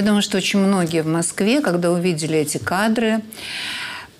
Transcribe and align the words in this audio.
Я 0.00 0.06
думаю, 0.06 0.22
что 0.22 0.38
очень 0.38 0.60
многие 0.60 1.02
в 1.02 1.06
Москве, 1.06 1.60
когда 1.60 1.90
увидели 1.90 2.38
эти 2.38 2.56
кадры, 2.56 3.20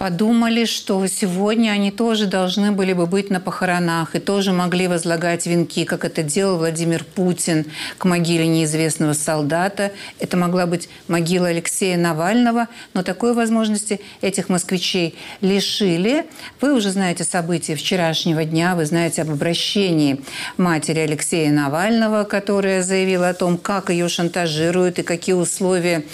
подумали, 0.00 0.64
что 0.64 1.06
сегодня 1.08 1.72
они 1.72 1.90
тоже 1.90 2.26
должны 2.26 2.72
были 2.72 2.94
бы 2.94 3.04
быть 3.04 3.28
на 3.28 3.38
похоронах 3.38 4.14
и 4.16 4.18
тоже 4.18 4.50
могли 4.50 4.88
возлагать 4.88 5.44
венки, 5.44 5.84
как 5.84 6.06
это 6.06 6.22
делал 6.22 6.56
Владимир 6.56 7.04
Путин 7.04 7.66
к 7.98 8.06
могиле 8.06 8.46
неизвестного 8.46 9.12
солдата. 9.12 9.92
Это 10.18 10.38
могла 10.38 10.64
быть 10.64 10.88
могила 11.06 11.48
Алексея 11.48 11.98
Навального, 11.98 12.68
но 12.94 13.02
такой 13.02 13.34
возможности 13.34 14.00
этих 14.22 14.48
москвичей 14.48 15.18
лишили. 15.42 16.24
Вы 16.62 16.72
уже 16.72 16.92
знаете 16.92 17.24
события 17.24 17.74
вчерашнего 17.74 18.46
дня, 18.46 18.76
вы 18.76 18.86
знаете 18.86 19.20
об 19.20 19.30
обращении 19.30 20.22
матери 20.56 21.00
Алексея 21.00 21.52
Навального, 21.52 22.24
которая 22.24 22.82
заявила 22.82 23.28
о 23.28 23.34
том, 23.34 23.58
как 23.58 23.90
ее 23.90 24.08
шантажируют 24.08 24.98
и 24.98 25.02
какие 25.02 25.34
условия 25.34 26.04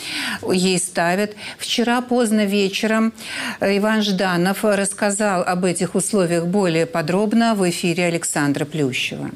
ей 0.53 0.81
ставят. 0.81 1.37
Вчера 1.57 2.01
поздно 2.01 2.47
вечером 2.47 3.13
э, 3.61 3.76
Иван 3.77 4.03
Жданов 4.03 4.65
рассказал 4.65 5.43
об 5.43 5.65
этих 5.65 5.95
условиях 5.95 6.47
более 6.47 6.87
подробно 6.87 7.55
в 7.55 7.69
эфире 7.69 8.07
Александра 8.07 8.65
Плющева. 8.65 9.31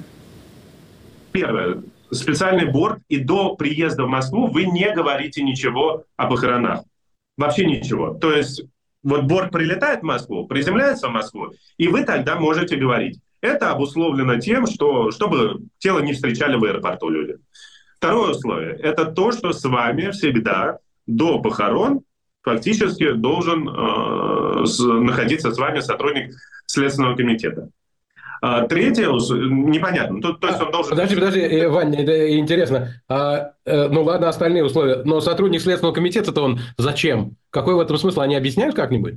Первое. 1.32 1.82
Специальный 2.10 2.64
борт, 2.64 3.00
и 3.08 3.18
до 3.18 3.54
приезда 3.56 4.04
в 4.04 4.08
Москву 4.08 4.46
вы 4.46 4.64
не 4.64 4.90
говорите 4.94 5.42
ничего 5.42 6.04
о 6.16 6.26
похоронах. 6.26 6.84
Вообще 7.36 7.66
ничего. 7.66 8.14
То 8.14 8.32
есть 8.32 8.62
вот 9.02 9.24
борт 9.24 9.52
прилетает 9.52 10.00
в 10.00 10.04
Москву, 10.04 10.46
приземляется 10.46 11.08
в 11.08 11.12
Москву, 11.12 11.52
и 11.76 11.88
вы 11.88 12.04
тогда 12.04 12.36
можете 12.36 12.76
говорить. 12.76 13.18
Это 13.40 13.70
обусловлено 13.70 14.38
тем, 14.38 14.66
что 14.66 15.10
чтобы 15.10 15.60
тело 15.78 16.00
не 16.00 16.12
встречали 16.12 16.56
в 16.56 16.64
аэропорту 16.64 17.08
люди. 17.08 17.36
Второе 17.96 18.30
условие– 18.30 18.76
это 18.82 19.04
то, 19.04 19.32
что 19.32 19.52
с 19.52 19.62
вами 19.64 20.10
всегда 20.10 20.78
до 21.06 21.40
похорон 21.40 22.00
фактически 22.42 23.12
должен 23.12 23.68
э, 23.68 24.66
с, 24.66 24.80
находиться 24.80 25.52
с 25.52 25.58
вами 25.58 25.80
сотрудник 25.80 26.34
Следственного 26.66 27.16
комитета. 27.16 27.68
А, 28.42 28.66
третье, 28.66 29.06
непонятно. 29.06 30.20
Тут, 30.22 30.40
то 30.40 30.48
есть 30.48 30.60
он 30.60 30.70
должен... 30.70 30.90
Подожди, 30.90 31.14
подожди, 31.14 31.40
э, 31.40 31.68
Ваня, 31.68 32.02
это 32.02 32.38
интересно. 32.38 33.02
А, 33.06 33.52
э, 33.66 33.88
ну 33.88 34.02
ладно, 34.02 34.28
остальные 34.28 34.64
условия. 34.64 35.02
Но 35.04 35.20
сотрудник 35.20 35.60
Следственного 35.60 35.94
комитета-то 35.94 36.42
он 36.42 36.60
зачем? 36.78 37.36
Какой 37.50 37.74
в 37.74 37.80
этом 37.80 37.98
смысл? 37.98 38.20
Они 38.20 38.34
объясняют 38.34 38.74
как-нибудь? 38.74 39.16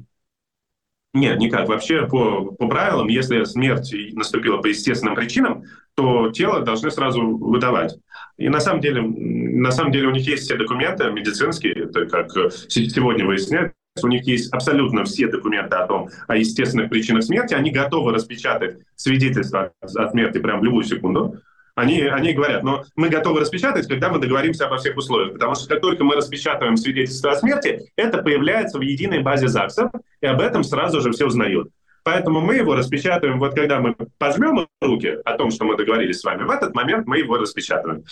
Нет, 1.14 1.38
никак. 1.38 1.67
Вообще, 1.67 2.08
по, 2.08 2.45
по 2.45 2.67
правилам, 2.67 3.08
если 3.08 3.44
смерть 3.44 3.94
наступила 4.14 4.58
по 4.58 4.67
естественным 4.67 5.14
причинам, 5.16 5.64
то 5.95 6.31
тело 6.31 6.61
должны 6.61 6.89
сразу 6.89 7.38
выдавать. 7.38 7.95
И 8.38 8.50
на 8.50 8.59
самом 8.59 8.81
деле, 8.81 9.02
на 9.02 9.72
самом 9.72 9.92
деле 9.92 10.08
у 10.08 10.11
них 10.11 10.28
есть 10.28 10.44
все 10.44 10.58
документы 10.58 11.11
медицинские, 11.11 11.86
это 11.86 12.08
как 12.08 12.31
сегодня 12.67 13.28
выясняют, 13.28 13.73
у 14.02 14.08
них 14.08 14.25
есть 14.25 14.52
абсолютно 14.52 15.03
все 15.03 15.28
документы 15.28 15.75
о 15.75 15.86
том, 15.86 16.09
о 16.28 16.36
естественных 16.36 16.89
причинах 16.89 17.23
смерти, 17.23 17.53
они 17.53 17.70
готовы 17.70 18.11
распечатать 18.11 18.77
свидетельство 18.95 19.72
о 19.81 20.09
смерти 20.09 20.39
прямо 20.39 20.61
в 20.61 20.64
любую 20.64 20.83
секунду. 20.83 21.38
Они, 21.75 22.02
они 22.02 22.33
говорят, 22.33 22.63
но 22.63 22.83
мы 22.95 23.09
готовы 23.09 23.39
распечатать, 23.39 23.87
когда 23.87 24.09
мы 24.09 24.20
договоримся 24.20 24.67
обо 24.67 24.77
всех 24.77 24.95
условиях. 24.95 25.33
Потому 25.33 25.55
что 25.55 25.67
как 25.67 25.81
только 25.81 26.03
мы 26.03 26.15
распечатываем 26.15 26.77
свидетельство 26.77 27.31
о 27.31 27.36
смерти, 27.36 27.92
это 27.95 28.20
появляется 28.20 28.77
в 28.77 28.81
единой 28.81 29.21
базе 29.21 29.48
ЗАГСов, 29.48 29.92
и 30.21 30.25
об 30.27 30.39
этом 30.39 30.64
сразу 30.64 31.02
же 31.02 31.11
все 31.11 31.25
узнают. 31.25 31.70
Поэтому 32.03 32.42
мы 32.42 32.55
его 32.55 32.75
распечатываем, 32.75 33.39
вот 33.39 33.55
когда 33.55 33.80
мы 33.80 33.95
пожмем 34.17 34.67
руки 34.81 35.17
о 35.23 35.37
том, 35.37 35.52
что 35.52 35.64
мы 35.64 35.77
договорились 35.77 36.20
с 36.20 36.23
вами, 36.23 36.43
в 36.43 36.52
этот 36.52 36.75
момент 36.75 37.08
мы 37.08 37.17
его 37.20 37.37
распечатываем. 37.37 38.03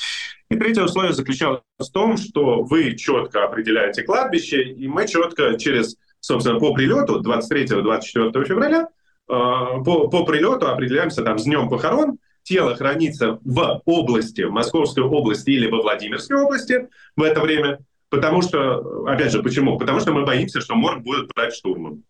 И 0.49 0.55
третье 0.55 0.83
условие 0.83 1.13
заключалось 1.13 1.61
в 1.77 1.91
том, 1.91 2.17
что 2.17 2.63
вы 2.63 2.95
четко 2.95 3.43
определяете 3.43 4.03
кладбище, 4.03 4.63
и 4.63 4.87
мы 4.87 5.07
четко 5.07 5.57
через, 5.57 5.97
собственно, 6.21 6.57
по 6.57 6.73
прилету 6.73 7.21
23-24 7.21 8.45
февраля, 8.45 8.87
э, 8.87 8.87
по, 9.27 10.07
по 10.07 10.25
прилету 10.25 10.67
определяемся 10.67 11.21
там 11.21 11.37
с 11.37 11.43
днем 11.43 11.69
похорон, 11.69 12.17
тело 12.43 12.75
хранится 12.75 13.39
в 13.43 13.81
области, 13.85 14.41
в 14.41 14.51
Московской 14.51 15.03
области 15.03 15.51
или 15.51 15.69
во 15.69 15.81
Владимирской 15.81 16.37
области 16.37 16.87
в 17.15 17.23
это 17.23 17.41
время, 17.41 17.79
потому 18.09 18.41
что, 18.41 19.05
опять 19.07 19.31
же, 19.31 19.41
почему? 19.43 19.77
Потому 19.77 19.99
что 19.99 20.11
мы 20.11 20.25
боимся, 20.25 20.61
что 20.61 20.75
морг 20.75 21.03
будет 21.03 21.29
брать 21.35 21.53
штурмом. 21.53 22.03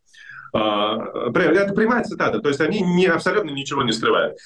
А, 0.53 0.97
это 1.33 1.73
прямая 1.73 2.03
цитата, 2.03 2.39
то 2.39 2.49
есть 2.49 2.59
они 2.61 2.81
не, 2.81 3.05
абсолютно 3.05 3.51
ничего 3.51 3.83
не 3.83 3.93
скрывают. 3.93 4.37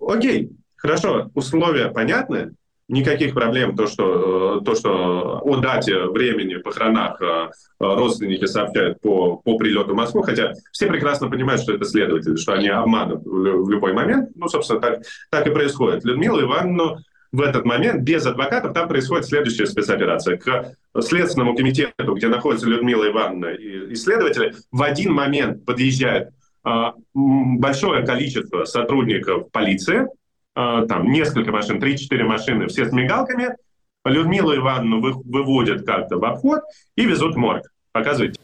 Окей, 0.00 0.50
хорошо, 0.76 1.30
условия 1.34 1.88
понятны, 1.90 2.54
никаких 2.92 3.32
проблем, 3.32 3.74
то 3.74 3.86
что, 3.86 4.60
то, 4.60 4.74
что 4.74 5.40
о 5.42 5.56
дате, 5.56 6.04
времени, 6.04 6.56
похоронах 6.56 7.20
э, 7.20 7.48
родственники 7.80 8.44
сообщают 8.44 9.00
по, 9.00 9.36
по 9.38 9.56
прилету 9.56 9.94
в 9.94 9.96
Москву, 9.96 10.22
хотя 10.22 10.52
все 10.72 10.86
прекрасно 10.86 11.30
понимают, 11.30 11.62
что 11.62 11.72
это 11.72 11.86
следователи, 11.86 12.36
что 12.36 12.52
они 12.52 12.68
обманут 12.68 13.22
в, 13.24 13.68
любой 13.70 13.94
момент. 13.94 14.30
Ну, 14.34 14.46
собственно, 14.46 14.80
так, 14.80 15.00
так 15.30 15.46
и 15.46 15.50
происходит. 15.50 16.04
Людмила 16.04 16.42
Ивановна 16.42 17.02
в 17.32 17.40
этот 17.40 17.64
момент 17.64 18.02
без 18.02 18.26
адвокатов 18.26 18.74
там 18.74 18.88
происходит 18.88 19.24
следующая 19.24 19.66
спецоперация. 19.66 20.36
К 20.36 20.74
Следственному 21.00 21.56
комитету, 21.56 22.14
где 22.14 22.28
находится 22.28 22.68
Людмила 22.68 23.08
Ивановна 23.08 23.54
и 23.54 23.94
исследователи, 23.94 24.54
в 24.70 24.82
один 24.82 25.14
момент 25.14 25.64
подъезжает 25.64 26.28
а, 26.62 26.92
большое 27.14 28.04
количество 28.04 28.66
сотрудников 28.66 29.50
полиции, 29.50 30.08
там 30.54 31.10
несколько 31.10 31.50
машин, 31.52 31.82
3-4 31.82 32.22
машины, 32.24 32.68
все 32.68 32.86
с 32.86 32.92
мигалками. 32.92 33.56
Людмилу 34.04 34.54
Ивановну 34.56 35.00
вы, 35.00 35.12
выводят 35.12 35.86
как-то 35.86 36.18
в 36.18 36.24
обход 36.24 36.60
и 36.96 37.04
везут 37.04 37.34
в 37.34 37.38
морг. 37.38 37.62
Показывайте. 37.92 38.38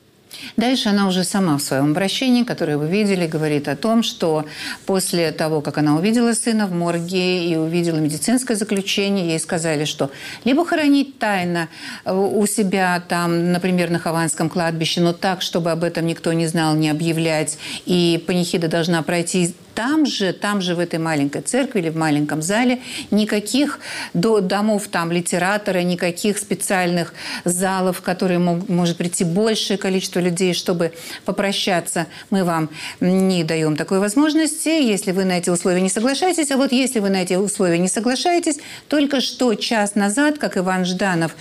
Дальше 0.56 0.88
она 0.88 1.08
уже 1.08 1.24
сама 1.24 1.56
в 1.56 1.62
своем 1.62 1.92
обращении, 1.92 2.44
которое 2.44 2.76
вы 2.76 2.88
видели, 2.88 3.26
говорит 3.26 3.68
о 3.68 3.76
том, 3.76 4.02
что 4.02 4.44
после 4.86 5.32
того, 5.32 5.60
как 5.60 5.78
она 5.78 5.96
увидела 5.96 6.32
сына 6.32 6.66
в 6.66 6.72
морге 6.72 7.48
и 7.48 7.56
увидела 7.56 7.96
медицинское 7.96 8.54
заключение, 8.54 9.28
ей 9.28 9.38
сказали, 9.38 9.84
что 9.84 10.10
либо 10.44 10.64
хоронить 10.64 11.18
тайно 11.18 11.68
э, 12.04 12.12
у 12.14 12.46
себя 12.46 13.02
там, 13.08 13.52
например, 13.52 13.90
на 13.90 13.98
Хованском 13.98 14.48
кладбище, 14.50 15.00
но 15.00 15.12
так, 15.12 15.42
чтобы 15.42 15.70
об 15.70 15.84
этом 15.84 16.06
никто 16.06 16.32
не 16.32 16.46
знал, 16.46 16.74
не 16.74 16.90
объявлять, 16.90 17.58
и 17.86 18.22
панихида 18.26 18.68
должна 18.68 19.02
пройти 19.02 19.54
там 19.78 20.06
же, 20.06 20.32
там 20.32 20.60
же 20.60 20.74
в 20.74 20.80
этой 20.80 20.98
маленькой 20.98 21.42
церкви 21.42 21.78
или 21.78 21.88
в 21.88 21.96
маленьком 21.96 22.42
зале 22.42 22.80
никаких 23.12 23.78
домов 24.12 24.88
там 24.88 25.12
литератора, 25.12 25.82
никаких 25.82 26.38
специальных 26.38 27.14
залов, 27.44 27.98
в 27.98 28.00
которые 28.00 28.40
мог, 28.40 28.68
может 28.68 28.96
прийти 28.96 29.22
большее 29.22 29.78
количество 29.78 30.18
людей, 30.18 30.52
чтобы 30.52 30.92
попрощаться. 31.24 32.08
Мы 32.30 32.42
вам 32.42 32.70
не 32.98 33.44
даем 33.44 33.76
такой 33.76 34.00
возможности, 34.00 34.68
если 34.68 35.12
вы 35.12 35.24
на 35.24 35.38
эти 35.38 35.48
условия 35.48 35.80
не 35.80 35.90
соглашаетесь. 35.90 36.50
А 36.50 36.56
вот 36.56 36.72
если 36.72 36.98
вы 36.98 37.10
на 37.10 37.22
эти 37.22 37.34
условия 37.34 37.78
не 37.78 37.86
соглашаетесь, 37.86 38.58
только 38.88 39.20
что 39.20 39.54
час 39.54 39.94
назад, 39.94 40.38
как 40.38 40.56
Иван 40.56 40.86
Жданов 40.86 41.36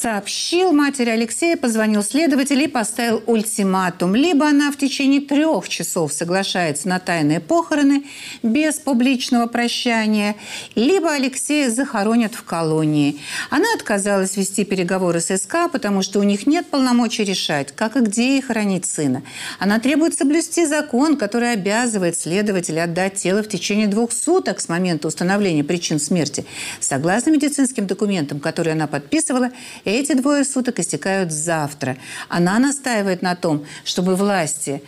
сообщил, 0.00 0.72
матери 0.72 1.10
Алексея 1.10 1.56
позвонил 1.56 2.02
следователь 2.02 2.62
и 2.62 2.68
поставил 2.68 3.22
ультиматум. 3.26 4.14
Либо 4.14 4.46
она 4.46 4.70
в 4.70 4.76
течение 4.76 5.20
трех 5.20 5.68
часов 5.68 6.12
соглашается 6.12 6.88
на 6.88 7.00
тайное 7.00 7.40
похороны 7.40 8.04
без 8.42 8.76
публичного 8.76 9.46
прощания, 9.46 10.36
либо 10.74 11.10
Алексея 11.12 11.70
захоронят 11.70 12.34
в 12.34 12.44
колонии. 12.44 13.18
Она 13.50 13.66
отказалась 13.74 14.36
вести 14.36 14.64
переговоры 14.64 15.20
с 15.20 15.36
СК, 15.36 15.70
потому 15.72 16.02
что 16.02 16.20
у 16.20 16.22
них 16.22 16.46
нет 16.46 16.66
полномочий 16.68 17.24
решать, 17.24 17.72
как 17.74 17.96
и 17.96 18.00
где 18.00 18.38
и 18.38 18.40
хоронить 18.40 18.86
сына. 18.86 19.22
Она 19.58 19.80
требует 19.80 20.16
соблюсти 20.16 20.66
закон, 20.66 21.16
который 21.16 21.52
обязывает 21.52 22.18
следователя 22.18 22.84
отдать 22.84 23.14
тело 23.14 23.42
в 23.42 23.48
течение 23.48 23.88
двух 23.88 24.12
суток 24.12 24.60
с 24.60 24.68
момента 24.68 25.08
установления 25.08 25.64
причин 25.64 25.98
смерти. 25.98 26.44
Согласно 26.80 27.30
медицинским 27.30 27.86
документам, 27.86 28.38
которые 28.38 28.72
она 28.72 28.86
подписывала, 28.86 29.50
эти 29.90 30.12
двое 30.14 30.44
суток 30.44 30.78
истекают 30.78 31.32
завтра. 31.32 31.96
Она 32.28 32.58
настаивает 32.58 33.22
на 33.22 33.34
том, 33.34 33.64
чтобы 33.84 34.16
власти 34.16 34.82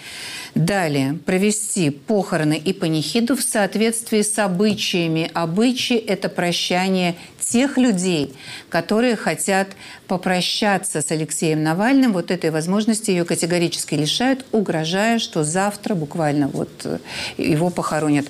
Далее. 0.54 1.18
Провести 1.26 1.90
похороны 1.90 2.58
и 2.58 2.72
панихиду 2.72 3.36
в 3.36 3.42
соответствии 3.42 4.22
с 4.22 4.38
обычаями. 4.38 5.30
Обычаи– 5.32 5.96
это 5.96 6.28
прощание 6.28 7.14
тех 7.40 7.78
людей, 7.78 8.34
которые 8.68 9.16
хотят 9.16 9.68
попрощаться 10.06 11.02
с 11.02 11.10
Алексеем 11.10 11.62
Навальным. 11.62 12.12
Вот 12.12 12.30
этой 12.30 12.50
возможности 12.50 13.10
ее 13.10 13.24
категорически 13.24 13.94
лишают, 13.94 14.44
угрожая, 14.52 15.18
что 15.18 15.44
завтра 15.44 15.94
буквально 15.94 16.48
вот 16.48 16.70
э, 16.84 16.98
его 17.36 17.70
похоронят 17.70 18.26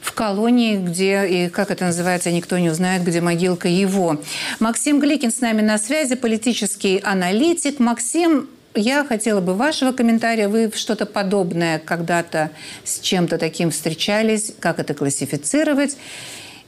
в 0.00 0.12
колонии, 0.12 0.76
где, 0.76 1.26
и 1.26 1.48
как 1.48 1.70
это 1.70 1.84
называется, 1.84 2.30
никто 2.30 2.58
не 2.58 2.70
узнает, 2.70 3.02
где 3.02 3.20
могилка 3.20 3.68
его. 3.68 4.20
Максим 4.60 5.00
Гликин 5.00 5.30
с 5.30 5.40
нами 5.40 5.60
на 5.60 5.78
связи, 5.78 6.16
политический 6.16 6.98
аналитик. 6.98 7.78
Максим, 7.78 8.48
я 8.74 9.04
хотела 9.04 9.40
бы 9.40 9.54
вашего 9.54 9.92
комментария. 9.92 10.48
Вы 10.48 10.70
что-то 10.74 11.06
подобное 11.06 11.78
когда-то 11.78 12.50
с 12.84 13.00
чем-то 13.00 13.38
таким 13.38 13.70
встречались? 13.70 14.52
Как 14.60 14.78
это 14.78 14.94
классифицировать? 14.94 15.96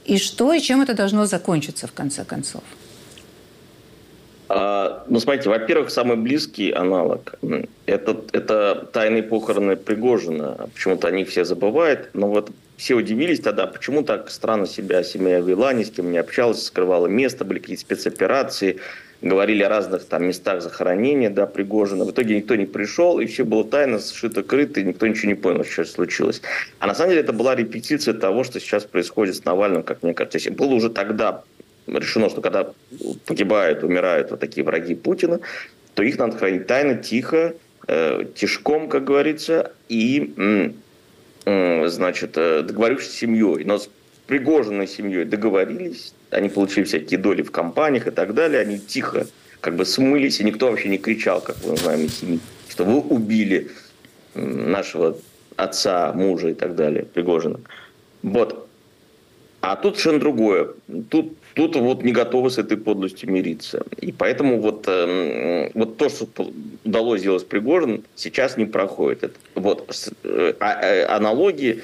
И 0.05 0.17
что, 0.17 0.53
и 0.53 0.59
чем 0.59 0.81
это 0.81 0.93
должно 0.93 1.25
закончиться 1.25 1.87
в 1.87 1.93
конце 1.93 2.25
концов? 2.25 2.63
А, 4.49 5.05
ну, 5.07 5.19
смотрите, 5.19 5.49
во-первых, 5.49 5.91
самый 5.91 6.17
близкий 6.17 6.71
аналог 6.71 7.35
это, 7.85 8.21
это 8.33 8.89
тайные 8.91 9.23
похороны 9.23 9.77
Пригожина. 9.77 10.69
Почему-то 10.73 11.07
они 11.07 11.23
все 11.23 11.45
забывают. 11.45 12.09
Но 12.13 12.27
вот 12.27 12.51
все 12.75 12.95
удивились 12.95 13.39
тогда, 13.39 13.67
почему 13.67 14.03
так 14.03 14.29
странно 14.29 14.65
себя 14.65 15.03
семья 15.03 15.39
вела, 15.39 15.71
ни 15.71 15.83
с 15.83 15.91
кем 15.91 16.11
не 16.11 16.17
общалась, 16.17 16.65
скрывала 16.65 17.07
место, 17.07 17.45
были 17.45 17.59
какие-то 17.59 17.81
спецоперации, 17.81 18.79
говорили 19.21 19.63
о 19.63 19.69
разных 19.69 20.05
там 20.05 20.25
местах 20.25 20.61
захоронения, 20.61 21.29
да, 21.29 21.45
Пригожина. 21.45 22.05
В 22.05 22.11
итоге 22.11 22.35
никто 22.37 22.55
не 22.55 22.65
пришел, 22.65 23.19
и 23.19 23.25
все 23.25 23.43
было 23.45 23.63
тайно, 23.63 23.99
сшито-крыто, 23.99 24.79
и 24.79 24.83
никто 24.83 25.07
ничего 25.07 25.29
не 25.29 25.35
понял, 25.35 25.63
что 25.63 25.85
случилось. 25.85 26.41
А 26.79 26.87
на 26.87 26.95
самом 26.95 27.11
деле 27.11 27.21
это 27.21 27.33
была 27.33 27.55
репетиция 27.55 28.13
того, 28.13 28.43
что 28.43 28.59
сейчас 28.59 28.83
происходит 28.83 29.35
с 29.35 29.45
Навальным, 29.45 29.83
как 29.83 30.01
мне 30.03 30.13
кажется. 30.13 30.51
Было 30.51 30.73
уже 30.73 30.89
тогда 30.89 31.43
решено, 31.87 32.29
что 32.29 32.41
когда 32.41 32.71
погибают, 33.25 33.83
умирают 33.83 34.31
вот 34.31 34.39
такие 34.39 34.63
враги 34.63 34.95
Путина, 34.95 35.39
то 35.93 36.03
их 36.03 36.17
надо 36.17 36.37
хранить 36.37 36.67
тайно, 36.67 36.95
тихо, 36.95 37.53
э, 37.87 38.25
тишком, 38.35 38.89
как 38.89 39.03
говорится, 39.03 39.73
и, 39.89 40.33
э, 41.45 41.87
значит, 41.87 42.31
договорившись 42.31 43.11
с 43.11 43.17
семьей. 43.17 43.65
Но 43.65 43.77
с 43.77 43.89
Пригожиной 44.27 44.87
семьей 44.87 45.25
договорились, 45.25 46.13
они 46.31 46.49
получили 46.49 46.85
всякие 46.85 47.19
доли 47.19 47.43
в 47.43 47.51
компаниях 47.51 48.07
и 48.07 48.11
так 48.11 48.33
далее, 48.33 48.61
они 48.61 48.79
тихо 48.79 49.27
как 49.59 49.75
бы 49.75 49.85
смылись, 49.85 50.39
и 50.39 50.43
никто 50.43 50.69
вообще 50.69 50.89
не 50.89 50.97
кричал, 50.97 51.41
как 51.41 51.57
мы 51.65 51.77
знаем 51.77 52.09
что 52.67 52.85
вы 52.85 52.99
убили 52.99 53.69
нашего 54.33 55.17
отца, 55.57 56.13
мужа 56.13 56.49
и 56.49 56.53
так 56.53 56.75
далее, 56.75 57.03
Пригожина. 57.03 57.59
Вот. 58.23 58.67
А 59.59 59.75
тут 59.75 59.97
совершенно 59.97 60.19
другое. 60.19 60.69
Тут 61.09 61.37
тут 61.53 61.75
вот 61.75 62.03
не 62.03 62.11
готовы 62.11 62.49
с 62.49 62.57
этой 62.57 62.77
подлостью 62.77 63.31
мириться. 63.31 63.83
И 63.99 64.11
поэтому 64.11 64.59
вот, 64.59 64.85
э, 64.87 65.71
вот 65.73 65.97
то, 65.97 66.09
что 66.09 66.27
удалось 66.83 67.21
сделать 67.21 67.41
с 67.41 67.45
Пригожиным, 67.45 68.03
сейчас 68.15 68.57
не 68.57 68.65
проходит. 68.65 69.35
вот, 69.55 69.89
э, 70.23 70.53
а, 70.59 70.81
э, 70.81 71.05
аналогии, 71.05 71.81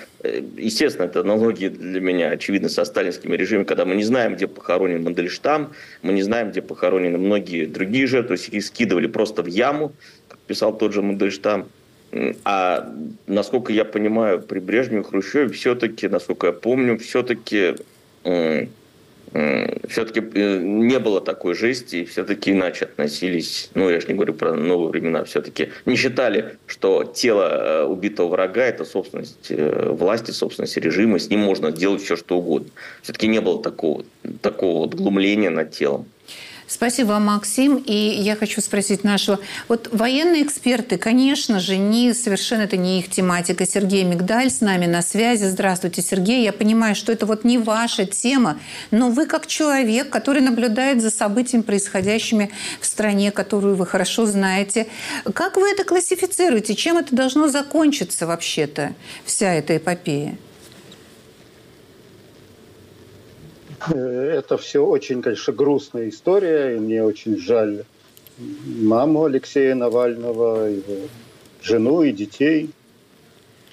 естественно, 0.58 1.06
это 1.06 1.22
аналогии 1.22 1.70
для 1.70 2.02
меня, 2.02 2.30
очевидно, 2.30 2.70
со 2.70 2.86
сталинскими 2.86 3.36
режимами, 3.36 3.66
когда 3.66 3.86
мы 3.86 3.96
не 3.96 4.04
знаем, 4.04 4.36
где 4.36 4.48
похоронен 4.48 5.04
Мандельштам, 5.04 5.74
мы 6.02 6.14
не 6.14 6.24
знаем, 6.24 6.52
где 6.52 6.62
похоронены 6.62 7.18
многие 7.18 7.66
другие 7.66 8.08
жертвы, 8.08 8.28
то 8.28 8.42
есть 8.42 8.50
их 8.54 8.64
скидывали 8.64 9.08
просто 9.08 9.44
в 9.44 9.48
яму, 9.48 9.92
как 10.28 10.40
писал 10.40 10.78
тот 10.78 10.94
же 10.94 11.02
Мандельштам. 11.02 11.68
А 12.46 12.90
насколько 13.28 13.74
я 13.74 13.84
понимаю, 13.84 14.42
при 14.42 14.60
Брежневе 14.60 15.04
Хрущеве 15.04 15.50
все-таки, 15.50 16.08
насколько 16.08 16.48
я 16.48 16.54
помню, 16.54 16.98
все-таки 16.98 17.76
все-таки 19.90 20.22
э, 20.22 20.60
не 20.60 21.00
было 21.00 21.22
такой 21.22 21.54
жести, 21.54 22.06
все-таки 22.06 22.52
иначе 22.52 22.86
относились, 22.86 23.70
ну, 23.74 23.90
я 23.90 24.00
же 24.00 24.08
не 24.08 24.14
говорю 24.14 24.34
про 24.34 24.54
новые 24.54 24.90
времена, 24.90 25.24
все-таки 25.24 25.70
не 25.86 25.96
считали, 25.96 26.58
что 26.66 27.04
тело 27.04 27.50
э, 27.50 27.84
убитого 27.84 28.30
врага– 28.30 28.62
это 28.66 28.86
собственность 28.86 29.48
э, 29.50 29.90
власти, 29.90 30.32
собственность 30.32 30.78
режима, 30.78 31.20
с 31.20 31.30
ним 31.30 31.42
можно 31.42 31.72
делать 31.72 32.02
все, 32.02 32.16
что 32.16 32.38
угодно. 32.38 32.70
Все-таки 33.02 33.28
не 33.28 33.42
было 33.42 33.62
такого, 33.62 34.06
такого 34.42 34.86
вот 34.86 34.96
глумления 34.96 35.50
над 35.50 35.72
телом. 35.72 36.06
Спасибо 36.68 37.12
вам, 37.12 37.26
Максим. 37.28 37.78
И 37.78 37.94
я 37.94 38.36
хочу 38.36 38.60
спросить 38.60 39.06
нашего... 39.06 39.40
Вот 39.70 39.88
военные 39.94 40.44
эксперты, 40.44 40.98
конечно 40.98 41.62
же, 41.62 41.78
не, 41.78 42.14
совершенно 42.14 42.64
это 42.64 42.76
не 42.76 43.00
их 43.00 43.10
тематика. 43.10 43.66
Сергей 43.66 44.04
Мигдаль 44.04 44.50
с 44.50 44.60
нами 44.60 44.86
на 44.86 45.02
связи. 45.02 45.46
Здравствуйте, 45.46 46.02
Сергей. 46.02 46.44
Я 46.44 46.52
понимаю, 46.52 46.94
что 46.94 47.14
это 47.14 47.26
вот 47.26 47.46
не 47.46 47.58
ваша 47.58 48.06
тема, 48.06 48.60
но 48.92 49.10
вы 49.10 49.28
как 49.28 49.48
человек, 49.48 50.10
который 50.10 50.42
наблюдает 50.42 51.02
за 51.02 51.10
событиями, 51.10 51.62
происходящими 51.62 52.52
в 52.82 52.86
стране, 52.86 53.32
которую 53.32 53.78
вы 53.78 53.86
хорошо 53.86 54.26
знаете, 54.26 54.88
как 55.34 55.56
вы 55.56 55.72
это 55.72 55.86
классифицируете? 55.86 56.76
Чем 56.76 56.98
это 56.98 57.16
должно 57.16 57.48
закончиться 57.48 58.28
вообще-то, 58.28 58.94
вся 59.24 59.54
эта 59.54 59.78
эпопея? 59.78 60.38
Это 63.90 64.58
все 64.58 64.86
очень, 64.86 65.22
конечно, 65.22 65.54
грустная 65.54 66.10
история, 66.10 66.76
и 66.76 66.80
мне 66.80 67.04
очень 67.04 67.38
жаль 67.38 67.84
маму 68.40 69.26
Алексея 69.26 69.76
Навального, 69.76 70.66
его 70.68 71.08
жену 71.62 72.04
и 72.04 72.12
детей, 72.12 72.70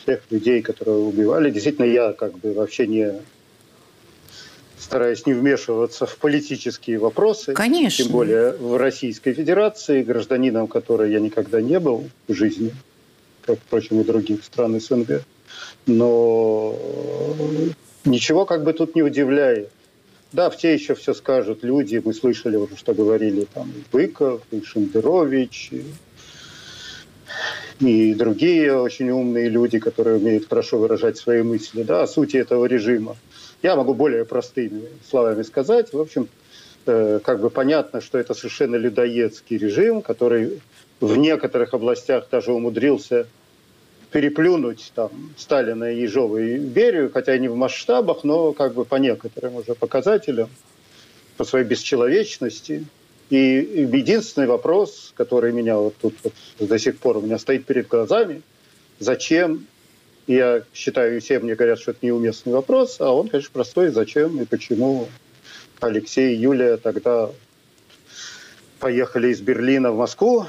всех 0.02 0.22
людей, 0.30 0.62
которые 0.62 0.98
убивали. 0.98 1.50
Действительно, 1.50 1.86
я 1.86 2.12
как 2.12 2.38
бы 2.38 2.52
вообще 2.52 2.86
не 2.86 3.14
стараюсь 4.78 5.24
не 5.26 5.32
вмешиваться 5.32 6.06
в 6.06 6.16
политические 6.18 6.98
вопросы. 6.98 7.54
Конечно. 7.54 8.04
Тем 8.04 8.12
более 8.12 8.52
в 8.52 8.76
Российской 8.76 9.32
Федерации, 9.32 10.02
гражданином 10.02 10.66
которой 10.66 11.10
я 11.10 11.20
никогда 11.20 11.60
не 11.60 11.80
был 11.80 12.04
в 12.28 12.34
жизни, 12.34 12.72
как, 13.42 13.58
впрочем, 13.58 14.00
и 14.00 14.04
других 14.04 14.44
стран 14.44 14.78
СНГ. 14.78 15.22
Но 15.86 16.76
ничего 18.04 18.44
как 18.44 18.64
бы 18.64 18.72
тут 18.72 18.94
не 18.94 19.02
удивляет. 19.02 19.70
Да, 20.34 20.50
все 20.50 20.75
еще 20.75 20.96
все 20.96 21.14
скажут 21.14 21.62
люди, 21.62 22.02
мы 22.04 22.12
слышали 22.12 22.56
уже, 22.56 22.76
что 22.76 22.92
говорили 22.92 23.46
там 23.54 23.72
Быков, 23.92 24.42
и 24.50 24.64
Шендерович, 24.64 25.70
и, 25.70 25.84
и 27.78 28.14
другие 28.14 28.76
очень 28.76 29.10
умные 29.10 29.48
люди, 29.48 29.78
которые 29.78 30.16
умеют 30.16 30.48
хорошо 30.48 30.78
выражать 30.78 31.19
свои 31.19 31.42
мысли 31.42 31.84
да, 31.84 32.02
о 32.02 32.08
сути 32.08 32.36
этого 32.36 32.64
режима. 32.64 33.14
Я 33.62 33.76
могу 33.76 33.94
более 33.94 34.25
простыми 34.25 34.82
словами 35.08 35.42
сказать. 35.42 35.92
В 35.92 36.00
общем, 36.00 36.26
э, 36.87 37.20
как 37.22 37.40
бы 37.40 37.48
понятно, 37.48 38.00
что 38.00 38.19
это 38.19 38.34
совершенно 38.34 38.75
людоедский 38.75 39.56
режим, 39.56 40.02
который 40.02 40.60
в 40.98 41.16
некоторых 41.16 41.75
областях 41.75 42.26
даже 42.28 42.52
умудрился 42.52 43.28
переплюнуть 44.14 44.93
там, 44.94 45.11
Сталина 45.37 45.92
Ежова 45.92 46.37
и 46.37 46.56
Берию, 46.56 47.11
хотя 47.12 47.37
не 47.37 47.49
в 47.49 47.56
масштабах, 47.56 48.23
но 48.23 48.52
как 48.52 48.75
бы 48.75 48.85
по 48.85 48.94
некоторым 48.94 49.56
уже 49.56 49.75
показателям, 49.75 50.49
по 51.37 51.42
своей 51.42 51.64
бесчеловечности. 51.64 52.87
И 53.30 53.88
единственный 53.92 54.47
вопрос, 54.47 55.12
который 55.16 55.52
меня 55.52 55.78
вот 55.78 55.97
тут 56.00 56.14
вот 56.23 56.33
до 56.61 56.78
сих 56.78 56.99
пор 56.99 57.16
у 57.16 57.23
меня 57.23 57.40
стоит 57.40 57.66
перед 57.66 57.88
глазами, 57.88 58.42
зачем, 59.00 59.66
я 60.28 60.62
считаю, 60.73 61.21
все 61.21 61.40
мне 61.40 61.56
говорят, 61.56 61.80
что 61.80 61.90
это 61.90 62.06
неуместный 62.06 62.52
вопрос, 62.52 63.00
а 63.00 63.11
он, 63.11 63.28
конечно, 63.28 63.50
простой, 63.52 63.88
зачем 63.88 64.40
и 64.40 64.44
почему 64.44 65.09
Алексей 65.80 66.37
и 66.37 66.38
Юлия 66.38 66.76
тогда 66.76 67.30
поехали 68.78 69.33
из 69.33 69.40
Берлина 69.40 69.90
в 69.90 69.97
Москву, 69.97 70.47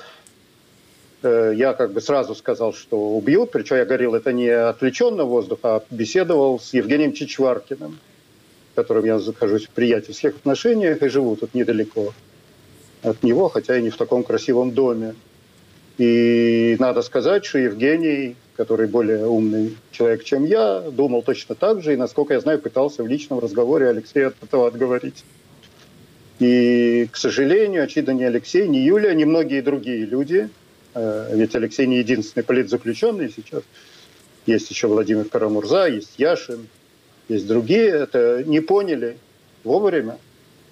я 1.30 1.74
как 1.74 1.92
бы 1.92 2.02
сразу 2.02 2.36
сказал, 2.36 2.74
что 2.74 2.98
убьют. 2.98 3.52
Причем 3.52 3.78
я 3.78 3.86
говорил, 3.86 4.16
это 4.16 4.34
не 4.34 4.48
отвлеченно 4.48 5.24
воздух, 5.24 5.60
а 5.64 5.84
беседовал 5.90 6.60
с 6.60 6.74
Евгением 6.74 7.14
Чичваркиным, 7.14 8.00
с 8.74 8.76
которым 8.76 9.06
я 9.06 9.20
захожусь 9.20 9.68
в 9.68 9.70
приятельских 9.70 10.36
отношениях 10.36 11.02
и 11.02 11.10
живу 11.10 11.36
тут 11.36 11.54
недалеко 11.54 12.14
от 13.04 13.24
него, 13.24 13.50
хотя 13.50 13.78
и 13.78 13.82
не 13.82 13.90
в 13.90 13.98
таком 13.98 14.24
красивом 14.24 14.72
доме. 14.72 15.16
И 15.98 16.76
надо 16.80 17.02
сказать, 17.02 17.46
что 17.46 17.58
Евгений, 17.60 18.36
который 18.58 18.88
более 18.88 19.26
умный 19.28 19.78
человек, 19.92 20.24
чем 20.24 20.46
я, 20.46 20.82
думал 20.82 21.22
точно 21.22 21.56
так 21.56 21.82
же, 21.82 21.94
и, 21.94 21.98
насколько 21.98 22.34
я 22.34 22.40
знаю, 22.42 22.60
пытался 22.60 23.04
в 23.04 23.08
личном 23.08 23.40
разговоре 23.40 23.90
Алексея 23.90 24.28
от 24.28 24.36
этого 24.44 24.68
отговорить. 24.68 25.24
И, 26.40 27.08
к 27.12 27.16
сожалению, 27.16 27.86
очевидно, 27.86 28.12
ни 28.12 28.24
Алексей, 28.24 28.68
ни 28.68 28.78
Юлия, 28.78 29.16
ни 29.16 29.24
многие 29.24 29.62
другие 29.62 30.06
люди– 30.06 30.50
Э, 30.65 30.65
ведь 30.96 31.56
Алексей 31.56 31.86
не 31.86 31.98
единственный 31.98 32.44
политзаключенный 32.44 33.32
сейчас. 33.36 33.64
Есть 34.46 34.70
еще 34.70 34.88
Владимир 34.88 35.26
Карамурза, 35.26 35.88
есть 35.88 36.14
Яшин, 36.18 36.68
есть 37.28 37.48
другие. 37.48 37.90
Это 37.90 38.44
не 38.46 38.62
поняли 38.62 39.18
вовремя, 39.64 40.18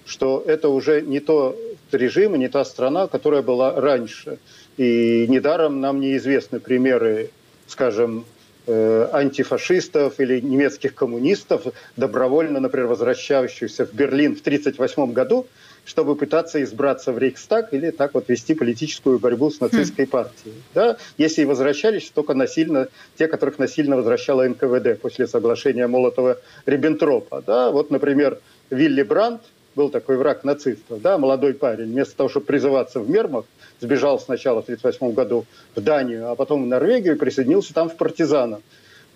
что 0.06 0.42
это 0.46 0.68
уже 0.68 1.02
не 1.02 1.20
то 1.20 1.56
режим 1.92 2.34
и 2.34 2.38
не 2.38 2.48
та 2.48 2.64
страна, 2.64 3.06
которая 3.06 3.42
была 3.42 3.78
раньше. 3.80 4.38
И 4.76 5.26
недаром 5.28 5.80
нам 5.80 6.00
неизвестны 6.00 6.60
примеры, 6.60 7.30
скажем, 7.66 8.24
э, 8.66 9.08
антифашистов 9.12 10.20
или 10.20 10.40
немецких 10.40 10.94
коммунистов, 10.94 11.66
добровольно, 11.96 12.60
например, 12.60 12.88
возвращающихся 12.88 13.86
в 13.86 13.92
Берлин 13.92 14.36
в 14.36 14.40
1938 14.40 15.12
году, 15.12 15.46
чтобы 15.84 16.16
пытаться 16.16 16.62
избраться 16.62 17.12
в 17.12 17.18
Рейхстаг 17.18 17.72
или 17.72 17.90
так 17.90 18.14
вот 18.14 18.28
вести 18.28 18.54
политическую 18.54 19.18
борьбу 19.18 19.50
с 19.50 19.60
нацистской 19.60 20.06
хм. 20.06 20.10
партией. 20.10 20.54
Да? 20.74 20.96
Если 21.18 21.42
и 21.42 21.44
возвращались, 21.44 22.10
только 22.10 22.34
насильно, 22.34 22.88
те, 23.16 23.28
которых 23.28 23.58
насильно 23.58 23.96
возвращала 23.96 24.46
НКВД 24.48 25.00
после 25.00 25.26
соглашения 25.26 25.86
Молотова-Риббентропа. 25.86 27.42
Да? 27.46 27.70
Вот, 27.70 27.90
например, 27.90 28.38
Вилли 28.70 29.02
Брандт, 29.02 29.42
был 29.74 29.90
такой 29.90 30.16
враг 30.16 30.44
нацистов, 30.44 31.00
да, 31.00 31.18
молодой 31.18 31.54
парень, 31.54 31.86
вместо 31.86 32.16
того, 32.16 32.28
чтобы 32.28 32.46
призываться 32.46 33.00
в 33.00 33.10
Мермах, 33.10 33.44
сбежал 33.80 34.20
сначала 34.20 34.60
в 34.60 34.64
1938 34.64 35.14
году 35.14 35.46
в 35.74 35.80
Данию, 35.80 36.30
а 36.30 36.36
потом 36.36 36.64
в 36.64 36.66
Норвегию, 36.66 37.18
присоединился 37.18 37.74
там 37.74 37.88
в 37.88 37.96
партизанов 37.96 38.62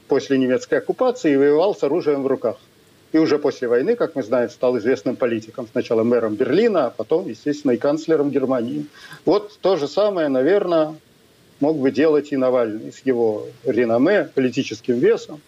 после 0.09 0.39
немецкой 0.39 0.79
оккупации 0.79 1.33
и 1.33 1.37
воевал 1.37 1.75
с 1.77 1.83
оружием 1.83 2.23
в 2.23 2.27
руках. 2.27 2.57
И 3.13 3.19
уже 3.19 3.39
после 3.39 3.69
войны, 3.69 3.97
как 3.97 4.15
мы 4.15 4.23
знаем, 4.23 4.51
стал 4.51 4.79
известным 4.79 5.17
политиком. 5.17 5.67
Сначала 5.71 6.03
мэром 6.03 6.35
Берлина, 6.35 6.87
а 6.87 6.91
потом, 6.91 7.29
естественно, 7.29 7.73
и 7.73 7.77
канцлером 7.77 8.31
Германии. 8.31 8.87
Вот 9.25 9.59
то 9.61 9.77
же 9.77 9.89
самое, 9.89 10.29
наверное, 10.29 10.95
мог 11.61 11.79
бы 11.79 11.91
делать 11.91 12.33
и 12.33 12.37
Навальный 12.37 12.93
с 12.93 13.01
его 13.05 13.47
реноме, 13.65 14.29
политическим 14.35 14.99
весом. 14.99 15.41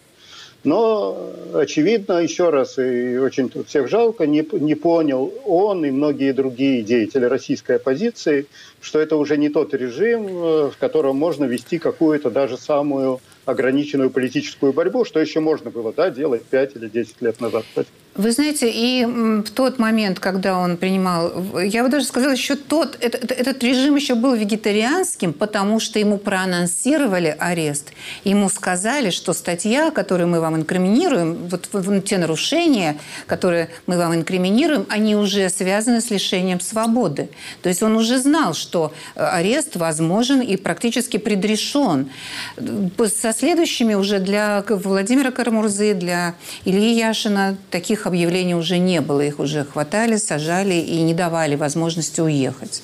Но, 0.63 1.31
очевидно, 1.55 2.21
еще 2.21 2.51
раз, 2.51 2.77
и 2.77 3.17
очень 3.17 3.49
тут 3.49 3.67
всех 3.67 3.89
жалко, 3.89 4.27
не, 4.27 4.47
не 4.59 4.75
понял 4.75 5.33
он 5.43 5.83
и 5.83 5.89
многие 5.89 6.33
другие 6.33 6.83
деятели 6.83 7.25
российской 7.25 7.77
оппозиции, 7.77 8.45
что 8.79 8.99
это 8.99 9.15
уже 9.15 9.37
не 9.37 9.49
тот 9.49 9.73
режим, 9.73 10.27
э, 10.27 10.69
в 10.69 10.77
котором 10.79 11.15
можно 11.15 11.45
вести 11.45 11.79
какую-то 11.79 12.29
даже 12.29 12.57
самую 12.57 13.21
ограниченную 13.45 14.09
политическую 14.09 14.73
борьбу, 14.73 15.05
что 15.05 15.19
еще 15.19 15.39
можно 15.39 15.71
было 15.71 15.93
да, 15.93 16.09
делать 16.09 16.43
5 16.43 16.75
или 16.75 16.87
10 16.87 17.21
лет 17.21 17.41
назад. 17.41 17.65
Вы 18.13 18.33
знаете, 18.33 18.69
и 18.69 19.05
в 19.05 19.49
тот 19.51 19.79
момент, 19.79 20.19
когда 20.19 20.57
он 20.57 20.75
принимал, 20.75 21.31
я 21.61 21.81
бы 21.81 21.87
даже 21.89 22.05
сказала, 22.05 22.33
еще 22.33 22.57
тот, 22.57 22.97
этот, 22.99 23.31
этот 23.31 23.63
режим 23.63 23.95
еще 23.95 24.15
был 24.15 24.33
вегетарианским, 24.35 25.31
потому 25.31 25.79
что 25.79 25.97
ему 25.97 26.17
проанонсировали 26.17 27.33
арест. 27.39 27.93
Ему 28.25 28.49
сказали, 28.49 29.11
что 29.11 29.31
статья, 29.31 29.91
которую 29.91 30.27
мы 30.27 30.41
вам 30.41 30.57
инкриминируем, 30.57 31.47
вот, 31.47 31.69
вот 31.71 32.03
те 32.03 32.17
нарушения, 32.17 32.97
которые 33.27 33.69
мы 33.87 33.97
вам 33.97 34.13
инкриминируем, 34.13 34.85
они 34.89 35.15
уже 35.15 35.47
связаны 35.49 36.01
с 36.01 36.09
лишением 36.09 36.59
свободы. 36.59 37.29
То 37.61 37.69
есть 37.69 37.81
он 37.81 37.95
уже 37.95 38.19
знал, 38.19 38.53
что 38.53 38.91
э, 39.15 39.23
арест 39.23 39.77
возможен 39.77 40.41
и 40.41 40.57
практически 40.57 41.15
предрешен. 41.15 42.09
Со 42.57 43.31
следующими 43.31 43.93
уже 43.93 44.19
для 44.19 44.65
Владимира 44.67 45.31
Карамурзы, 45.31 45.93
для 45.93 46.35
Ильи 46.65 46.93
Яшина 46.93 47.55
таких 47.69 48.00
таких 48.01 48.07
объявлений 48.07 48.55
уже 48.55 48.79
не 48.79 49.01
было. 49.01 49.21
Их 49.21 49.39
уже 49.39 49.63
хватали, 49.63 50.17
сажали 50.17 50.73
и 50.73 51.01
не 51.01 51.13
давали 51.13 51.55
возможности 51.55 52.21
уехать. 52.21 52.83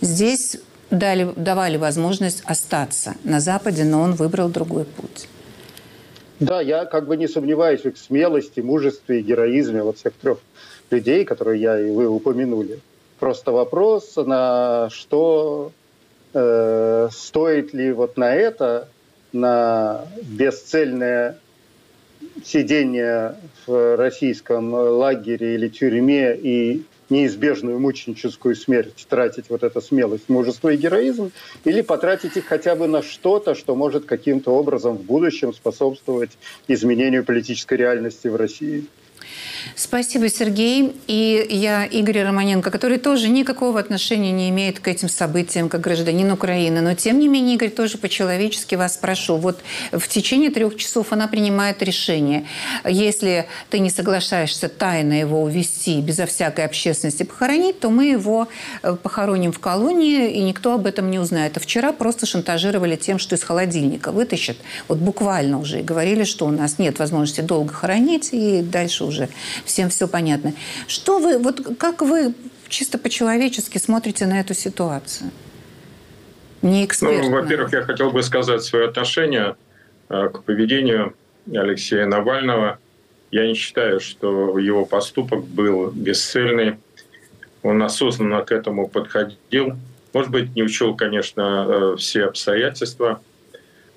Здесь 0.00 0.58
дали, 0.90 1.28
давали 1.36 1.78
возможность 1.78 2.42
остаться 2.44 3.14
на 3.24 3.40
Западе, 3.40 3.84
но 3.84 4.00
он 4.02 4.14
выбрал 4.14 4.48
другой 4.48 4.84
путь. 4.84 5.28
Да, 6.40 6.60
я 6.60 6.84
как 6.84 7.06
бы 7.06 7.16
не 7.16 7.28
сомневаюсь 7.28 7.82
в 7.82 7.86
их 7.86 7.96
смелости, 7.96 8.60
мужестве 8.60 9.20
и 9.20 9.22
героизме 9.22 9.82
вот 9.82 9.96
всех 9.96 10.12
трех 10.22 10.38
людей, 10.90 11.24
которые 11.24 11.60
я 11.60 11.80
и 11.80 11.90
вы 11.90 12.06
упомянули. 12.06 12.78
Просто 13.18 13.52
вопрос, 13.52 14.16
на 14.16 14.88
что 14.90 15.72
э, 16.34 17.08
стоит 17.10 17.74
ли 17.74 17.92
вот 17.92 18.16
на 18.16 18.34
это, 18.34 18.88
на 19.32 20.04
бесцельное 20.22 21.34
сидение 22.48 23.34
в 23.66 23.96
российском 23.96 24.72
лагере 24.72 25.54
или 25.54 25.68
тюрьме 25.68 26.34
и 26.34 26.82
неизбежную 27.10 27.78
мученическую 27.78 28.54
смерть 28.54 29.06
тратить 29.08 29.46
вот 29.48 29.62
эту 29.62 29.80
смелость, 29.80 30.28
мужество 30.28 30.70
и 30.70 30.76
героизм, 30.76 31.30
или 31.64 31.82
потратить 31.82 32.36
их 32.36 32.46
хотя 32.46 32.74
бы 32.74 32.86
на 32.86 33.02
что-то, 33.02 33.54
что 33.54 33.74
может 33.74 34.04
каким-то 34.04 34.50
образом 34.52 34.96
в 34.96 35.02
будущем 35.02 35.52
способствовать 35.52 36.30
изменению 36.68 37.24
политической 37.24 37.74
реальности 37.74 38.28
в 38.28 38.36
России. 38.36 38.86
Спасибо, 39.74 40.28
Сергей. 40.28 40.94
И 41.06 41.46
я 41.50 41.84
Игорь 41.84 42.22
Романенко, 42.22 42.70
который 42.70 42.98
тоже 42.98 43.28
никакого 43.28 43.78
отношения 43.78 44.32
не 44.32 44.50
имеет 44.50 44.80
к 44.80 44.88
этим 44.88 45.08
событиям, 45.08 45.68
как 45.68 45.80
гражданин 45.80 46.30
Украины. 46.32 46.80
Но, 46.80 46.94
тем 46.94 47.18
не 47.18 47.28
менее, 47.28 47.56
Игорь, 47.56 47.70
тоже 47.70 47.98
по-человечески 47.98 48.74
вас 48.74 48.94
спрошу. 48.94 49.36
Вот 49.36 49.60
в 49.92 50.08
течение 50.08 50.50
трех 50.50 50.76
часов 50.76 51.12
она 51.12 51.28
принимает 51.28 51.82
решение. 51.82 52.46
Если 52.84 53.46
ты 53.70 53.78
не 53.78 53.90
соглашаешься 53.90 54.68
тайно 54.68 55.12
его 55.12 55.42
увести, 55.42 56.00
безо 56.00 56.26
всякой 56.26 56.64
общественности 56.64 57.22
похоронить, 57.22 57.80
то 57.80 57.90
мы 57.90 58.06
его 58.06 58.48
э, 58.82 58.96
похороним 59.00 59.52
в 59.52 59.58
колонии, 59.58 60.30
и 60.30 60.42
никто 60.42 60.74
об 60.74 60.86
этом 60.86 61.10
не 61.10 61.18
узнает. 61.18 61.56
А 61.56 61.60
вчера 61.60 61.92
просто 61.92 62.26
шантажировали 62.26 62.96
тем, 62.96 63.18
что 63.18 63.34
из 63.34 63.42
холодильника 63.42 64.12
вытащат. 64.12 64.56
Вот 64.88 64.98
буквально 64.98 65.58
уже. 65.58 65.80
И 65.80 65.82
говорили, 65.82 66.24
что 66.24 66.46
у 66.46 66.50
нас 66.50 66.78
нет 66.78 66.98
возможности 66.98 67.40
долго 67.40 67.72
хоронить, 67.72 68.30
и 68.32 68.62
дальше 68.62 69.04
уже 69.04 69.17
всем 69.64 69.88
все 69.88 70.06
понятно. 70.06 70.54
Что 70.86 71.18
вы, 71.18 71.38
вот 71.38 71.76
как 71.78 72.02
вы 72.02 72.34
чисто 72.68 72.98
по-человечески 72.98 73.78
смотрите 73.78 74.26
на 74.26 74.40
эту 74.40 74.54
ситуацию? 74.54 75.30
Не 76.62 76.84
эксперт. 76.84 77.24
Ну, 77.24 77.30
во-первых, 77.30 77.72
я 77.72 77.82
хотел 77.82 78.10
бы 78.10 78.22
сказать 78.22 78.62
свое 78.62 78.88
отношение 78.88 79.56
э, 80.08 80.28
к 80.28 80.42
поведению 80.42 81.14
Алексея 81.52 82.06
Навального. 82.06 82.78
Я 83.30 83.46
не 83.46 83.54
считаю, 83.54 84.00
что 84.00 84.58
его 84.58 84.84
поступок 84.84 85.44
был 85.44 85.90
бесцельный. 85.90 86.76
Он 87.62 87.82
осознанно 87.82 88.42
к 88.42 88.50
этому 88.50 88.88
подходил. 88.88 89.74
Может 90.12 90.30
быть, 90.32 90.56
не 90.56 90.62
учел, 90.62 90.96
конечно, 90.96 91.66
э, 91.68 91.96
все 91.96 92.24
обстоятельства, 92.24 93.20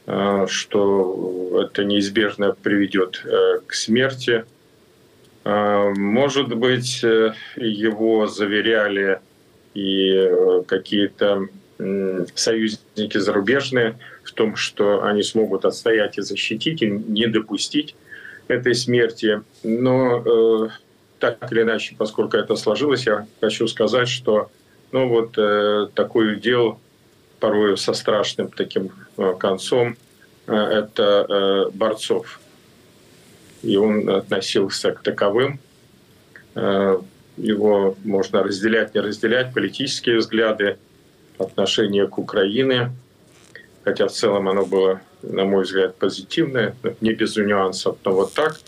э, 0.06 0.46
что 0.48 1.64
это 1.64 1.84
неизбежно 1.84 2.52
приведет 2.52 3.26
к 3.66 3.74
смерти 3.74 4.46
может 5.44 6.56
быть, 6.56 7.04
э, 7.04 7.34
его 7.56 8.28
заверяли 8.28 9.20
и 9.74 10.12
э, 10.14 10.64
какие-то 10.68 11.48
союзники 12.36 13.18
зарубежные 13.18 13.98
в 14.24 14.34
том, 14.34 14.56
что 14.56 15.04
они 15.04 15.24
смогут 15.24 15.66
отстоять 15.66 16.20
и 16.20 16.22
защитить, 16.22 16.84
и 16.84 16.88
не 16.92 17.26
допустить 17.26 17.96
этой 18.48 18.76
смерти. 18.76 19.42
Но 19.64 20.24
э, 20.24 20.70
так 21.18 21.52
или 21.52 21.64
иначе, 21.64 21.96
поскольку 21.98 22.38
это 22.38 22.56
сложилось, 22.56 23.08
я 23.08 23.26
хочу 23.40 23.68
сказать, 23.68 24.10
что 24.10 24.52
ну 24.92 25.08
вот 25.08 25.94
такой 25.94 26.34
удел 26.34 26.80
порой 27.40 27.78
со 27.78 27.94
страшным 27.94 28.50
таким 28.50 28.92
концом 29.40 29.96
это 30.46 31.70
борцов 31.74 32.41
и 33.64 33.78
он 33.78 34.10
относился 34.10 34.92
к 34.92 35.02
таковым. 35.02 35.60
Э, 36.56 37.00
его 37.38 37.96
можно 38.04 38.44
разделять, 38.44 38.94
не 38.94 39.02
разделять, 39.02 39.54
политические 39.54 40.18
взгляды, 40.18 40.78
отношение 41.38 42.08
к 42.08 42.18
Украине, 42.18 42.92
хотя 43.84 44.08
в 44.08 44.12
целом 44.12 44.50
оно 44.50 44.66
было, 44.66 45.02
на 45.24 45.46
мой 45.46 45.64
взгляд, 45.64 45.96
позитивное, 45.96 46.76
не 47.00 47.14
без 47.14 47.36
нюансов, 47.36 47.98
но 48.04 48.14
вот 48.14 48.34
так. 48.34 48.60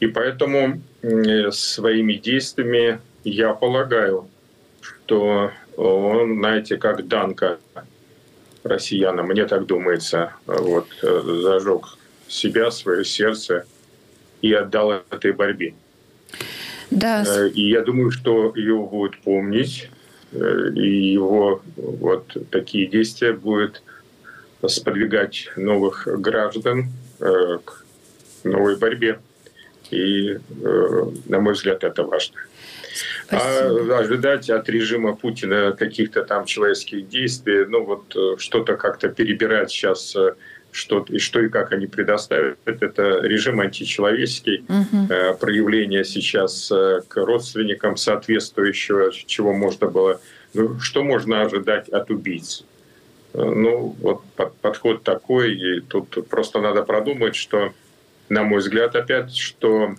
И 0.00 0.06
поэтому 0.06 0.80
своими 1.50 2.14
действиями 2.14 3.00
я 3.24 3.54
полагаю, 3.54 4.28
что 4.80 5.50
он, 5.76 6.36
знаете, 6.36 6.76
как 6.76 7.08
Данка 7.08 7.58
россиянам, 8.62 9.26
мне 9.26 9.46
так 9.46 9.66
думается, 9.66 10.34
вот, 10.46 10.86
э, 11.02 11.20
зажег 11.42 11.96
себя, 12.28 12.70
свое 12.70 13.04
сердце– 13.04 13.64
и 14.42 14.52
отдал 14.52 14.92
этой 15.10 15.32
борьбе. 15.32 15.74
Да. 16.90 17.24
Э, 17.26 17.48
и 17.48 17.70
я 17.70 17.82
думаю, 17.82 18.10
что 18.10 18.52
его 18.56 18.86
будут 18.86 19.18
помнить, 19.18 19.88
э, 20.32 20.70
и 20.74 21.12
его 21.12 21.62
вот 21.76 22.36
такие 22.50 22.86
действия 22.86 23.32
будут 23.32 23.82
сподвигать 24.66 25.48
новых 25.56 26.08
граждан 26.20 26.88
э, 27.20 27.58
к 27.64 27.84
новой 28.44 28.76
борьбе. 28.76 29.20
И, 29.90 30.38
на 31.26 31.40
мой 31.40 31.54
взгляд, 31.54 31.82
это 31.82 32.04
важно. 32.04 32.36
А 33.28 33.38
Спасибо. 33.38 33.96
А 33.96 34.00
ожидать 34.00 34.48
от 34.48 34.68
режима 34.68 35.16
Путина 35.16 35.72
каких-то 35.72 36.22
там 36.22 36.44
человеческих 36.44 37.08
действий, 37.08 37.64
ну 37.66 37.84
вот 37.84 38.40
что-то 38.40 38.76
как-то 38.76 39.08
перебирать 39.08 39.72
сейчас 39.72 40.16
что, 40.72 41.04
и 41.08 41.18
что 41.18 41.40
и 41.40 41.48
как 41.48 41.72
они 41.72 41.86
предоставят. 41.86 42.58
Это 42.64 43.20
режим 43.22 43.60
античеловеческий, 43.60 44.64
угу. 44.68 45.36
проявление 45.38 46.04
сейчас 46.04 46.70
э, 46.70 47.02
к 47.06 47.16
родственникам 47.16 47.96
соответствующего, 47.96 49.12
чего 49.12 49.52
можно 49.52 49.88
было, 49.88 50.20
ну, 50.54 50.78
что 50.80 51.02
можно 51.02 51.42
ожидать 51.42 51.88
от 51.88 52.10
убийц. 52.10 52.64
Э, 53.32 53.42
ну, 53.42 53.96
вот 54.00 54.22
подход 54.60 55.02
такой, 55.02 55.54
и 55.54 55.80
тут 55.80 56.28
просто 56.28 56.60
надо 56.60 56.82
продумать, 56.82 57.36
что, 57.36 57.72
на 58.28 58.44
мой 58.44 58.60
взгляд, 58.60 58.94
опять, 58.96 59.36
что 59.36 59.94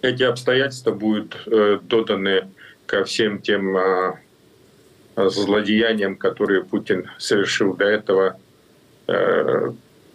эти 0.00 0.22
обстоятельства 0.24 0.90
будут 0.90 1.36
доданы 1.46 2.48
ко 2.86 3.04
всем 3.04 3.40
тем 3.40 3.76
злодеяниям, 5.16 6.16
которые 6.16 6.64
Путин 6.64 7.08
совершил 7.18 7.74
до 7.74 7.84
этого 7.84 8.36
Э, 8.36 8.38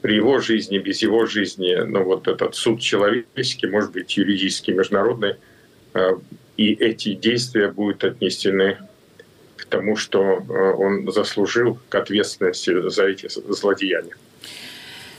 при 0.01 0.15
его 0.15 0.39
жизни, 0.39 0.77
без 0.77 1.01
его 1.01 1.25
жизни, 1.25 1.73
но 1.73 2.03
вот 2.03 2.27
этот 2.27 2.55
суд 2.55 2.79
человеческий, 2.79 3.67
может 3.67 3.91
быть, 3.91 4.15
юридический, 4.15 4.73
международный, 4.73 5.35
э, 5.93 6.11
и 6.55 6.73
эти 6.73 7.13
действия 7.13 7.69
будут 7.69 8.03
отнесены 8.03 8.77
к 9.57 9.65
тому, 9.65 9.95
что 9.95 10.19
э, 10.21 10.53
он 10.53 11.11
заслужил 11.11 11.79
к 11.89 11.95
ответственности 11.95 12.89
за 12.89 13.05
эти 13.05 13.27
злодеяния. 13.27 14.15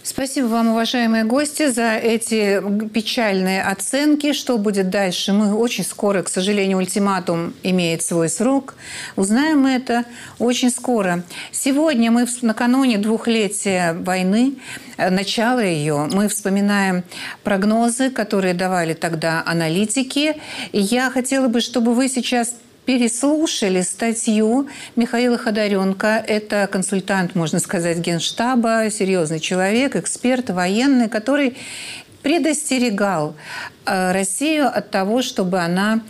Спасибо 0.03 0.47
вам, 0.47 0.69
уважаемые 0.69 1.25
гости, 1.25 1.71
за 1.71 1.97
эти 1.97 2.63
печальные 2.89 3.63
оценки. 3.63 4.33
Что 4.33 4.57
будет 4.57 4.91
дальше? 4.91 5.33
Мы 5.33 5.55
очень 5.55 5.85
скоро, 5.85 6.23
к 6.23 6.29
сожалению, 6.29 6.79
ультиматум 6.79 7.53
имеет 7.63 8.03
свой 8.03 8.29
срок. 8.29 8.75
Узнаем 9.17 9.67
это 9.67 10.05
очень 10.39 10.71
скоро. 10.71 11.25
Сегодня 11.51 12.11
мы 12.11 12.27
накануне 12.43 12.97
двухлетия 12.99 13.93
войны, 13.93 14.55
э, 14.97 15.11
начала 15.11 15.61
ее, 15.61 16.09
мы 16.13 16.29
вспоминаем 16.29 17.03
прогнозы, 17.43 18.11
которые 18.11 18.55
давали 18.55 18.95
тогда 18.95 19.43
аналитики. 19.45 20.37
И 20.73 20.81
я 20.81 21.11
хотела 21.11 21.49
бы, 21.49 21.61
чтобы 21.61 21.93
вы 21.95 22.09
сейчас 22.09 22.55
переслушали 22.89 23.83
статью 23.83 24.67
Михаила 24.97 25.37
Ходоренко. 25.37 26.25
Это 26.27 26.67
консультант, 26.73 27.35
можно 27.35 27.61
сказать, 27.61 27.99
генштаба, 27.99 28.89
серьезный 28.91 29.41
человек, 29.41 29.95
эксперт, 29.95 30.49
военный, 30.49 31.11
который 31.11 31.59
предостерегал 32.23 33.37
э, 33.85 34.13
Россию 34.13 34.75
от 34.75 34.91
того, 34.91 35.21
чтобы 35.21 35.59
она 35.59 36.01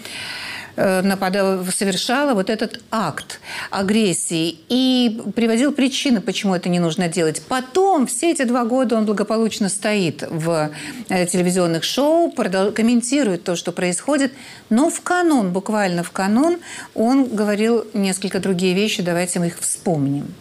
нападала, 1.02 1.64
совершала 1.70 2.35
вот 2.35 2.50
этот 2.50 2.80
акт 2.90 3.40
агрессии 3.70 4.58
и 4.68 5.20
приводил 5.35 5.73
причины, 5.73 6.20
почему 6.20 6.54
это 6.54 6.68
не 6.68 6.78
нужно 6.78 7.08
делать. 7.08 7.42
Потом 7.49 8.06
все 8.06 8.30
эти 8.32 8.44
два 8.44 8.64
года 8.64 8.97
он 8.97 9.04
благополучно 9.04 9.68
стоит 9.68 10.23
в 10.28 10.70
э, 11.08 11.26
телевизионных 11.26 11.85
шоу, 11.85 12.30
комментирует 12.30 13.44
то, 13.44 13.56
что 13.56 13.73
происходит, 13.73 14.32
но 14.70 14.90
в 14.90 15.00
канун, 15.00 15.52
буквально 15.52 16.02
в 16.02 16.11
канун, 16.11 16.58
он 16.94 17.25
говорил 17.25 17.85
несколько 17.94 18.38
другие 18.38 18.75
вещи, 18.75 19.02
давайте 19.02 19.40
мы 19.40 19.49
их 19.49 19.58
вспомним. 19.61 20.35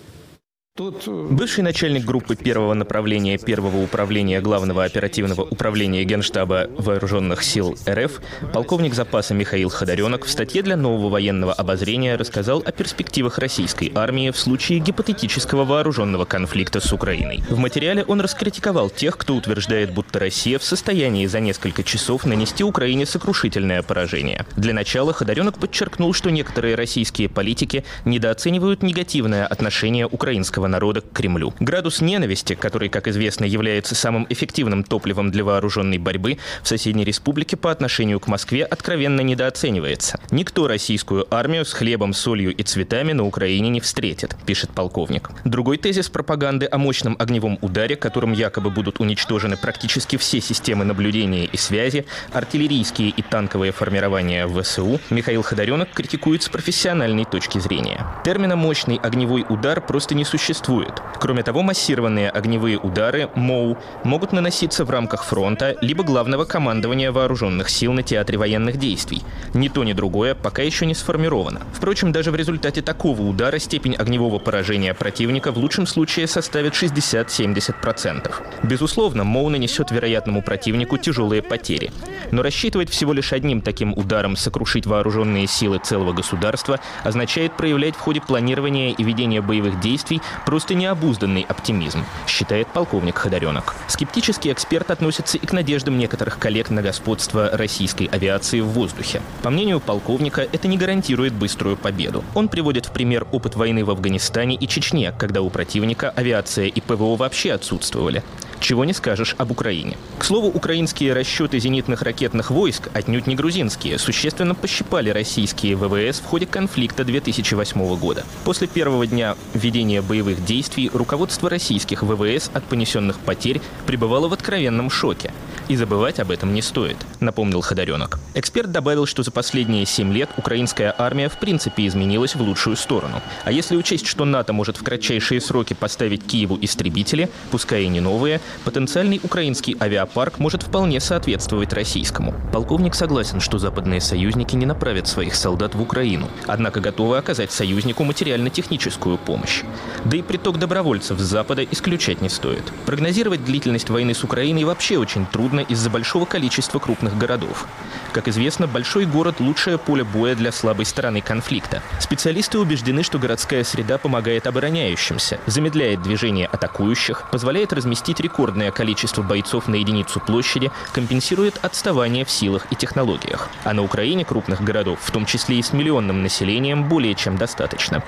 Э, 0.80 1.28
Бывший 1.30 1.64
начальник 1.64 2.06
группы 2.06 2.36
первого 2.36 2.74
направления 2.74 3.38
первого 3.38 3.82
управления 3.82 4.42
Главного 4.42 4.84
оперативного 4.84 5.42
управления 5.42 6.04
Генштаба 6.04 6.70
Вооруженных 6.78 7.44
сил 7.44 7.78
РФ, 7.90 8.22
полковник 8.54 8.94
запаса 8.94 9.34
Михаил 9.34 9.70
Ходоренок 9.70 10.26
в 10.26 10.30
статье 10.30 10.62
для 10.62 10.78
нового 10.78 11.10
военного 11.10 11.54
обозрения 11.54 12.16
рассказал 12.16 12.62
о 12.66 12.72
перспективах 12.72 13.40
российской 13.40 13.92
армии 13.96 14.30
в 14.30 14.38
случае 14.38 14.80
гипотетического 14.80 15.66
вооруженного 15.66 16.26
конфликта 16.26 16.80
с 16.80 16.94
Украиной. 16.94 17.44
В 17.50 17.58
материале 17.58 18.04
он 18.04 18.22
раскритиковал 18.22 18.90
тех, 18.90 19.18
кто 19.18 19.36
утверждает, 19.36 19.94
будто 19.94 20.20
Россия 20.20 20.60
в 20.60 20.64
состоянии 20.64 21.26
за 21.26 21.40
несколько 21.40 21.84
часов 21.84 22.26
нанести 22.26 22.64
Украине 22.64 23.06
сокрушительное 23.06 23.82
поражение. 23.82 24.46
Для 24.56 24.74
начала 24.74 25.14
Ходоренок 25.14 25.58
подчеркнул, 25.58 26.14
что 26.14 26.30
некоторые 26.30 26.76
российские 26.76 27.30
политики 27.30 27.84
недооценивают 28.06 28.84
негативное 28.84 29.46
отношение 29.46 30.06
украинского 30.06 30.67
народа 30.68 31.02
к 31.02 31.12
Кремлю. 31.14 31.54
Градус 31.60 32.02
ненависти, 32.02 32.56
который, 32.56 32.90
как 32.90 33.08
известно, 33.08 33.46
является 33.46 33.96
самым 33.96 34.28
эффективным 34.30 34.84
топливом 34.84 35.32
для 35.32 35.44
вооруженной 35.44 35.98
борьбы, 35.98 36.38
в 36.64 36.68
соседней 36.68 37.04
республике 37.04 37.58
по 37.58 37.72
отношению 37.72 38.20
к 38.20 38.28
Москве 38.28 38.64
откровенно 38.64 39.22
недооценивается. 39.22 40.20
Никто 40.32 40.68
российскую 40.68 41.26
армию 41.34 41.66
с 41.66 41.74
хлебом, 41.74 42.14
солью 42.14 42.56
и 42.56 42.64
цветами 42.64 43.14
на 43.14 43.26
Украине 43.26 43.70
не 43.70 43.80
встретит, 43.80 44.36
пишет 44.46 44.72
полковник. 44.72 45.30
Другой 45.46 45.78
тезис 45.78 46.10
пропаганды 46.10 46.68
о 46.70 46.78
мощном 46.78 47.16
огневом 47.20 47.58
ударе, 47.62 47.96
которым 47.96 48.34
якобы 48.34 48.70
будут 48.70 49.00
уничтожены 49.00 49.58
практически 49.58 50.18
все 50.18 50.42
системы 50.42 50.86
наблюдения 50.86 51.46
и 51.46 51.58
связи, 51.58 52.06
артиллерийские 52.34 53.10
и 53.10 53.22
танковые 53.22 53.72
формирования 53.72 54.48
ВСУ, 54.48 55.00
Михаил 55.10 55.44
Ходоренок 55.44 55.90
критикует 55.92 56.44
с 56.44 56.50
профессиональной 56.50 57.26
точки 57.26 57.60
зрения. 57.60 58.06
Термина 58.26 58.56
«мощный 58.56 58.98
огневой 58.98 59.46
удар» 59.48 59.82
просто 59.82 60.16
не 60.16 60.26
существует 60.26 60.57
существует. 60.58 61.02
Кроме 61.20 61.44
того, 61.44 61.62
массированные 61.62 62.30
огневые 62.30 62.78
удары, 62.78 63.30
МОУ, 63.36 63.78
могут 64.04 64.34
наноситься 64.34 64.86
в 64.86 64.90
рамках 64.90 65.24
фронта 65.24 65.76
либо 65.82 66.04
главного 66.04 66.46
командования 66.46 67.12
вооруженных 67.12 67.70
сил 67.70 67.94
на 67.94 68.04
театре 68.04 68.38
военных 68.38 68.78
действий. 68.78 69.22
Ни 69.54 69.68
то, 69.68 69.84
ни 69.84 69.94
другое 69.94 70.36
пока 70.36 70.62
еще 70.62 70.86
не 70.86 70.96
сформировано. 70.96 71.62
Впрочем, 71.74 72.12
даже 72.12 72.32
в 72.32 72.36
результате 72.36 72.82
такого 72.82 73.22
удара 73.22 73.60
степень 73.60 73.96
огневого 73.96 74.40
поражения 74.40 74.94
противника 74.94 75.52
в 75.52 75.58
лучшем 75.58 75.88
случае 75.88 76.28
составит 76.28 76.74
60-70%. 76.74 78.32
Безусловно, 78.64 79.24
МОУ 79.24 79.50
нанесет 79.50 79.92
вероятному 79.92 80.42
противнику 80.42 80.98
тяжелые 80.98 81.42
потери. 81.42 81.92
Но 82.32 82.42
рассчитывать 82.42 82.90
всего 82.90 83.14
лишь 83.14 83.34
одним 83.34 83.62
таким 83.62 83.94
ударом 83.94 84.36
сокрушить 84.36 84.86
вооруженные 84.86 85.48
силы 85.48 85.80
целого 85.84 86.14
государства 86.14 86.80
означает 87.04 87.56
проявлять 87.58 87.96
в 87.96 88.00
ходе 88.00 88.22
планирования 88.22 88.92
и 88.92 89.04
ведения 89.04 89.42
боевых 89.42 89.80
действий 89.80 90.22
Просто 90.46 90.76
необузданный 90.76 91.46
оптимизм, 91.48 92.06
считает 92.28 92.68
полковник 92.68 93.18
Ходоренок. 93.18 93.76
Скептический 93.88 94.52
эксперт 94.52 94.92
относится 94.92 95.38
и 95.38 95.46
к 95.46 95.54
надеждам 95.54 95.98
некоторых 95.98 96.40
коллег 96.40 96.70
на 96.70 96.82
господство 96.82 97.50
российской 97.54 98.06
авиации 98.06 98.60
в 98.60 98.68
воздухе. 98.68 99.22
По 99.42 99.50
мнению 99.50 99.80
полковника, 99.80 100.42
это 100.42 100.68
не 100.68 100.78
гарантирует 100.78 101.34
быструю 101.34 101.78
победу. 101.78 102.24
Он 102.34 102.48
приводит 102.48 102.86
в 102.86 102.92
пример 102.92 103.28
опыт 103.32 103.56
войны 103.56 103.84
в 103.84 103.92
Афганистане 103.92 104.56
и 104.56 104.68
Чечне, 104.68 105.14
когда 105.18 105.42
у 105.42 105.50
противника 105.50 106.10
авиация 106.10 106.68
и 106.68 106.82
ПВО 106.82 107.16
вообще 107.16 107.54
отсутствовали. 107.54 108.24
Чего 108.60 108.86
не 108.86 108.94
скажешь 108.94 109.36
об 109.38 109.52
Украине. 109.52 109.98
К 110.18 110.24
слову, 110.24 110.48
украинские 110.48 111.14
расчеты 111.14 111.60
зенитных 111.60 112.02
ракетных 112.02 112.50
войск, 112.50 112.90
отнюдь 112.94 113.28
не 113.28 113.36
грузинские, 113.36 114.00
существенно 114.00 114.56
пощипали 114.56 115.10
российские 115.10 115.76
ВВС 115.76 116.20
в 116.20 116.26
ходе 116.26 116.48
конфликта 116.48 117.04
2008 117.04 117.96
года. 117.98 118.26
После 118.44 118.68
первого 118.68 119.06
дня 119.06 119.36
ведения 119.54 120.02
боевых 120.02 120.27
действий 120.36 120.90
руководство 120.94 121.50
российских 121.50 122.04
ВВС 122.04 122.50
от 122.54 122.64
понесенных 122.64 123.20
потерь 123.20 123.62
пребывало 123.86 124.28
в 124.28 124.34
откровенном 124.34 124.90
шоке. 124.90 125.32
И 125.68 125.76
забывать 125.76 126.20
об 126.20 126.32
этом 126.32 126.54
не 126.54 126.62
стоит, 126.62 126.98
напомнил 127.20 127.62
Ходоренок. 127.62 128.20
Эксперт 128.34 128.72
добавил, 128.72 129.06
что 129.06 129.24
за 129.24 129.32
последние 129.32 129.86
семь 129.86 130.14
лет 130.14 130.30
украинская 130.38 130.94
армия 130.98 131.28
в 131.28 131.38
принципе 131.40 131.88
изменилась 131.88 132.36
в 132.36 132.42
лучшую 132.42 132.78
сторону. 132.78 133.22
А 133.44 133.52
если 133.52 133.76
учесть, 133.76 134.08
что 134.08 134.26
НАТО 134.26 134.54
может 134.54 134.78
в 134.78 134.84
кратчайшие 134.84 135.42
сроки 135.42 135.74
поставить 135.74 136.26
Киеву 136.26 136.58
истребители, 136.62 137.30
пускай 137.52 137.84
и 137.84 137.88
не 137.88 138.00
новые, 138.00 138.40
потенциальный 138.64 139.20
украинский 139.24 139.76
авиапарк 139.80 140.40
может 140.40 140.64
вполне 140.64 141.00
соответствовать 141.00 141.74
российскому. 141.74 142.34
Полковник 142.54 142.96
согласен, 142.96 143.42
что 143.42 143.60
западные 143.60 144.02
союзники 144.02 144.56
не 144.56 144.66
направят 144.66 145.08
своих 145.08 145.36
солдат 145.36 145.76
в 145.76 145.82
Украину, 145.82 146.28
однако 146.46 146.80
готовы 146.80 147.18
оказать 147.18 147.52
союзнику 147.52 148.04
материально-техническую 148.04 149.18
помощь. 149.18 149.64
Да 150.06 150.17
и 150.18 150.22
приток 150.22 150.58
добровольцев 150.58 151.20
с 151.20 151.24
Запада 151.24 151.64
исключать 151.64 152.22
не 152.22 152.30
стоит. 152.30 152.64
Прогнозировать 152.86 153.44
длительность 153.44 153.90
войны 153.90 154.14
с 154.14 154.24
Украиной 154.24 154.64
вообще 154.64 154.98
очень 154.98 155.26
трудно 155.26 155.62
из-за 155.62 155.90
большого 155.90 156.26
количества 156.26 156.80
крупных 156.80 157.18
городов. 157.18 157.66
Как 158.14 158.28
известно, 158.28 158.68
большой 158.68 159.06
город– 159.06 159.36
лучшее 159.40 159.78
поле 159.78 160.04
боя 160.04 160.36
для 160.36 160.52
слабой 160.52 160.86
стороны 160.86 161.22
конфликта. 161.22 161.82
Специалисты 162.00 162.60
убеждены, 162.60 163.04
что 163.04 163.20
городская 163.20 163.64
среда 163.64 163.98
помогает 163.98 164.48
обороняющимся, 164.48 165.40
замедляет 165.46 166.02
движение 166.02 166.48
атакующих, 166.48 167.30
позволяет 167.32 167.74
разместить 167.74 168.20
рекордное 168.20 168.72
количество 168.72 169.22
бойцов 169.22 169.68
на 169.68 169.76
единицу 169.76 170.20
площади, 170.20 170.72
компенсирует 170.94 171.60
отставание 171.62 172.26
в 172.26 172.32
силах 172.32 172.66
и 172.72 172.76
технологиях. 172.76 173.50
А 173.64 173.74
на 173.74 173.84
Украине 173.84 174.26
крупных 174.26 174.62
городов, 174.62 175.00
в 175.02 175.12
том 175.12 175.26
числе 175.26 175.60
и 175.60 175.62
с 175.62 175.74
миллионным 175.74 176.24
населением, 176.24 176.88
более 176.88 177.16
чем 177.16 177.38
достаточно. 177.38 178.04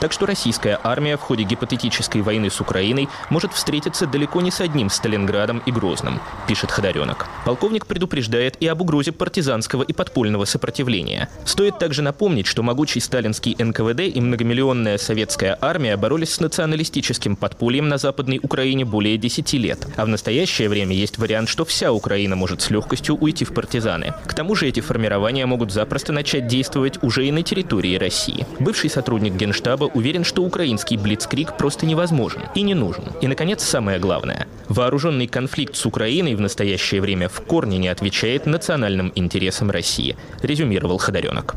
Так 0.00 0.12
что 0.12 0.26
российская 0.26 0.78
армия 0.82 1.16
в 1.16 1.20
ходе 1.20 1.42
гипотетической 1.42 2.22
войны 2.22 2.50
с 2.50 2.60
Украиной 2.60 3.08
может 3.30 3.52
встретиться 3.52 4.06
далеко 4.06 4.40
не 4.40 4.50
с 4.50 4.60
одним 4.60 4.90
Сталинградом 4.90 5.62
и 5.66 5.72
Грозным, 5.72 6.20
пишет 6.46 6.70
Ходоренок. 6.70 7.26
Полковник 7.44 7.86
предупреждает 7.86 8.56
и 8.60 8.66
об 8.68 8.80
угрозе 8.80 9.12
партизанского 9.12 9.82
и 9.82 9.92
подпольного 9.92 10.44
сопротивления. 10.44 11.28
Стоит 11.44 11.78
также 11.78 12.02
напомнить, 12.02 12.46
что 12.46 12.62
могучий 12.62 13.00
сталинский 13.00 13.56
НКВД 13.58 14.00
и 14.00 14.20
многомиллионная 14.20 14.98
советская 14.98 15.58
армия 15.60 15.96
боролись 15.96 16.34
с 16.34 16.40
националистическим 16.40 17.36
подпольем 17.36 17.88
на 17.88 17.98
Западной 17.98 18.38
Украине 18.42 18.84
более 18.84 19.18
10 19.18 19.52
лет. 19.54 19.86
А 19.96 20.04
в 20.04 20.08
настоящее 20.08 20.68
время 20.68 20.94
есть 20.94 21.18
вариант, 21.18 21.48
что 21.48 21.64
вся 21.64 21.92
Украина 21.92 22.36
может 22.36 22.62
с 22.62 22.70
легкостью 22.70 23.16
уйти 23.16 23.44
в 23.44 23.52
партизаны. 23.52 24.14
К 24.26 24.34
тому 24.34 24.54
же 24.54 24.68
эти 24.68 24.80
формирования 24.80 25.46
могут 25.46 25.72
запросто 25.72 26.12
начать 26.12 26.46
действовать 26.46 27.02
уже 27.02 27.26
и 27.26 27.32
на 27.32 27.42
территории 27.42 27.96
России. 27.96 28.46
Бывший 28.60 28.90
сотрудник 28.90 29.34
Генштаба 29.34 29.87
уверен, 29.94 30.24
что 30.24 30.42
украинский 30.42 30.96
блицкрик 30.96 31.56
просто 31.56 31.86
невозможен 31.86 32.42
и 32.54 32.62
не 32.62 32.74
нужен. 32.74 33.04
И, 33.20 33.28
наконец, 33.28 33.62
самое 33.62 33.98
главное. 33.98 34.46
Вооруженный 34.68 35.26
конфликт 35.26 35.76
с 35.76 35.86
Украиной 35.86 36.34
в 36.34 36.40
настоящее 36.40 37.00
время 37.00 37.28
в 37.28 37.40
корне 37.42 37.78
не 37.78 37.88
отвечает 37.88 38.46
национальным 38.46 39.12
интересам 39.14 39.70
России, 39.70 40.16
резюмировал 40.42 40.98
Ходоренок. 40.98 41.56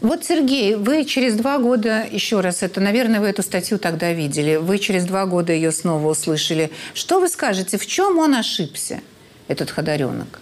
Вот, 0.00 0.24
Сергей, 0.24 0.76
вы 0.76 1.04
через 1.04 1.34
два 1.34 1.58
года, 1.58 2.06
еще 2.10 2.40
раз, 2.40 2.62
это, 2.62 2.80
наверное, 2.80 3.20
вы 3.20 3.26
эту 3.26 3.42
статью 3.42 3.78
тогда 3.78 4.12
видели, 4.12 4.56
вы 4.56 4.78
через 4.78 5.04
два 5.04 5.26
года 5.26 5.52
ее 5.52 5.72
снова 5.72 6.08
услышали. 6.08 6.70
Что 6.94 7.20
вы 7.20 7.28
скажете, 7.28 7.76
в 7.76 7.86
чем 7.86 8.18
он 8.18 8.34
ошибся, 8.34 9.00
этот 9.46 9.70
Ходоренок? 9.70 10.40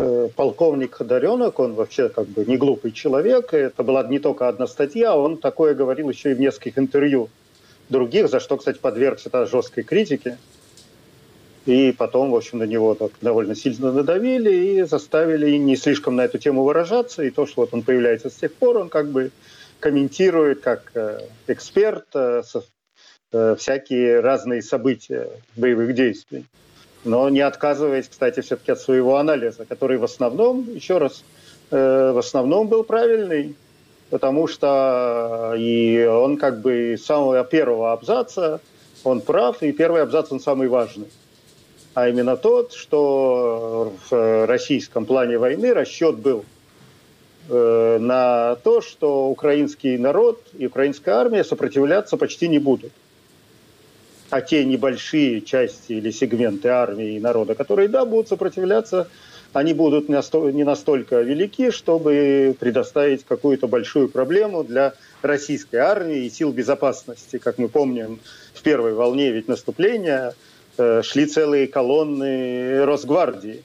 Э, 0.00 0.28
полковник 0.36 0.94
Ходоренок, 0.94 1.58
он 1.58 1.74
вообще 1.74 2.08
как 2.08 2.28
бы 2.28 2.44
не 2.44 2.56
глупый 2.56 2.92
человек. 2.92 3.52
Это 3.52 3.82
была 3.82 4.04
не 4.04 4.20
только 4.20 4.48
одна 4.48 4.68
статья, 4.68 5.16
он 5.16 5.38
такое 5.38 5.74
говорил 5.74 6.08
еще 6.08 6.30
и 6.30 6.34
в 6.34 6.40
нескольких 6.40 6.78
интервью 6.78 7.30
других, 7.88 8.28
за 8.28 8.38
что, 8.38 8.56
кстати, 8.56 8.78
подвергся 8.78 9.28
жесткой 9.46 9.82
критике. 9.82 10.38
И 11.66 11.90
потом, 11.90 12.30
в 12.30 12.36
общем, 12.36 12.58
на 12.58 12.62
него 12.62 12.94
так 12.94 13.10
довольно 13.20 13.56
сильно 13.56 13.92
надавили 13.92 14.54
и 14.54 14.82
заставили 14.82 15.56
не 15.56 15.74
слишком 15.76 16.14
на 16.14 16.20
эту 16.26 16.38
тему 16.38 16.62
выражаться. 16.62 17.24
И 17.24 17.30
то, 17.30 17.44
что 17.46 17.62
вот 17.62 17.74
он 17.74 17.82
появляется 17.82 18.30
с 18.30 18.34
тех 18.34 18.54
пор, 18.54 18.76
он 18.78 18.90
как 18.90 19.08
бы 19.10 19.32
комментирует 19.80 20.60
как 20.60 20.92
э, 20.94 21.22
эксперт 21.48 22.06
э, 22.14 22.42
всякие 23.56 24.20
разные 24.20 24.62
события 24.62 25.28
боевых 25.56 25.92
действий. 25.94 26.44
Но 27.04 27.28
не 27.28 27.40
отказываясь, 27.40 28.08
кстати, 28.08 28.40
все-таки 28.40 28.72
от 28.72 28.80
своего 28.80 29.16
анализа, 29.16 29.64
который 29.64 29.98
в 29.98 30.04
основном, 30.04 30.68
еще 30.74 30.98
раз, 30.98 31.22
в 31.70 32.18
основном 32.18 32.68
был 32.68 32.82
правильный, 32.82 33.56
потому 34.10 34.48
что 34.48 35.54
и 35.56 36.04
он 36.04 36.36
как 36.36 36.60
бы 36.60 36.96
с 36.98 37.04
самого 37.04 37.44
первого 37.44 37.92
абзаца 37.92 38.60
он 39.04 39.20
прав, 39.20 39.62
и 39.62 39.72
первый 39.72 40.02
абзац 40.02 40.32
он 40.32 40.40
самый 40.40 40.68
важный 40.68 41.08
а 41.98 42.08
именно 42.08 42.36
тот, 42.36 42.74
что 42.74 43.92
в 44.08 44.46
российском 44.46 45.04
плане 45.04 45.36
войны 45.36 45.74
расчет 45.74 46.16
был 46.16 46.44
э, 47.48 47.98
на 47.98 48.54
то, 48.62 48.80
что 48.80 49.28
украинский 49.28 49.98
народ 49.98 50.40
и 50.56 50.66
украинская 50.66 51.16
армия 51.16 51.42
сопротивляться 51.42 52.16
почти 52.16 52.46
не 52.46 52.60
будут. 52.60 52.92
А 54.30 54.40
те 54.40 54.64
небольшие 54.64 55.40
части 55.40 55.92
или 55.92 56.10
сегменты 56.10 56.68
армии 56.68 57.16
и 57.16 57.20
народа, 57.20 57.54
которые, 57.54 57.88
да, 57.88 58.04
будут 58.04 58.28
сопротивляться, 58.28 59.08
они 59.54 59.72
будут 59.72 60.08
не 60.10 60.64
настолько 60.64 61.22
велики, 61.22 61.70
чтобы 61.70 62.54
предоставить 62.60 63.24
какую-то 63.24 63.66
большую 63.66 64.08
проблему 64.08 64.62
для 64.64 64.92
российской 65.22 65.76
армии 65.76 66.26
и 66.26 66.30
сил 66.30 66.52
безопасности. 66.52 67.38
Как 67.38 67.56
мы 67.56 67.68
помним, 67.68 68.20
в 68.52 68.62
первой 68.62 68.92
волне 68.92 69.32
ведь 69.32 69.48
наступления– 69.48 70.34
Э, 70.78 71.02
шли 71.02 71.26
целые 71.26 71.66
колонны 71.66 72.84
Росгвардии. 72.84 73.64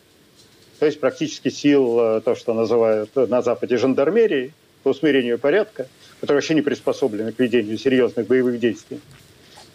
То 0.80 0.88
есть 0.88 0.99
практически 0.99 1.49
сил, 1.49 1.99
э, 1.99 2.21
то, 2.21 2.34
что 2.34 2.56
называют 2.56 3.15
на 3.15 3.43
Западе 3.43 3.78
жандармерией, 3.78 4.52
по 4.82 4.89
усмирению 4.89 5.39
порядка, 5.39 5.88
которые 6.19 6.38
вообще 6.38 6.56
не 6.56 6.62
приспособлены 6.62 7.32
к 7.32 7.39
ведению 7.39 7.78
серьезных 7.78 8.28
боевых 8.28 8.60
действий. 8.60 8.99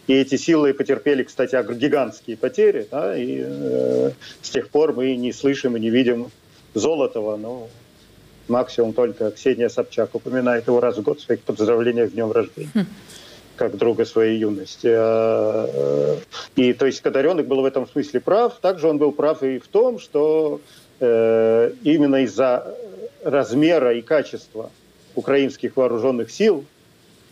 И 0.09 0.13
эти 0.13 0.37
силы 0.37 0.73
потерпели, 0.73 1.21
кстати, 1.21 1.55
гигантские 1.75 2.35
потери, 2.35 2.87
да, 2.89 3.15
и 3.15 3.43
э, 3.45 4.11
с 4.41 4.49
тех 4.49 4.69
пор 4.69 4.93
мы 4.93 5.15
не 5.15 5.31
слышим 5.31 5.77
и 5.77 5.79
не 5.79 5.91
видим 5.91 6.31
Золотого, 6.73 7.37
но 7.37 7.67
максимум 8.47 8.93
только 8.93 9.29
Ксения 9.29 9.69
Собчак 9.69 10.15
упоминает 10.15 10.65
его 10.65 10.79
раз 10.79 10.97
в 10.97 11.03
год 11.03 11.19
в 11.19 11.21
своих 11.21 11.41
поздравлениях 11.41 12.09
с 12.09 12.13
днем 12.13 12.31
рождения. 12.31 12.71
Хм 12.73 12.85
как 13.55 13.75
друга 13.75 14.05
своей 14.05 14.39
юности. 14.39 14.87
А, 14.89 15.67
э, 15.67 16.17
и 16.55 16.71
то 16.71 16.85
есть 16.85 17.01
Кадаренок 17.01 17.45
был 17.45 17.61
в 17.61 17.65
этом 17.65 17.87
смысле 17.87 18.21
прав. 18.21 18.57
Также 18.61 18.87
он 18.87 18.97
был 18.97 19.11
прав 19.11 19.43
и 19.43 19.59
в 19.59 19.67
том, 19.67 19.99
что 19.99 20.61
э, 21.01 21.71
именно 21.83 22.23
из-за 22.23 22.73
размера 23.21 23.93
и 23.93 24.01
качества 24.01 24.71
украинских 25.13 25.75
вооруженных 25.75 26.31
сил 26.31 26.63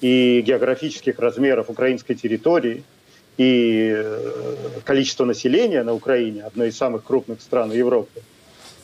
и 0.02 0.42
географических 0.42 1.20
размеров 1.20 1.70
украинской 1.70 2.16
территории 2.16 2.84
и 3.38 3.94
э, 3.96 4.80
количества 4.84 5.26
населения 5.26 5.84
на 5.84 5.94
Украине, 5.94 6.44
одной 6.44 6.70
из 6.70 6.78
самых 6.78 7.04
крупных 7.04 7.42
стран 7.42 7.72
Европы, 7.72 8.22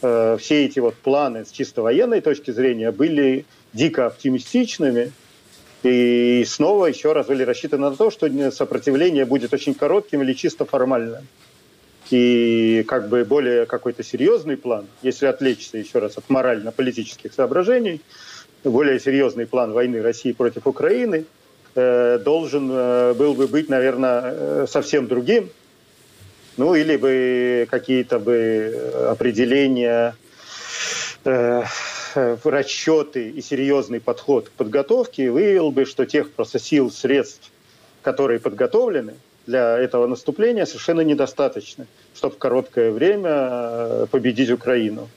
все 0.01 0.65
эти 0.65 0.79
вот 0.79 0.95
планы 0.95 1.45
с 1.45 1.51
чисто 1.51 1.81
военной 1.81 2.19
точки 2.19 2.51
зрения 2.51 2.91
были 2.91 3.45
дико 3.71 4.05
оптимистичными– 4.05 5.13
и 5.83 6.45
снова 6.47 6.85
еще 6.85 7.11
раз 7.11 7.27
были 7.27 7.43
рассчитаны 7.43 7.89
на 7.89 7.95
то, 7.95 8.09
что 8.09 8.29
сопротивление 8.51 9.25
будет 9.25 9.53
очень 9.53 9.73
коротким 9.73 10.23
или 10.23 10.33
чисто 10.33 10.65
формальным. 10.65 11.27
И 12.09 12.85
как 12.87 13.09
бы 13.09 13.25
более 13.25 13.65
какой-то 13.65 14.03
серьезный 14.03 14.55
план, 14.55 14.87
если 15.01 15.25
отвлечься 15.25 15.77
еще 15.77 15.99
раз 15.99 16.17
от 16.17 16.29
морально-политических 16.29 17.33
соображений, 17.33 18.01
более 18.63 18.99
серьезный 18.99 19.45
план 19.45 19.73
войны 19.73 20.01
России 20.01 20.31
против 20.31 20.67
Украины 20.67 21.25
э, 21.75 22.19
должен 22.23 22.69
э, 22.71 23.13
был 23.13 23.33
бы 23.33 23.47
быть, 23.47 23.69
наверное, 23.69 24.21
э, 24.23 24.65
совсем 24.69 25.07
другим. 25.07 25.49
Ну, 26.55 26.75
или 26.75 26.97
бы 26.97 27.67
какие-то 27.69 28.19
бы 28.19 29.09
определения 29.09 30.15
э, 31.25 31.63
Э, 32.15 32.37
расчеты 32.43 33.29
и 33.29 33.41
серьезный 33.41 33.99
подход 33.99 34.49
к 34.49 34.51
подготовке 34.51 35.31
выявил 35.31 35.71
бы, 35.71 35.85
что 35.85 36.05
тех 36.05 36.31
просто 36.31 36.59
сил, 36.59 36.91
средств, 36.91 37.51
которые 38.01 38.39
подготовлены 38.39 39.15
для 39.47 39.77
этого 39.77 40.05
наступления, 40.05 40.65
совершенно 40.65 41.01
недостаточно, 41.01 41.87
чтобы 42.13 42.35
в 42.35 42.37
короткое 42.37 42.91
время 42.91 43.29
э, 43.31 44.07
победить 44.11 44.51
Украину. 44.51 45.09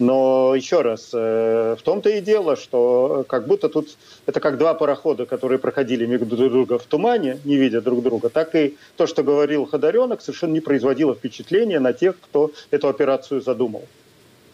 Но 0.00 0.54
еще 0.56 0.80
раз, 0.80 1.10
э, 1.12 1.76
в 1.78 1.82
том-то 1.82 2.08
и 2.08 2.22
дело, 2.22 2.56
что 2.56 3.22
как 3.28 3.46
будто 3.46 3.68
тут 3.68 3.98
это 4.24 4.40
как 4.40 4.56
два 4.56 4.72
парохода, 4.72 5.26
которые 5.26 5.58
проходили 5.58 6.06
между 6.06 6.36
друг 6.36 6.50
друга 6.50 6.78
в 6.78 6.84
тумане, 6.84 7.38
не 7.44 7.56
видя 7.56 7.82
друг 7.82 8.02
друга, 8.02 8.30
так 8.30 8.54
и 8.54 8.78
то, 8.96 9.06
что 9.06 9.22
говорил 9.22 9.66
Ходоренок, 9.66 10.22
совершенно 10.22 10.54
не 10.54 10.60
производило 10.60 11.14
впечатления 11.14 11.80
на 11.80 11.92
тех, 11.92 12.18
кто 12.18 12.50
эту 12.70 12.88
операцию 12.88 13.42
задумал. 13.42 13.84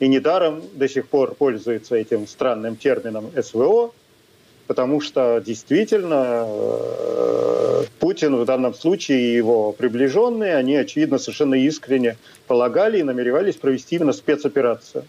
И 0.00 0.08
недаром 0.08 0.62
до 0.74 0.88
сих 0.88 1.06
пор 1.06 1.36
пользуется 1.36 1.94
этим 1.94 2.26
странным 2.26 2.74
термином 2.74 3.30
СВО, 3.40 3.92
потому 4.66 5.00
что 5.00 5.40
действительно 5.46 6.44
э, 6.44 7.84
Путин 8.00 8.34
в 8.34 8.44
данном 8.46 8.74
случае 8.74 9.20
и 9.20 9.36
его 9.36 9.70
приближенные, 9.70 10.56
они, 10.56 10.74
очевидно, 10.74 11.18
совершенно 11.18 11.54
искренне 11.54 12.16
полагали 12.48 12.98
и 12.98 13.04
намеревались 13.04 13.54
провести 13.54 13.94
именно 13.94 14.12
спецоперацию, 14.12 15.04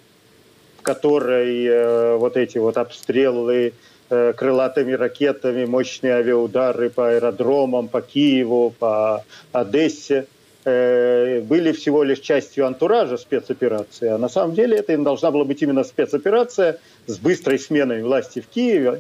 которой 0.88 1.66
э, 1.66 2.16
вот 2.16 2.38
эти 2.38 2.58
вот 2.58 2.78
обстрелы 2.78 3.74
э, 4.10 4.34
крылатыми 4.34 4.94
ракетами, 4.94 5.66
мощные 5.66 6.14
авиаудары 6.14 6.90
по 6.90 7.10
аэродромам, 7.10 7.90
по 7.90 8.02
Киеву, 8.02 8.74
по 8.80 9.24
Одессе– 9.52 10.26
Э, 10.70 11.40
были 11.40 11.72
всего 11.72 12.04
лишь 12.04 12.20
частью 12.20 12.68
антуража 12.68 13.16
спецоперации, 13.16 14.10
а 14.10 14.18
на 14.18 14.28
самом 14.28 14.54
деле 14.54 14.76
это 14.76 14.98
должна 14.98 15.32
была 15.32 15.46
быть 15.46 15.62
именно 15.62 15.86
спецоперация 15.86 16.78
с 17.06 17.18
быстрой 17.20 17.58
сменой 17.58 18.04
власти 18.04 18.42
в 18.42 18.48
Киеве, 18.54 19.00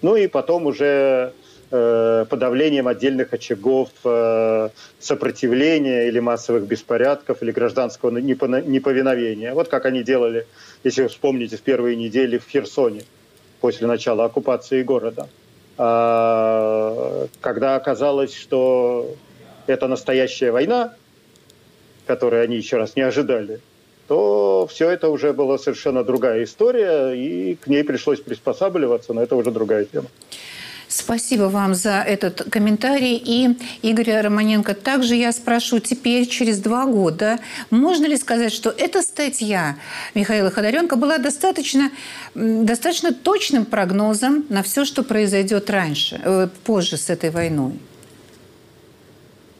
ну 0.00 0.16
и 0.16 0.28
потом 0.28 0.64
уже 0.64 1.34
подавлением 2.28 2.86
отдельных 2.88 3.32
очагов 3.32 3.88
э, 4.04 4.68
сопротивления 5.00 6.08
или 6.08 6.20
массовых 6.20 6.66
беспорядков 6.66 7.42
или 7.42 7.50
гражданского 7.50 8.10
неповиновения. 8.10 9.54
Вот 9.54 9.68
как 9.68 9.86
они 9.86 10.02
делали, 10.02 10.46
если 10.84 11.02
вы 11.02 11.08
вспомните, 11.08 11.56
в 11.56 11.62
первые 11.62 11.96
недели 11.96 12.38
в 12.38 12.48
Херсоне 12.48 13.02
после 13.60 13.86
начала 13.86 14.24
оккупации 14.24 14.82
города. 14.82 15.28
А, 15.76 17.26
когда 17.40 17.76
оказалось, 17.76 18.34
что 18.34 19.14
это 19.66 19.88
настоящая 19.88 20.52
война, 20.52 20.94
которую 22.06 22.42
они 22.42 22.56
еще 22.56 22.76
раз 22.76 22.94
не 22.94 23.02
ожидали, 23.02 23.60
то 24.06 24.68
все 24.70 24.90
это 24.90 25.08
уже 25.08 25.32
была 25.32 25.58
совершенно 25.58 26.04
другая 26.04 26.44
история, 26.44 27.14
и 27.14 27.54
к 27.54 27.66
ней 27.66 27.82
пришлось 27.84 28.20
приспосабливаться, 28.20 29.14
но 29.14 29.22
это 29.22 29.34
уже 29.34 29.50
другая 29.50 29.86
тема. 29.86 30.08
Спасибо 30.96 31.44
вам 31.48 31.74
за 31.74 32.04
этот 32.06 32.44
комментарий. 32.50 33.16
И 33.16 33.58
Игоря 33.82 34.22
Романенко, 34.22 34.74
также 34.74 35.16
я 35.16 35.32
спрошу 35.32 35.80
теперь, 35.80 36.24
через 36.24 36.60
два 36.60 36.86
года, 36.86 37.40
можно 37.70 38.06
ли 38.06 38.16
сказать, 38.16 38.52
что 38.52 38.70
эта 38.70 39.02
статья 39.02 39.76
Михаила 40.14 40.52
Ходоренко 40.52 40.94
была 40.94 41.18
достаточно, 41.18 41.90
достаточно 42.36 43.12
точным 43.12 43.64
прогнозом 43.64 44.44
на 44.48 44.62
все, 44.62 44.84
что 44.84 45.02
произойдет 45.02 45.68
раньше, 45.68 46.20
э, 46.24 46.48
позже 46.64 46.96
с 46.96 47.10
этой 47.10 47.30
войной? 47.30 47.72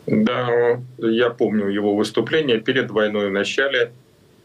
Да, 0.06 0.78
я 0.98 1.30
помню 1.30 1.66
его 1.66 1.96
выступление 1.96 2.60
перед 2.60 2.92
войной 2.92 3.30
в 3.30 3.32
начале. 3.32 3.90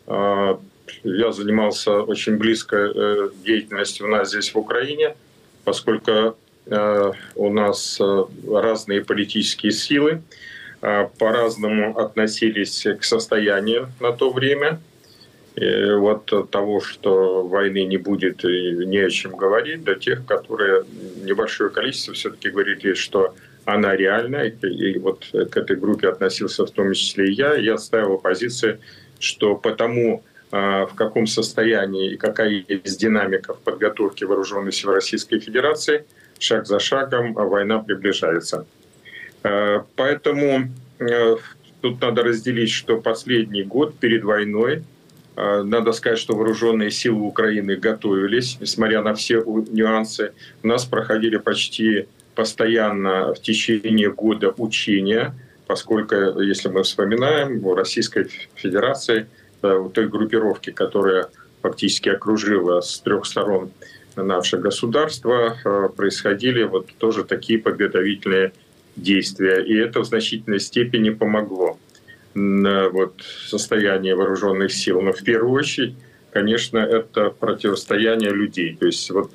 А, 0.07 0.59
я 1.03 1.31
занимался 1.33 2.01
очень 2.01 2.37
близкой 2.37 2.91
э, 2.95 3.29
деятельностью 3.45 4.07
у 4.07 4.09
нас 4.09 4.29
здесь 4.29 4.51
в 4.55 4.57
Украине, 4.57 5.15
поскольку 5.63 6.35
у 6.69 7.49
нас 7.51 7.99
э, 7.99 8.23
разные 8.47 9.03
политические 9.03 9.71
силы 9.71 10.21
по-разному 10.81 11.97
относились 11.97 12.87
к 12.99 13.03
состоянию 13.03 13.89
на 13.99 14.13
то 14.13 14.31
время. 14.31 14.79
И 15.55 15.91
вот 15.91 16.31
от 16.31 16.51
того, 16.51 16.79
что 16.79 17.45
войны 17.45 17.83
не 17.83 17.97
будет 17.97 18.45
и 18.45 18.85
не 18.85 18.99
о 18.99 19.09
чем 19.09 19.35
говорить, 19.35 19.83
до 19.83 19.95
тех, 19.95 20.25
которые 20.25 20.85
небольшое 21.23 21.69
количество 21.69 22.13
все-таки 22.13 22.49
говорили, 22.49 22.93
что 22.93 23.33
она 23.65 23.93
реальна, 23.95 24.43
и 24.45 24.97
вот 24.99 25.27
к 25.31 25.57
этой 25.57 25.75
группе 25.75 26.07
относился 26.07 26.65
в 26.65 26.71
том 26.71 26.93
числе 26.93 27.27
и 27.27 27.33
я. 27.33 27.55
Я 27.55 27.73
отстаивал 27.73 28.17
позицию, 28.17 28.79
что 29.19 29.55
потому, 29.55 30.23
в 30.49 30.91
каком 30.95 31.27
состоянии 31.27 32.13
и 32.13 32.17
какая 32.17 32.63
есть 32.67 32.99
динамика 32.99 33.53
в 33.53 33.59
подготовке 33.59 34.25
вооруженных 34.25 34.73
сил 34.73 34.93
Российской 34.93 35.39
Федерации, 35.39 36.05
шаг 36.39 36.65
за 36.65 36.79
шагом 36.79 37.33
война 37.33 37.79
приближается. 37.79 38.65
Поэтому 39.95 40.69
тут 41.81 42.01
надо 42.01 42.23
разделить, 42.23 42.71
что 42.71 42.99
последний 42.99 43.63
год 43.63 43.97
перед 43.99 44.23
войной 44.23 44.83
надо 45.35 45.93
сказать, 45.93 46.19
что 46.19 46.35
вооруженные 46.35 46.91
силы 46.91 47.21
Украины 47.21 47.77
готовились, 47.77 48.57
несмотря 48.59 49.01
на 49.01 49.13
все 49.13 49.41
нюансы. 49.71 50.33
У 50.63 50.67
нас 50.67 50.85
проходили 50.85 51.37
почти 51.37 52.07
постоянно 52.35 53.33
в 53.33 53.41
течение 53.41 54.11
года 54.11 54.53
учения, 54.57 55.33
поскольку, 55.67 56.41
если 56.41 56.67
мы 56.67 56.83
вспоминаем, 56.83 57.65
у 57.65 57.75
Российской 57.75 58.27
Федерации, 58.55 59.27
той 59.61 60.07
группировки, 60.07 60.71
которая 60.71 61.27
фактически 61.61 62.09
окружила 62.09 62.81
с 62.81 62.99
трех 62.99 63.25
сторон 63.25 63.71
наше 64.23 64.57
государство, 64.57 65.57
э, 65.63 65.89
происходили 65.95 66.63
вот 66.63 66.87
тоже 66.97 67.23
такие 67.23 67.59
подготовительные 67.59 68.51
действия. 68.95 69.63
И 69.63 69.75
это 69.75 70.01
в 70.01 70.05
значительной 70.05 70.59
степени 70.59 71.09
помогло 71.09 71.77
вот, 72.35 73.21
состояние 73.47 74.15
вооруженных 74.15 74.71
сил. 74.71 75.01
Но 75.01 75.11
в 75.11 75.23
первую 75.23 75.53
очередь, 75.53 75.95
конечно, 76.31 76.77
это 76.77 77.31
противостояние 77.31 78.31
людей. 78.31 78.75
То 78.79 78.85
есть 78.85 79.09
вот 79.09 79.31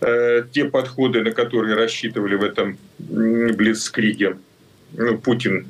э, 0.00 0.44
те 0.52 0.64
подходы, 0.64 1.22
на 1.22 1.30
которые 1.30 1.76
рассчитывали 1.76 2.34
в 2.34 2.44
этом 2.44 2.78
блицкриге 2.98 4.36
ну, 4.92 5.18
Путин 5.18 5.66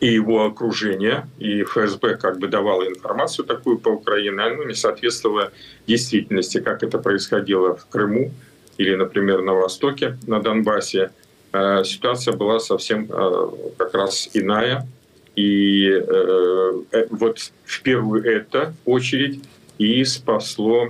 и 0.00 0.08
его 0.08 0.44
окружение, 0.44 1.26
и 1.38 1.62
ФСБ 1.62 2.16
как 2.16 2.38
бы 2.38 2.48
давало 2.48 2.86
информацию 2.86 3.46
такую 3.46 3.78
по 3.78 3.88
Украине, 3.88 4.42
оно 4.42 4.64
не 4.64 4.74
соответствовало 4.74 5.52
действительности, 5.86 6.60
как 6.60 6.82
это 6.82 6.98
происходило 6.98 7.76
в 7.76 7.86
Крыму 7.86 8.32
или, 8.76 8.94
например, 8.94 9.42
на 9.42 9.54
Востоке, 9.54 10.18
на 10.26 10.40
Донбассе. 10.40 11.10
Э, 11.52 11.82
ситуация 11.84 12.34
была 12.34 12.58
совсем 12.58 13.08
э, 13.10 13.48
как 13.78 13.94
раз 13.94 14.28
иная. 14.34 14.86
И 15.34 15.88
э, 15.90 17.06
вот 17.10 17.52
в 17.64 17.82
первую 17.82 18.24
это 18.24 18.74
очередь 18.84 19.42
и 19.78 20.02
спасло 20.04 20.88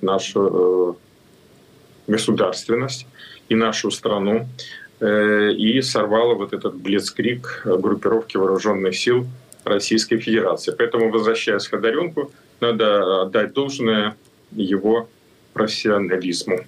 нашу 0.00 0.98
государственность 2.06 3.06
и 3.50 3.54
нашу 3.54 3.90
страну 3.90 4.48
и 5.04 5.82
сорвала 5.82 6.34
вот 6.34 6.52
этот 6.52 6.76
блицкрик 6.76 7.62
группировки 7.64 8.36
вооруженных 8.36 8.96
сил 8.96 9.26
Российской 9.64 10.18
Федерации. 10.18 10.74
Поэтому, 10.76 11.10
возвращаясь 11.10 11.66
к 11.68 11.70
Ходоренку, 11.70 12.32
надо 12.60 13.22
отдать 13.22 13.52
должное 13.52 14.16
его 14.52 15.08
профессионализму. 15.52 16.60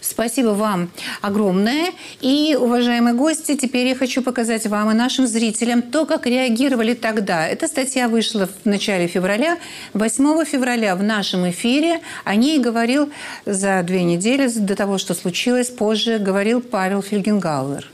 Спасибо 0.00 0.48
вам 0.50 0.90
огромное. 1.20 1.92
И, 2.20 2.56
уважаемые 2.58 3.14
гости, 3.14 3.56
теперь 3.56 3.88
я 3.88 3.94
хочу 3.94 4.22
показать 4.22 4.66
вам 4.66 4.90
и 4.90 4.94
нашим 4.94 5.26
зрителям 5.26 5.82
то, 5.82 6.06
как 6.06 6.26
реагировали 6.26 6.94
тогда. 6.94 7.46
Эта 7.46 7.68
статья 7.68 8.08
вышла 8.08 8.46
в 8.46 8.66
начале 8.66 9.06
февраля. 9.06 9.58
8 9.94 10.44
февраля 10.44 10.96
в 10.96 11.02
нашем 11.02 11.48
эфире 11.50 12.00
о 12.24 12.34
ней 12.34 12.58
говорил 12.58 13.10
за 13.46 13.82
две 13.82 14.02
недели 14.02 14.48
до 14.48 14.74
того, 14.76 14.98
что 14.98 15.14
случилось, 15.14 15.70
позже 15.70 16.18
говорил 16.18 16.60
Павел 16.60 17.02
Фельгенгауэр. 17.02 17.86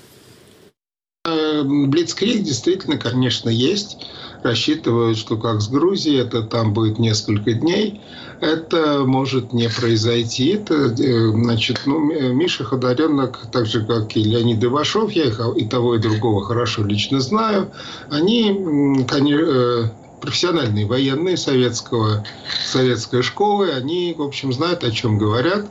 Э, 1.26 1.62
Блицкрик 1.64 2.42
действительно, 2.42 2.98
конечно, 2.98 3.48
есть 3.48 3.96
рассчитывают, 4.44 5.16
что 5.16 5.38
как 5.38 5.60
с 5.62 5.68
Грузией, 5.68 6.20
это 6.20 6.42
там 6.42 6.74
будет 6.74 6.98
несколько 6.98 7.54
дней. 7.54 8.00
Это 8.44 9.04
может 9.06 9.54
не 9.54 9.70
произойти. 9.70 10.48
Это, 10.48 10.74
э, 10.74 11.30
значит, 11.32 11.80
ну, 11.86 11.98
Миша 11.98 12.62
Ходоренок, 12.64 13.40
так 13.50 13.64
же, 13.64 13.84
как 13.86 14.14
и 14.16 14.22
Леонид 14.22 14.62
Ивашов, 14.62 15.12
я 15.12 15.24
их 15.24 15.40
и 15.56 15.64
того, 15.64 15.94
и 15.94 15.98
другого 15.98 16.44
хорошо 16.44 16.84
лично 16.84 17.20
знаю, 17.20 17.70
они, 18.10 19.04
конечно, 19.08 19.46
э, 19.46 19.90
профессиональные 20.20 20.86
военные 20.86 21.38
советского, 21.38 22.24
советской 22.66 23.22
школы, 23.22 23.70
они, 23.70 24.14
в 24.16 24.22
общем, 24.22 24.52
знают, 24.52 24.84
о 24.84 24.90
чем 24.90 25.16
говорят, 25.16 25.66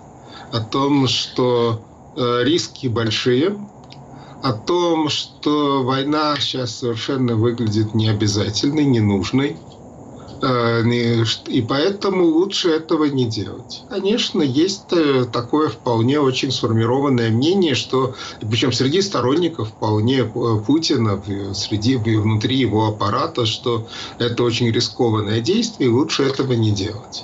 о 0.52 0.60
том, 0.60 1.08
что 1.08 1.80
э, 2.16 2.44
риски 2.44 2.88
большие, 2.88 3.56
о 4.42 4.52
том, 4.52 5.10
что 5.10 5.84
война 5.84 6.36
сейчас 6.40 6.76
совершенно 6.76 7.36
выглядит 7.36 7.94
необязательной, 7.94 8.86
ненужной. 8.86 9.58
Э, 10.44 10.84
и 11.48 11.62
поэтому 11.62 12.26
лучше 12.26 12.70
этого 12.70 13.06
не 13.06 13.26
делать. 13.26 13.84
Конечно, 13.90 14.42
есть 14.42 14.92
э, 14.92 15.24
такое 15.32 15.70
вполне 15.70 16.20
очень 16.20 16.52
сформированное 16.52 17.30
мнение, 17.30 17.76
что, 17.76 18.14
причем 18.42 18.74
среди 18.74 19.02
сторонников 19.02 19.70
вполне 19.70 20.20
э, 20.20 20.24
Путина, 20.68 21.24
среди, 21.54 21.96
внутри 21.96 22.58
его 22.58 22.88
аппарата, 22.88 23.46
что 23.46 23.88
это 24.20 24.44
очень 24.44 24.70
рискованное 24.70 25.40
действие, 25.40 25.90
и 25.90 25.94
лучше 25.94 26.24
этого 26.24 26.52
не 26.52 26.72
делать. 26.72 27.24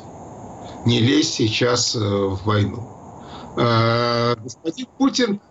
Не 0.86 1.02
лезть 1.02 1.34
сейчас 1.34 1.94
в 1.96 2.40
войну. 2.46 2.88
Господин 3.58 4.88
Путин 4.98 5.42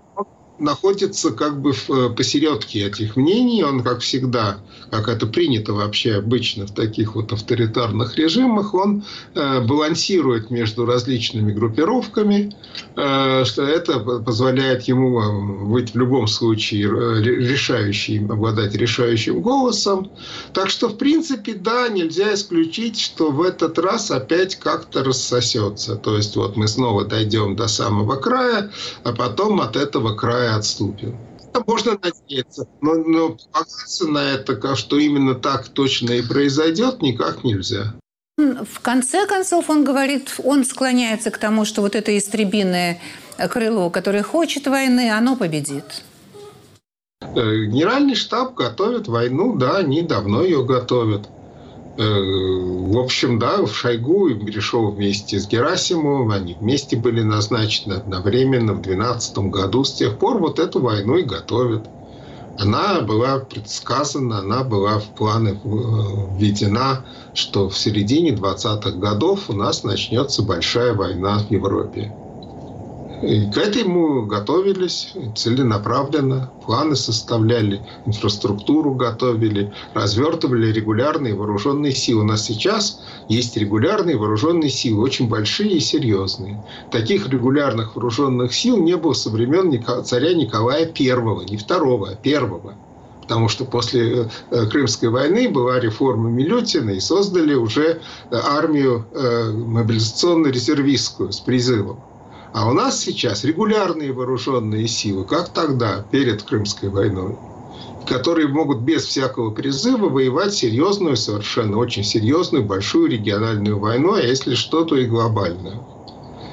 находится 0.59 1.31
как 1.31 1.61
бы 1.61 1.73
в, 1.73 1.91
э, 1.91 2.11
посередке 2.11 2.87
этих 2.87 3.17
мнений. 3.17 3.63
Он, 3.63 3.83
как 3.83 4.01
всегда, 4.01 4.59
как 4.91 5.09
это 5.09 5.27
принято 5.27 5.73
вообще 5.73 6.17
обычно 6.17 6.67
в 6.67 6.75
таких 6.75 7.15
вот 7.15 7.33
авторитарных 7.33 8.17
режимах, 8.17 8.75
он 8.75 9.05
э, 9.35 9.61
балансирует 9.61 10.51
между 10.51 10.87
различными 10.87 11.53
группировками, 11.53 12.55
э, 12.97 13.45
что 13.45 13.63
это 13.63 14.01
позволяет 14.01 14.83
ему 14.85 15.67
быть 15.67 15.95
в 15.95 15.99
любом 15.99 16.27
случае 16.27 16.89
решающим, 17.23 18.31
обладать 18.31 18.75
решающим 18.75 19.41
голосом. 19.41 20.11
Так 20.53 20.71
что, 20.71 20.89
в 20.89 20.97
принципе, 20.97 21.55
да, 21.55 21.89
нельзя 21.89 22.35
исключить, 22.35 22.99
что 22.99 23.31
в 23.31 23.43
этот 23.43 23.79
раз 23.79 24.11
опять 24.11 24.57
как-то 24.57 25.05
рассосется. 25.05 25.97
То 25.97 26.17
есть 26.17 26.37
вот 26.37 26.57
мы 26.57 26.69
снова 26.69 27.05
дойдем 27.05 27.57
до 27.57 27.69
самого 27.69 28.17
края, 28.17 28.71
а 29.05 29.13
потом 29.13 29.61
от 29.61 29.77
этого 29.77 30.15
края 30.15 30.48
отступим 30.57 31.17
можно 31.67 31.99
надеяться, 32.03 32.67
но, 32.81 32.95
но 32.95 33.37
полагаться 33.53 34.07
на 34.07 34.33
это, 34.33 34.77
что 34.77 34.99
именно 34.99 35.35
так 35.35 35.69
точно 35.69 36.13
и 36.13 36.23
произойдет, 36.23 37.03
никак 37.03 37.45
нельзя. 37.45 37.95
В 38.37 38.81
конце 38.81 39.27
концов, 39.27 39.69
он 39.69 39.85
говорит, 39.85 40.37
он 40.45 40.65
склоняется 40.65 41.31
к 41.31 41.39
тому, 41.39 41.65
что 41.65 41.83
вот 41.83 41.97
это 41.97 42.17
истребиное 42.17 43.01
крыло, 43.51 43.91
которое 43.91 44.23
хочет 44.23 44.67
войны, 44.67 45.11
оно 45.11 45.37
победит. 45.37 46.05
Э, 47.21 47.27
генеральный 47.35 48.15
штаб 48.15 48.55
готовит 48.55 49.09
войну, 49.09 49.57
да, 49.57 49.79
они 49.79 50.03
давно 50.03 50.43
ее 50.43 50.65
готовят. 50.65 51.29
Э, 51.99 52.03
в 52.03 52.97
общем, 52.97 53.41
да, 53.41 53.61
в 53.61 53.75
Шойгу 53.75 54.29
пришел 54.47 54.93
вместе 54.93 55.41
с 55.41 55.49
Герасимовым, 55.49 56.31
они 56.31 56.55
вместе 56.55 56.97
были 56.97 57.23
назначены 57.23 57.95
одновременно 57.95 58.73
в 58.73 58.83
2012 58.83 59.39
году. 59.51 59.83
С 59.83 59.95
тех 59.95 60.17
пор 60.17 60.39
вот 60.39 60.61
эту 60.61 60.81
войну 60.81 61.17
и 61.17 61.25
готовят. 61.25 61.91
Она 62.57 63.01
была 63.01 63.41
предсказана, 63.41 64.39
она 64.39 64.63
была 64.63 65.01
в 65.01 65.07
планы 65.07 65.49
э, 65.49 65.59
введена, 66.37 67.05
что 67.35 67.69
в 67.69 67.77
середине 67.77 68.31
20-х 68.31 68.93
годов 68.93 69.51
у 69.51 69.53
нас 69.53 69.83
начнется 69.83 70.43
большая 70.43 70.95
война 70.95 71.41
в 71.41 71.51
Европе. 71.51 72.15
И 73.23 73.51
к 73.51 73.57
этому 73.57 74.27
готовились 74.27 75.13
целенаправленно, 75.35 76.53
планы 76.65 76.95
составляли, 76.95 77.81
инфраструктуру 78.07 78.95
готовили, 78.95 79.73
развертывали 79.95 80.71
регулярные 80.71 81.35
вооруженные 81.35 81.93
силы. 81.93 82.23
У 82.23 82.27
нас 82.27 82.45
сейчас 82.45 83.01
есть 83.29 83.57
регулярные 83.57 84.17
вооруженные 84.17 84.71
силы, 84.71 85.03
очень 85.03 85.29
большие 85.29 85.73
и 85.73 85.81
серьезные. 85.81 86.65
Таких 86.93 87.29
регулярных 87.29 87.97
вооруженных 87.97 88.55
сил 88.55 88.77
не 88.77 88.97
было 88.97 89.15
со 89.15 89.31
времен 89.31 89.85
царя 90.05 90.35
Николая 90.35 90.87
I, 90.87 91.51
не 91.51 91.57
второго, 91.57 92.11
а 92.11 92.15
первого 92.15 92.77
потому 93.23 93.49
что 93.51 93.67
после 93.67 94.31
э, 94.51 94.67
Крымской 94.71 95.11
войны 95.11 95.51
была 95.51 95.79
реформа 95.79 96.31
Милютина 96.31 96.91
и 96.93 96.99
создали 97.01 97.53
уже 97.53 98.01
э, 98.31 98.37
армию 98.37 99.05
э, 99.13 99.51
мобилизационно-резервистскую 99.53 101.31
с 101.31 101.41
призывом. 101.41 102.01
А 102.53 102.69
у 102.69 102.75
нас 102.75 103.01
сейчас 103.01 103.45
регулярные 103.45 104.13
вооруженные 104.13 104.87
силы, 104.87 105.25
как 105.27 105.53
тогда, 105.53 106.03
перед 106.11 106.43
Крымской 106.43 106.91
войной, 106.91 107.41
которые 108.05 108.49
могут 108.49 108.83
без 108.83 109.05
всякого 109.07 109.53
призыва 109.53 110.09
воевать 110.09 110.55
серьезную, 110.55 111.17
совершенно 111.17 111.79
очень 111.79 112.05
серьезную, 112.05 112.65
большую 112.67 113.09
региональную 113.11 113.79
войну, 113.79 114.15
а 114.15 114.23
если 114.23 114.55
что, 114.55 114.85
то 114.85 114.97
и 114.97 115.07
глобальную. 115.07 115.89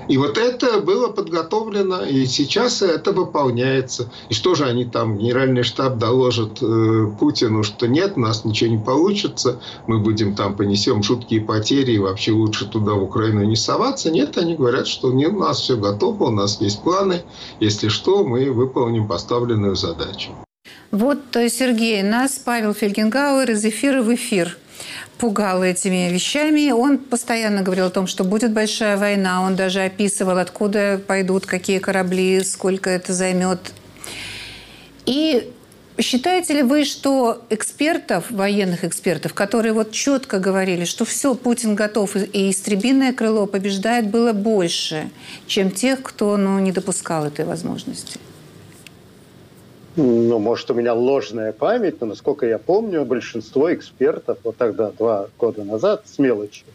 И 0.08 0.18
вот 0.18 0.38
это 0.38 0.82
было 0.82 1.08
подготовлено, 1.08 2.04
и 2.06 2.26
сейчас 2.26 2.82
это 2.82 3.12
выполняется. 3.12 4.12
И 4.30 4.34
что 4.34 4.56
же 4.56 4.65
они 4.65 4.86
там, 4.86 5.18
генеральный 5.18 5.63
штаб 5.63 5.98
доложит 5.98 6.62
э, 6.62 7.08
Путину, 7.20 7.63
что 7.63 7.88
нет, 7.88 8.13
у 8.15 8.20
нас 8.20 8.46
ничего 8.46 8.70
не 8.70 8.78
получится, 8.78 9.60
мы 9.88 10.00
будем 10.00 10.36
там, 10.36 10.56
понесем 10.56 11.02
жуткие 11.04 11.41
потери, 11.41 11.94
и 11.94 12.00
вообще 12.00 12.32
лучше 12.32 12.68
туда, 12.68 12.94
в 12.94 13.04
Украину, 13.04 13.44
не 13.44 13.56
соваться. 13.56 14.12
Нет, 14.12 14.38
они 14.38 14.56
говорят, 14.56 14.88
что 14.88 15.12
нет, 15.12 15.34
у 15.34 15.39
нас 15.39 15.60
все 15.60 15.76
готово, 15.76 16.26
у 16.26 16.32
нас 16.32 16.62
есть 16.62 16.82
планы, 16.84 17.24
если 17.60 17.88
что, 17.88 18.24
мы 18.24 18.52
выполним 18.52 19.08
поставленную 19.08 19.76
задачу. 19.76 20.32
Вот, 20.91 21.20
Сергей, 21.34 22.04
нас 22.04 22.39
Павел 22.44 22.74
Фельгенгауэр 22.74 23.52
из 23.52 23.65
эфира 23.65 24.02
в 24.02 24.13
эфир 24.13 24.58
пугал 25.17 25.63
этими 25.63 26.10
вещами. 26.12 26.71
Он 26.71 26.97
постоянно 26.97 27.62
говорил 27.62 27.88
о 27.88 27.89
том, 27.89 28.08
что 28.08 28.23
будет 28.23 28.54
большая 28.54 28.97
война. 28.97 29.41
Он 29.41 29.56
даже 29.56 29.82
описывал, 29.82 30.38
откуда 30.38 31.01
пойдут, 31.06 31.45
какие 31.45 31.80
корабли, 31.80 32.43
сколько 32.43 32.89
это 32.89 33.13
займет. 33.13 33.60
И 35.06 35.51
Считаете 35.97 36.56
ли 36.56 36.62
вы, 36.62 36.84
что 36.84 37.45
экспертов, 37.49 38.30
военных 38.30 38.84
экспертов, 38.84 39.34
которые 39.34 39.71
вот 39.71 39.91
четко 39.91 40.39
говорили, 40.39 40.84
что 40.84 41.06
все, 41.06 41.36
Путин 41.36 41.73
готов 41.73 42.17
и 42.17 42.51
истребиное 42.51 43.13
крыло 43.13 43.45
побеждает, 43.45 44.10
было 44.10 44.34
больше, 44.34 45.10
чем 45.47 45.71
тех, 45.71 46.01
кто 46.01 46.36
ну, 46.36 46.60
не 46.60 46.73
допускал 46.73 47.25
этой 47.25 47.45
возможности? 47.45 48.19
Ну, 49.95 50.39
может, 50.39 50.69
у 50.71 50.73
меня 50.73 50.93
ложная 50.93 51.53
память, 51.53 52.01
но, 52.01 52.08
насколько 52.08 52.45
я 52.45 52.58
помню, 52.58 53.05
большинство 53.05 53.73
экспертов, 53.73 54.38
вот 54.43 54.58
тогда, 54.58 54.91
два 54.91 55.27
года 55.39 55.63
назад, 55.63 56.03
с 56.05 56.19
мелочи, 56.19 56.65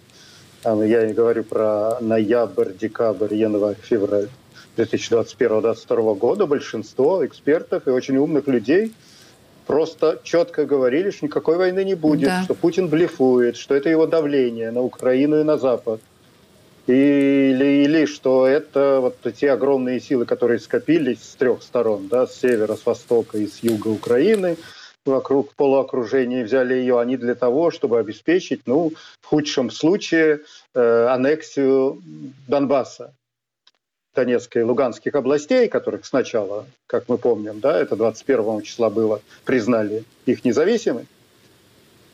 я 0.65 1.07
не 1.07 1.13
говорю 1.13 1.45
про 1.45 1.99
ноябрь, 2.01 2.73
декабрь, 2.73 3.35
январь, 3.35 3.77
февраль 3.83 4.29
2021-2022 4.77 6.15
года, 6.17 6.47
большинство 6.47 7.25
экспертов 7.27 7.87
и 7.87 7.91
очень 7.91 8.17
умных 8.17 8.47
людей 8.47 8.93
просто 9.67 10.19
четко 10.25 10.65
говорили, 10.65 11.11
что 11.11 11.27
никакой 11.27 11.57
войны 11.57 11.85
не 11.85 11.95
будет, 11.95 12.29
да. 12.29 12.43
что 12.43 12.55
Путин 12.55 12.89
блефует, 12.89 13.57
что 13.57 13.75
это 13.75 13.89
его 13.89 14.07
давление 14.07 14.71
на 14.71 14.81
Украину 14.81 15.41
и 15.41 15.45
на 15.45 15.59
Запад. 15.59 16.01
Или, 16.87 17.85
или 17.85 18.07
что 18.07 18.47
это 18.47 18.99
вот 19.01 19.17
те 19.35 19.53
огромные 19.53 20.01
силы, 20.01 20.25
которые 20.25 20.59
скопились 20.59 21.23
с 21.23 21.35
трех 21.37 21.63
сторон, 21.63 22.09
да, 22.09 22.27
с 22.27 22.37
севера, 22.37 22.75
с 22.75 22.85
востока 22.85 23.39
и 23.39 23.47
с 23.47 23.63
юга 23.63 23.89
Украины, 23.89 24.57
вокруг 25.05 25.55
полуокружения 25.55 26.45
взяли 26.45 26.75
ее, 26.75 27.01
они 27.01 27.17
для 27.17 27.35
того, 27.35 27.71
чтобы 27.71 27.99
обеспечить, 27.99 28.63
ну, 28.67 28.93
в 29.21 29.27
худшем 29.27 29.71
случае, 29.71 30.41
э, 30.75 31.07
аннексию 31.09 32.03
Донбасса. 32.49 33.15
Донецкой 34.15 34.63
и 34.63 34.65
Луганских 34.65 35.15
областей, 35.15 35.69
которых 35.69 36.05
сначала, 36.05 36.67
как 36.89 37.09
мы 37.09 37.17
помним, 37.17 37.61
да, 37.61 37.81
это 37.81 37.95
21 37.95 38.63
числа 38.63 38.91
было, 38.91 39.21
признали 39.45 40.05
их 40.27 40.45
независимыми. 40.45 41.07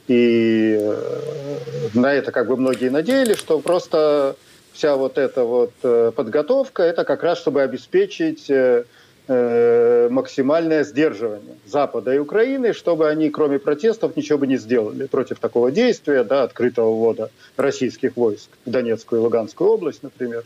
И 0.07 0.77
э, 0.79 1.89
на 1.95 2.13
это 2.13 2.33
как 2.33 2.49
бы 2.49 2.57
многие 2.57 2.91
надеялись, 2.91 3.39
что 3.39 3.59
просто 3.61 4.37
вся 4.77 4.97
вот 4.97 5.19
эта 5.19 5.45
вот 5.45 5.73
э, 5.83 6.13
подготовка, 6.15 6.83
это 6.83 7.05
как 7.05 7.23
раз 7.23 7.39
чтобы 7.39 7.63
обеспечить 7.63 8.51
э, 8.51 8.85
максимальное 9.29 10.85
сдерживание 10.85 11.57
Запада 11.65 12.15
и 12.15 12.19
Украины, 12.19 12.73
чтобы 12.73 13.09
они, 13.09 13.31
кроме 13.31 13.59
протестов, 13.59 14.17
ничего 14.17 14.39
бы 14.39 14.47
не 14.47 14.57
сделали 14.57 15.07
против 15.07 15.41
такого 15.41 15.73
действия, 15.73 16.23
да, 16.23 16.45
открытого 16.45 16.91
ввода 16.91 17.31
российских 17.57 18.17
войск 18.17 18.51
в 18.65 18.71
Донецкую 18.71 19.21
и 19.21 19.25
Луганскую 19.25 19.71
область, 19.71 20.03
например. 20.03 20.45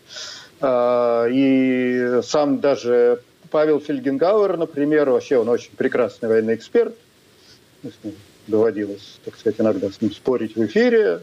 А, 0.60 1.26
и 1.26 2.20
сам 2.22 2.60
даже 2.60 3.20
Павел 3.50 3.80
Фельгенгауэр, 3.80 4.56
например, 4.56 5.10
вообще 5.10 5.36
он 5.38 5.48
очень 5.48 5.72
прекрасный 5.76 6.28
военный 6.28 6.54
эксперт. 6.54 6.94
Доводилось, 8.46 9.18
так 9.24 9.36
сказать, 9.36 9.60
иногда 9.60 9.90
с 9.90 10.00
ним 10.00 10.12
спорить 10.12 10.56
в 10.56 10.64
эфире. 10.64 11.20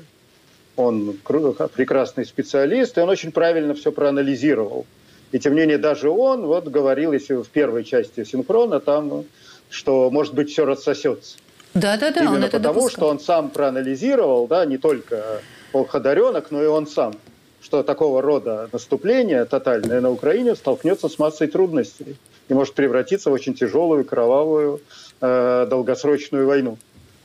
Он 0.78 1.18
прекрасный 1.24 2.26
специалист, 2.26 2.98
и 2.98 3.02
он 3.02 3.10
очень 3.10 3.32
правильно 3.32 3.74
все 3.74 3.92
проанализировал. 3.92 4.86
И 5.34 5.40
тем 5.40 5.56
не 5.56 5.62
менее 5.62 5.78
даже 5.78 6.10
он 6.10 6.46
вот 6.46 6.70
говорил, 6.70 7.12
если 7.12 7.34
в 7.36 7.50
первой 7.50 7.84
части 7.84 8.24
синхрона, 8.24 8.80
там, 8.80 9.26
что, 9.70 10.10
может 10.10 10.34
быть, 10.34 10.50
все 10.50 10.64
рассосется. 10.64 11.38
Да, 11.74 11.98
да, 11.98 12.12
да. 12.12 12.22
Именно 12.22 12.36
он 12.36 12.44
это 12.44 12.58
потому, 12.60 12.76
допускал. 12.76 12.90
что 12.90 13.10
он 13.10 13.20
сам 13.20 13.50
проанализировал, 13.50 14.48
да, 14.48 14.66
не 14.66 14.78
только 14.78 15.42
Ходоренок, 15.74 16.50
но 16.52 16.64
и 16.64 16.68
он 16.68 16.88
сам 16.88 17.14
что 17.68 17.84
такого 17.84 18.22
рода 18.22 18.70
наступление 18.72 19.44
тотальное 19.44 20.00
на 20.00 20.10
Украине 20.10 20.56
столкнется 20.56 21.10
с 21.10 21.20
массой 21.20 21.48
трудностей 21.48 22.16
и 22.48 22.54
может 22.54 22.76
превратиться 22.76 23.30
в 23.30 23.34
очень 23.34 23.56
тяжелую, 23.56 24.06
кровавую, 24.06 24.80
э, 25.20 25.68
долгосрочную 25.70 26.48
войну, 26.48 26.78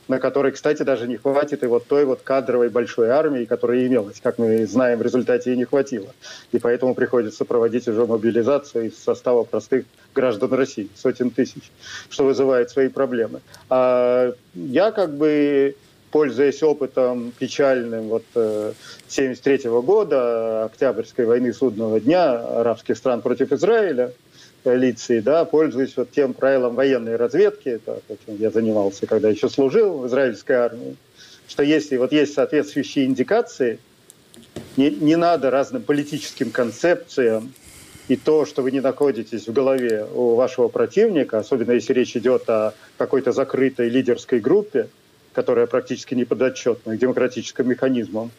на 0.07 0.19
которой, 0.19 0.51
кстати, 0.51 0.83
даже 0.83 1.07
не 1.07 1.17
хватит 1.17 1.63
и 1.63 1.67
вот 1.67 1.87
той 1.87 2.05
вот 2.05 2.21
кадровой 2.21 2.69
большой 2.69 3.09
армии, 3.09 3.45
которая 3.45 3.85
имелась, 3.87 4.19
как 4.21 4.37
мы 4.37 4.65
знаем, 4.65 4.99
в 4.99 5.01
результате 5.01 5.53
и 5.53 5.57
не 5.57 5.65
хватило. 5.65 6.13
И 6.51 6.59
поэтому 6.59 6.95
приходится 6.95 7.45
проводить 7.45 7.87
уже 7.87 8.05
мобилизацию 8.05 8.87
из 8.87 8.97
состава 9.01 9.43
простых 9.43 9.85
граждан 10.13 10.53
России, 10.53 10.89
сотен 10.95 11.29
тысяч, 11.31 11.71
что 12.09 12.25
вызывает 12.25 12.69
свои 12.69 12.89
проблемы. 12.89 13.41
А 13.69 14.33
я 14.53 14.91
как 14.91 15.15
бы 15.15 15.75
пользуясь 16.13 16.61
опытом 16.61 17.33
печальным 17.39 18.09
вот 18.09 18.23
1973 18.35 19.61
э, 19.63 19.81
года, 19.81 20.65
Октябрьской 20.65 21.25
войны 21.25 21.51
судного 21.53 21.99
дня 21.99 22.33
арабских 22.59 22.97
стран 22.97 23.23
против 23.23 23.51
Израиля, 23.51 24.13
коалиции, 24.63 25.19
да, 25.19 25.45
пользуясь 25.45 25.95
вот 25.97 26.11
тем 26.11 26.33
правилом 26.33 26.75
военной 26.75 27.15
разведки, 27.15 27.69
это, 27.69 28.01
чем 28.25 28.37
я 28.37 28.49
занимался, 28.49 29.05
когда 29.05 29.29
еще 29.29 29.49
служил 29.49 29.99
в 29.99 30.07
израильской 30.07 30.55
армии, 30.55 30.95
что 31.47 31.63
если 31.63 31.97
вот 31.97 32.11
есть 32.11 32.33
соответствующие 32.33 33.05
индикации, 33.05 33.79
не, 34.77 34.89
не 34.89 35.15
надо 35.15 35.51
разным 35.51 35.83
политическим 35.83 36.49
концепциям 36.49 37.53
и 38.07 38.15
то, 38.15 38.45
что 38.45 38.61
вы 38.61 38.71
не 38.71 38.79
находитесь 38.79 39.47
в 39.47 39.53
голове 39.53 40.05
у 40.13 40.35
вашего 40.35 40.67
противника, 40.67 41.39
особенно 41.39 41.71
если 41.71 41.93
речь 41.93 42.15
идет 42.17 42.49
о 42.49 42.73
какой-то 42.97 43.31
закрытой 43.31 43.89
лидерской 43.89 44.39
группе, 44.39 44.87
которая 45.33 45.67
практически 45.67 46.13
не 46.13 46.25
подотчетна 46.25 46.95
к 46.95 46.99
демократическим 46.99 47.69
механизмам. 47.69 48.31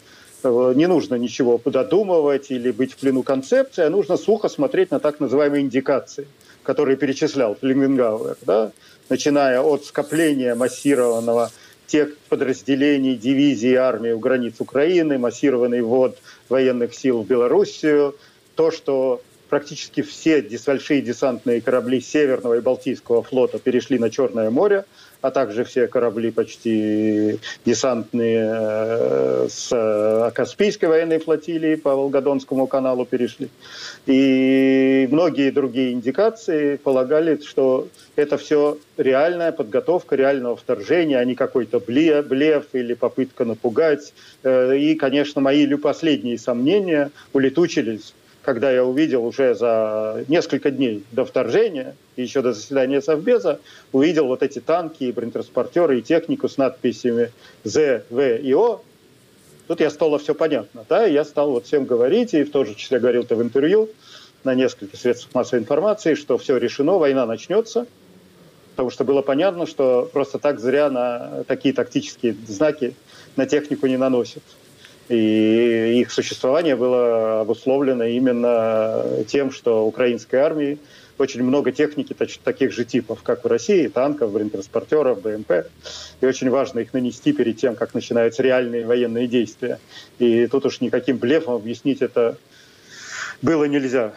Э, 0.44 0.72
не 0.76 0.86
нужно 0.86 1.14
ничего 1.14 1.58
пододумывать 1.58 2.50
или 2.50 2.70
быть 2.70 2.92
в 2.92 2.96
плену 2.96 3.22
концепции, 3.22 3.84
а 3.84 3.90
нужно 3.90 4.16
сухо 4.16 4.48
смотреть 4.48 4.90
на 4.90 5.00
так 5.00 5.18
называемые 5.18 5.62
индикации, 5.62 6.26
которые 6.62 6.96
перечислял 6.96 7.56
Флингенгауэр, 7.56 8.36
да? 8.42 8.72
начиная 9.08 9.60
от 9.60 9.84
скопления 9.84 10.54
массированного 10.54 11.50
тех 11.86 12.16
подразделений, 12.28 13.14
дивизий, 13.14 13.74
армии 13.74 14.12
у 14.12 14.18
границ 14.18 14.54
Украины, 14.58 15.18
массированный 15.18 15.82
ввод 15.82 16.18
военных 16.48 16.94
сил 16.94 17.22
в 17.22 17.26
Белоруссию, 17.26 18.14
то, 18.54 18.70
что 18.70 19.20
практически 19.48 20.02
все 20.02 20.44
большие 20.66 21.02
десантные 21.02 21.60
корабли 21.60 22.00
Северного 22.00 22.54
и 22.54 22.60
Балтийского 22.60 23.22
флота 23.22 23.58
перешли 23.58 23.98
на 23.98 24.10
Черное 24.10 24.50
море, 24.50 24.84
а 25.24 25.30
также 25.30 25.64
все 25.64 25.86
корабли 25.86 26.30
почти 26.30 27.40
десантные 27.64 28.46
э, 28.46 29.46
с 29.48 29.70
э, 29.72 30.30
Каспийской 30.34 30.90
военной 30.90 31.18
флотилии 31.18 31.76
по 31.76 31.96
Волгодонскому 31.96 32.66
каналу 32.66 33.06
перешли. 33.06 33.48
И 34.04 35.08
многие 35.10 35.50
другие 35.50 35.92
индикации 35.92 36.76
полагали, 36.76 37.40
что 37.42 37.88
это 38.16 38.36
все 38.36 38.76
реальная 38.98 39.50
подготовка 39.50 40.14
реального 40.14 40.56
вторжения, 40.56 41.16
а 41.16 41.24
не 41.24 41.34
какой-то 41.34 41.80
блеф 41.80 42.66
или 42.74 42.92
попытка 42.92 43.46
напугать. 43.46 44.12
Э, 44.42 44.76
и, 44.76 44.94
конечно, 44.94 45.40
мои 45.40 45.66
последние 45.76 46.36
сомнения 46.36 47.10
улетучились 47.32 48.12
когда 48.44 48.70
я 48.70 48.84
увидел 48.84 49.24
уже 49.24 49.54
за 49.54 50.24
несколько 50.28 50.70
дней 50.70 51.02
до 51.12 51.24
вторжения, 51.24 51.96
и 52.16 52.22
еще 52.22 52.42
до 52.42 52.52
заседания 52.52 53.00
Совбеза, 53.00 53.58
увидел 53.92 54.26
вот 54.26 54.42
эти 54.42 54.60
танки, 54.60 55.04
и 55.04 55.12
бронетранспортеры, 55.12 55.98
и 55.98 56.02
технику 56.02 56.48
с 56.48 56.58
надписями 56.58 57.32
З, 57.64 58.04
В 58.10 58.36
и 58.36 58.54
О, 58.54 58.82
тут 59.66 59.80
я 59.80 59.90
стало 59.90 60.18
все 60.18 60.34
понятно. 60.34 60.84
Да? 60.88 61.04
Я 61.06 61.24
стал 61.24 61.50
вот 61.50 61.66
всем 61.66 61.86
говорить, 61.86 62.34
и 62.34 62.44
в 62.44 62.50
том 62.50 62.66
же 62.66 62.74
числе 62.74 63.00
говорил 63.00 63.22
это 63.22 63.34
в 63.34 63.42
интервью 63.42 63.88
на 64.44 64.54
нескольких 64.54 64.98
средствах 64.98 65.34
массовой 65.34 65.62
информации, 65.62 66.14
что 66.14 66.36
все 66.36 66.58
решено, 66.58 66.98
война 66.98 67.24
начнется, 67.24 67.86
потому 68.72 68.90
что 68.90 69.04
было 69.04 69.22
понятно, 69.22 69.66
что 69.66 70.08
просто 70.12 70.38
так 70.38 70.60
зря 70.60 70.90
на 70.90 71.44
такие 71.46 71.74
тактические 71.74 72.36
знаки 72.46 72.94
на 73.36 73.46
технику 73.46 73.86
не 73.86 73.96
наносят. 73.96 74.42
И 75.08 76.00
их 76.00 76.10
существование 76.10 76.76
было 76.76 77.42
обусловлено 77.42 78.04
именно 78.04 79.04
тем, 79.26 79.52
что 79.52 79.86
украинской 79.86 80.36
армии 80.36 80.78
очень 81.18 81.42
много 81.42 81.72
техники 81.72 82.16
таких 82.42 82.72
же 82.72 82.84
типов, 82.84 83.22
как 83.22 83.44
в 83.44 83.46
России, 83.46 83.86
танков, 83.86 84.32
бронетранспортеров, 84.32 85.22
БМП. 85.22 85.66
И 86.20 86.26
очень 86.26 86.50
важно 86.50 86.80
их 86.80 86.92
нанести 86.92 87.32
перед 87.32 87.56
тем, 87.56 87.76
как 87.76 87.94
начинаются 87.94 88.42
реальные 88.42 88.86
военные 88.86 89.28
действия. 89.28 89.78
И 90.18 90.46
тут 90.46 90.66
уж 90.66 90.80
никаким 90.80 91.18
блефом 91.18 91.54
объяснить 91.54 92.02
это 92.02 92.36
было 93.42 93.64
нельзя. 93.64 94.12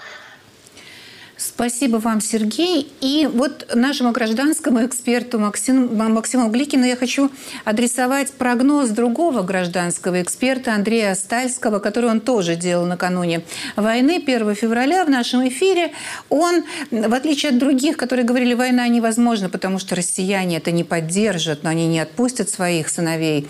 Спасибо 1.37 1.97
вам, 1.97 2.19
Сергей. 2.19 2.91
И 2.99 3.29
вот 3.31 3.71
нашему 3.75 4.11
гражданскому 4.11 4.83
эксперту 4.83 5.37
Максиму, 5.37 5.87
Максиму 6.09 6.49
Гликину 6.49 6.83
я 6.83 6.95
хочу 6.95 7.29
адресовать 7.63 8.31
прогноз 8.31 8.89
другого 8.89 9.43
гражданского 9.43 10.23
эксперта 10.23 10.73
Андрея 10.73 11.13
Стальского, 11.13 11.77
который 11.77 12.09
он 12.09 12.21
тоже 12.21 12.55
делал 12.55 12.87
накануне 12.87 13.43
войны 13.75 14.15
1 14.25 14.55
февраля 14.55 15.05
в 15.05 15.11
нашем 15.11 15.47
эфире. 15.47 15.91
Он, 16.29 16.63
в 16.89 17.13
отличие 17.13 17.51
от 17.51 17.59
других, 17.59 17.97
которые 17.97 18.25
говорили, 18.25 18.55
война 18.55 18.87
невозможна, 18.87 19.47
потому 19.47 19.77
что 19.77 19.95
россияне 19.95 20.57
это 20.57 20.71
не 20.71 20.83
поддержат, 20.83 21.61
но 21.61 21.69
они 21.69 21.85
не 21.85 21.99
отпустят 21.99 22.49
своих 22.49 22.89
сыновей 22.89 23.47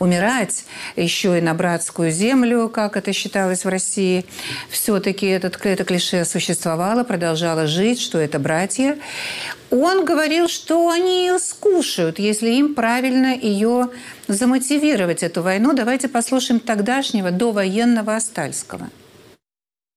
умирать, 0.00 0.64
еще 0.96 1.38
и 1.38 1.40
на 1.40 1.54
братскую 1.54 2.10
землю, 2.10 2.68
как 2.68 2.96
это 2.96 3.12
считалось 3.12 3.64
в 3.64 3.68
России. 3.68 4.24
Все-таки 4.70 5.26
этот, 5.26 5.64
это 5.64 5.84
клише 5.84 6.24
существовало, 6.24 7.04
продолжалось 7.04 7.27
продолжала 7.28 7.66
жить, 7.66 8.00
что 8.00 8.16
это 8.16 8.38
братья. 8.38 8.96
Он 9.70 10.06
говорил, 10.06 10.48
что 10.48 10.88
они 10.88 11.30
скушают, 11.38 12.18
если 12.18 12.48
им 12.52 12.74
правильно 12.74 13.36
ее 13.36 13.90
замотивировать, 14.28 15.22
эту 15.22 15.42
войну. 15.42 15.74
Давайте 15.74 16.08
послушаем 16.08 16.58
тогдашнего 16.58 17.30
довоенного 17.30 18.16
Остальского. 18.16 18.88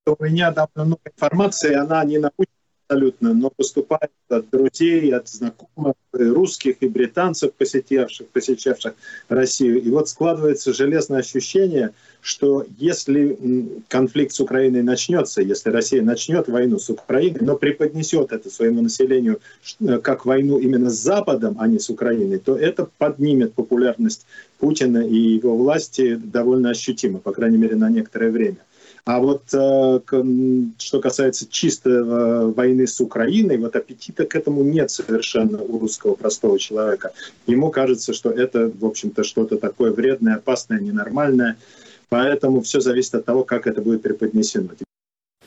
У 0.04 0.22
меня 0.22 0.50
довольно 0.50 0.84
много 0.84 1.80
она 1.80 2.04
не 2.04 2.18
научная 2.18 2.61
абсолютно, 2.92 3.34
но 3.34 3.50
поступает 3.50 4.10
от 4.28 4.50
друзей, 4.50 5.14
от 5.14 5.28
знакомых 5.28 5.94
русских 6.12 6.76
и 6.80 6.88
британцев, 6.88 7.52
посетивших, 7.54 8.28
посещавших 8.28 8.94
Россию. 9.28 9.82
И 9.82 9.90
вот 9.90 10.08
складывается 10.08 10.72
железное 10.72 11.20
ощущение, 11.20 11.90
что 12.20 12.64
если 12.78 13.36
конфликт 13.88 14.32
с 14.32 14.40
Украиной 14.40 14.82
начнется, 14.82 15.42
если 15.42 15.70
Россия 15.70 16.02
начнет 16.02 16.48
войну 16.48 16.78
с 16.78 16.90
Украиной, 16.90 17.40
но 17.40 17.56
преподнесет 17.56 18.32
это 18.32 18.50
своему 18.50 18.82
населению 18.82 19.40
э, 19.80 19.98
как 19.98 20.26
войну 20.26 20.58
именно 20.58 20.90
с 20.90 21.02
Западом, 21.02 21.56
а 21.58 21.66
не 21.66 21.78
с 21.78 21.90
Украиной, 21.90 22.38
то 22.38 22.56
это 22.56 22.88
поднимет 22.98 23.54
популярность 23.54 24.26
Путина 24.58 24.98
и 24.98 25.16
его 25.16 25.56
власти 25.56 26.14
довольно 26.14 26.70
ощутимо, 26.70 27.18
по 27.18 27.32
крайней 27.32 27.58
мере, 27.58 27.76
на 27.76 27.90
некоторое 27.90 28.30
время. 28.30 28.58
А 29.04 29.18
вот 29.18 29.42
э, 29.52 30.00
что 30.78 31.00
касается 31.00 31.48
чисто 31.50 31.90
э, 31.90 32.46
войны 32.52 32.86
с 32.86 33.00
Украиной, 33.00 33.56
вот 33.58 33.74
аппетита 33.74 34.24
к 34.24 34.36
этому 34.36 34.62
нет 34.62 34.92
совершенно 34.92 35.60
у 35.60 35.80
русского 35.80 36.14
простого 36.14 36.56
человека. 36.56 37.10
Ему 37.48 37.70
кажется, 37.72 38.12
что 38.12 38.30
это, 38.30 38.70
в 38.72 38.84
общем-то, 38.84 39.24
что-то 39.24 39.58
такое 39.58 39.90
вредное, 39.90 40.36
опасное, 40.36 40.78
ненормальное. 40.78 41.56
Поэтому 42.10 42.60
все 42.60 42.78
зависит 42.80 43.16
от 43.16 43.24
того, 43.24 43.42
как 43.42 43.66
это 43.66 43.80
будет 43.80 44.02
преподнесено. 44.02 44.68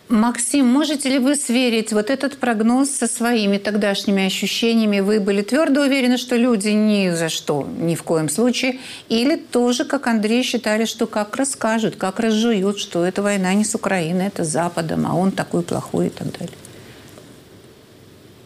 Максим, 0.07 0.67
можете 0.67 1.09
ли 1.09 1.17
вы 1.17 1.33
сверить 1.35 1.91
вот 1.91 2.11
этот 2.11 2.37
прогноз 2.37 2.91
со 2.91 3.07
своими 3.07 3.57
тогдашними 3.57 4.27
ощущениями? 4.27 4.99
Вы 4.99 5.19
были 5.19 5.41
твердо 5.41 5.81
уверены, 5.81 6.17
что 6.17 6.35
люди 6.35 6.69
ни 6.69 7.09
за 7.09 7.29
что, 7.29 7.67
ни 7.79 7.95
в 7.95 8.03
коем 8.03 8.29
случае? 8.29 8.77
Или 9.09 9.35
тоже, 9.35 9.83
как 9.83 10.05
Андрей, 10.05 10.43
считали, 10.43 10.85
что 10.85 11.07
как 11.07 11.35
расскажут, 11.35 11.95
как 11.95 12.19
разжуют, 12.19 12.77
что 12.77 13.03
эта 13.03 13.23
война 13.23 13.55
не 13.55 13.63
с 13.65 13.73
Украиной, 13.73 14.27
это 14.27 14.43
с 14.43 14.49
Западом, 14.49 15.07
а 15.07 15.15
он 15.15 15.31
такой 15.31 15.63
плохой 15.63 16.07
и 16.07 16.11
так 16.11 16.27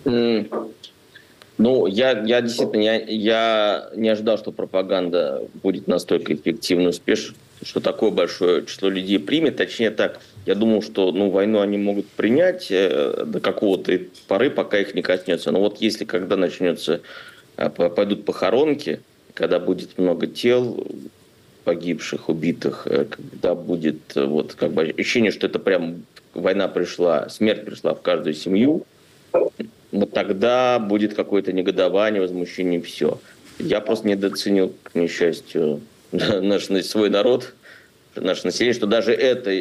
далее? 0.06 0.48
Ну, 1.58 1.88
я, 1.88 2.22
я 2.22 2.40
действительно 2.40 2.82
я, 2.82 2.96
я 2.96 3.90
не 3.98 4.08
ожидал, 4.08 4.38
что 4.38 4.54
пропаганда 4.54 5.42
будет 5.62 5.90
настолько 5.90 6.34
эффективно 6.34 6.90
успешна 6.90 7.36
что 7.64 7.80
такое 7.80 8.12
большое 8.12 8.66
число 8.66 8.90
людей 8.90 9.20
примет. 9.20 9.58
Точнее 9.58 9.92
так, 9.92 10.20
я 10.46 10.56
думал, 10.56 10.82
что 10.82 11.12
ну, 11.12 11.30
войну 11.30 11.60
они 11.60 11.78
могут 11.78 12.08
принять 12.08 12.68
э, 12.72 13.24
до 13.26 13.40
какого-то 13.40 14.00
поры, 14.28 14.50
пока 14.50 14.80
их 14.80 14.96
не 14.96 15.02
коснется. 15.02 15.52
Но 15.52 15.60
вот 15.60 15.82
если 15.82 16.06
когда 16.06 16.36
начнется, 16.36 17.02
э, 17.58 17.70
пойдут 17.70 18.26
похоронки, 18.26 19.02
когда 19.34 19.60
будет 19.60 19.98
много 19.98 20.28
тел 20.28 20.86
погибших, 21.66 22.30
убитых, 22.30 22.88
э, 22.90 23.06
когда 23.06 23.56
будет 23.56 24.16
вот 24.16 24.56
как 24.56 24.72
бы 24.72 24.84
ощущение, 24.84 25.32
что 25.32 25.48
это 25.48 25.60
прям 25.60 26.04
война 26.34 26.68
пришла, 26.68 27.30
смерть 27.30 27.66
пришла 27.66 27.94
в 27.94 28.02
каждую 28.02 28.34
семью, 28.34 28.86
вот 29.92 30.12
тогда 30.12 30.80
будет 30.80 31.14
какое-то 31.16 31.52
негодование, 31.52 32.22
возмущение, 32.22 32.82
все. 32.82 33.20
Я 33.58 33.82
просто 33.82 34.08
недооценил, 34.08 34.74
к 34.84 34.96
несчастью, 34.96 35.82
наш 36.12 36.66
свой 36.66 37.10
народ, 37.10 37.54
наше 38.16 38.46
население, 38.46 38.74
что 38.74 38.88
даже 38.88 39.14
это 39.14 39.52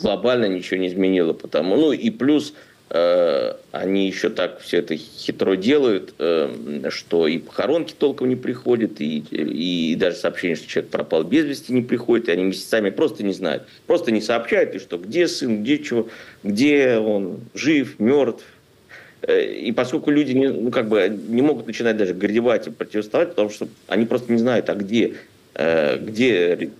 глобально 0.00 0.46
ничего 0.46 0.78
не 0.78 0.88
изменило. 0.88 1.32
Потому, 1.32 1.76
ну 1.76 1.92
и 1.92 2.10
плюс 2.10 2.54
э, 2.90 3.52
они 3.72 4.06
еще 4.06 4.30
так 4.30 4.60
все 4.60 4.78
это 4.78 4.96
хитро 4.96 5.54
делают, 5.54 6.14
э, 6.18 6.90
что 6.90 7.26
и 7.26 7.38
похоронки 7.38 7.94
толком 7.96 8.28
не 8.28 8.36
приходят, 8.36 9.00
и, 9.00 9.18
и 9.30 9.96
даже 9.96 10.16
сообщение, 10.16 10.56
что 10.56 10.68
человек 10.68 10.90
пропал 10.90 11.24
без 11.24 11.44
вести 11.44 11.72
не 11.72 11.82
приходит, 11.82 12.28
и 12.28 12.32
они 12.32 12.44
месяцами 12.44 12.90
просто 12.90 13.22
не 13.22 13.32
знают. 13.32 13.64
Просто 13.86 14.10
не 14.10 14.20
сообщают, 14.20 14.74
и 14.74 14.78
что 14.78 14.98
где 14.98 15.28
сын, 15.28 15.62
где 15.62 15.78
чего, 15.78 16.08
где 16.42 16.98
он, 16.98 17.40
жив, 17.54 17.98
мертв, 17.98 18.44
Э, 19.26 19.44
и 19.44 19.72
поскольку 19.72 20.10
люди 20.10 20.32
не, 20.32 20.48
ну, 20.48 20.70
как 20.70 20.88
бы 20.88 21.08
не 21.08 21.42
могут 21.42 21.66
начинать 21.66 21.96
даже 21.96 22.14
горевать 22.14 22.66
и 22.66 22.70
противостоять, 22.70 23.30
потому 23.30 23.50
что 23.50 23.68
они 23.88 24.06
просто 24.06 24.32
не 24.32 24.38
знают, 24.38 24.68
а 24.70 24.74
где, 24.74 25.14
где 25.58 26.70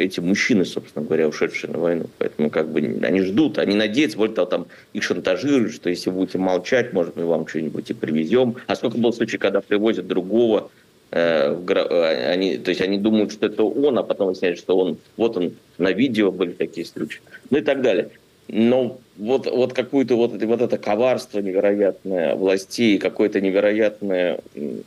эти 0.00 0.20
мужчины, 0.20 0.64
собственно 0.64 1.04
говоря, 1.04 1.28
ушедшие 1.28 1.70
на 1.70 1.78
войну. 1.78 2.06
Поэтому 2.18 2.50
как 2.50 2.68
бы 2.68 2.80
они 3.02 3.20
ждут, 3.22 3.58
они 3.58 3.74
надеются, 3.74 4.18
более 4.18 4.34
того, 4.34 4.46
там 4.46 4.66
их 4.92 5.02
шантажируют, 5.02 5.72
что 5.72 5.90
если 5.90 6.10
будете 6.10 6.38
молчать, 6.38 6.92
может, 6.92 7.16
мы 7.16 7.26
вам 7.26 7.46
что-нибудь 7.46 7.90
и 7.90 7.94
привезем. 7.94 8.56
А 8.66 8.76
сколько 8.76 8.98
было 8.98 9.12
случаев, 9.12 9.40
когда 9.40 9.60
привозят 9.60 10.06
другого, 10.06 10.70
э, 11.10 11.56
э, 11.68 12.30
они, 12.32 12.58
то 12.58 12.70
есть 12.70 12.80
они 12.80 12.98
думают, 12.98 13.32
что 13.32 13.46
это 13.46 13.62
он, 13.62 13.98
а 13.98 14.02
потом 14.02 14.28
выясняется, 14.28 14.62
что 14.62 14.76
он, 14.76 14.98
вот 15.16 15.36
он, 15.36 15.52
на 15.78 15.92
видео 15.92 16.30
были 16.30 16.52
такие 16.52 16.86
случаи, 16.86 17.20
ну 17.50 17.58
и 17.58 17.62
так 17.62 17.82
далее. 17.82 18.10
Но 18.52 18.98
вот, 19.16 19.46
вот 19.46 19.74
какую-то 19.74 20.16
вот, 20.16 20.42
вот 20.42 20.60
это 20.60 20.76
коварство 20.76 21.38
невероятное 21.38 22.34
властей, 22.34 22.98
какая-то 22.98 23.40
невероятная 23.40 24.40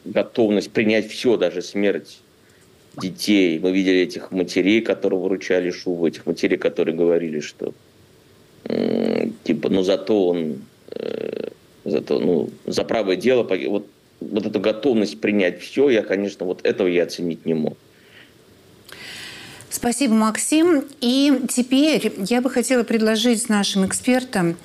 готовность 0.03 0.71
принять 0.71 1.09
все, 1.09 1.37
даже 1.37 1.61
смерть 1.61 2.19
детей. 2.97 3.59
Мы 3.59 3.71
видели 3.71 3.99
этих 3.99 4.31
матерей, 4.31 4.81
которые 4.81 5.19
выручали 5.19 5.71
Шубу, 5.71 6.07
этих 6.07 6.25
матерей, 6.25 6.57
которые 6.57 6.95
говорили, 6.95 7.39
что 7.39 7.73
типа, 9.43 9.69
ну 9.69 9.83
зато 9.83 10.27
он, 10.27 10.61
э, 10.91 11.49
зато, 11.85 12.19
ну, 12.19 12.49
за 12.65 12.83
правое 12.83 13.15
дело, 13.15 13.43
вот, 13.43 13.87
вот 14.19 14.45
эту 14.45 14.59
готовность 14.59 15.19
принять 15.19 15.61
все, 15.61 15.89
я, 15.89 16.01
конечно, 16.01 16.45
вот 16.45 16.65
этого 16.65 16.87
я 16.87 17.03
оценить 17.03 17.45
не 17.45 17.53
мог. 17.53 17.77
Спасибо, 19.69 20.13
Максим. 20.13 20.83
И 21.01 21.41
теперь 21.49 22.13
я 22.29 22.41
бы 22.41 22.49
хотела 22.49 22.83
предложить 22.83 23.49
нашим 23.49 23.85
экспертам 23.85 24.55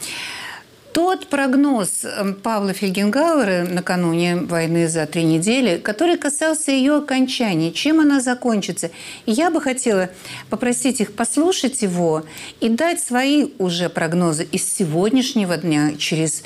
тот 0.98 1.28
прогноз 1.28 2.04
эм, 2.04 2.34
Павла 2.34 2.72
Фельгенгауэра 2.72 3.68
накануне 3.70 4.34
войны 4.34 4.88
за 4.88 5.06
три 5.06 5.22
недели, 5.22 5.78
который 5.78 6.18
касался 6.18 6.72
ее 6.72 6.96
окончания, 6.96 7.70
чем 7.70 8.00
она 8.00 8.20
закончится. 8.20 8.90
Я 9.24 9.52
бы 9.52 9.60
хотела 9.60 10.10
попросить 10.50 11.00
их 11.00 11.12
послушать 11.12 11.82
его 11.82 12.24
и 12.58 12.68
дать 12.68 12.98
свои 12.98 13.50
уже 13.58 13.88
прогнозы 13.88 14.42
из 14.42 14.64
сегодняшнего 14.74 15.56
дня, 15.56 15.92
через, 15.96 16.42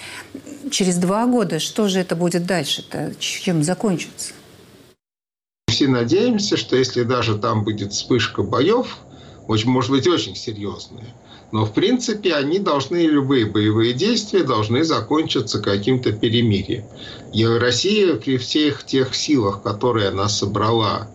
через 0.71 0.99
два 0.99 1.25
года. 1.25 1.59
Что 1.59 1.89
же 1.89 2.01
это 2.01 2.15
будет 2.15 2.45
дальше-то? 2.45 3.15
Чем 3.19 3.63
закончится? 3.63 4.35
все 5.69 5.89
надеемся, 5.89 6.59
что 6.59 6.77
если 6.77 7.05
даже 7.05 7.39
там 7.39 7.65
будет 7.65 7.95
вспышка 7.95 8.43
боев, 8.43 8.99
очень, 9.49 9.71
может 9.71 9.91
быть, 9.91 10.07
очень 10.07 10.37
серьезная, 10.37 11.07
но, 11.53 11.67
в 11.67 11.73
принципе, 11.75 12.35
они 12.35 12.59
должны, 12.59 13.07
любые 13.07 13.45
боевые 13.45 13.93
действия 13.93 14.43
должны 14.43 14.85
закончиться 14.85 15.61
каким-то 15.61 16.11
перемирием. 16.13 16.85
И 17.35 17.45
Россия 17.45 18.15
при 18.15 18.39
всех 18.39 18.85
тех 18.85 19.15
силах, 19.15 19.63
которые 19.63 20.09
она 20.09 20.31
собрала, 20.31 21.09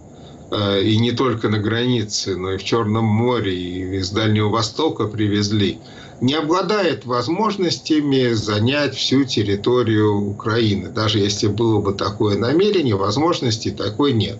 э, 0.51 0.83
и 0.83 0.99
не 0.99 1.11
только 1.11 1.49
на 1.49 1.57
границе, 1.57 2.37
но 2.37 2.53
и 2.53 2.57
в 2.57 2.63
Черном 2.63 3.05
море, 3.05 3.55
и 3.55 3.97
из 3.97 4.11
Дальнего 4.11 4.49
Востока 4.49 5.07
привезли, 5.07 5.79
не 6.21 6.35
обладает 6.35 7.05
возможностями 7.05 8.33
занять 8.33 8.95
всю 8.95 9.23
территорию 9.23 10.21
Украины. 10.21 10.89
Даже 10.89 11.17
если 11.17 11.47
было 11.47 11.81
бы 11.81 11.93
такое 11.93 12.37
намерение, 12.37 12.95
возможности 12.95 13.71
такой 13.71 14.13
нет. 14.13 14.37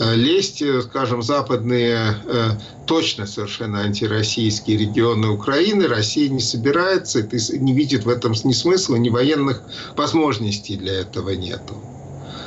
Э, 0.00 0.14
лезть, 0.14 0.62
э, 0.62 0.80
скажем, 0.80 1.20
западные 1.20 2.16
э, 2.24 2.50
точно 2.86 3.26
совершенно 3.26 3.80
антироссийские 3.80 4.78
регионы 4.78 5.28
Украины 5.28 5.86
Россия 5.86 6.30
не 6.30 6.40
собирается, 6.40 7.20
не 7.22 7.74
видит 7.74 8.06
в 8.06 8.08
этом 8.08 8.32
ни 8.44 8.52
смысла, 8.52 8.96
ни 8.96 9.10
военных 9.10 9.62
возможностей 9.96 10.76
для 10.76 11.00
этого 11.00 11.30
нету. 11.30 11.74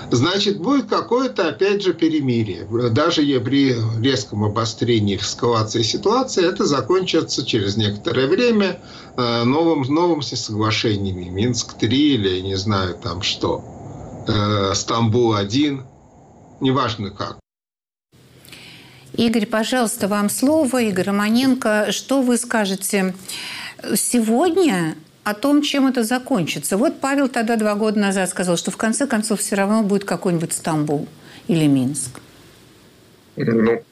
значит, 0.10 0.58
будет 0.58 0.88
какое-то, 0.88 1.49
опять 1.49 1.84
же, 1.84 1.93
перемирие. 1.93 2.66
Даже 2.89 3.22
при 3.39 3.76
резком 4.01 4.43
обострении 4.45 5.18
эскалации 5.18 5.84
ситуации 5.84 6.43
это 6.43 6.66
закончится 6.66 7.45
через 7.45 7.78
некоторое 7.78 8.28
время 8.28 8.80
новым, 9.16 9.82
новым 9.82 10.24
соглашениями. 10.24 11.30
Минск-3 11.30 11.88
или, 11.88 12.41
не 12.41 12.56
знаю, 12.56 12.95
там 12.95 13.22
что. 13.22 13.64
Э, 14.28 14.74
Стамбул-1. 14.74 15.84
Неважно 16.60 17.10
как. 17.10 17.43
Игорь, 19.16 19.45
пожалуйста, 19.45 20.07
вам 20.07 20.30
слово. 20.30 20.82
Игорь 20.84 21.05
Романенко, 21.05 21.91
что 21.91 22.22
вы 22.22 22.38
скажете 22.38 23.14
сегодня 23.95 24.95
о 25.24 25.34
том, 25.34 25.61
чем 25.61 25.88
это 25.88 26.03
закончится. 26.03 26.78
Вот 26.78 26.99
Павел 26.99 27.30
тогда 27.30 27.55
два 27.55 27.76
года 27.76 27.99
назад 27.99 28.30
сказал, 28.30 28.57
что 28.57 28.72
в 28.72 28.78
конце 28.78 29.05
концов 29.05 29.39
все 29.39 29.55
равно 29.55 29.84
будет 29.84 30.03
какой-нибудь 30.03 30.51
Стамбул 30.51 31.07
или 31.47 31.68
Минск. 31.68 32.20
Ну, 33.36 33.84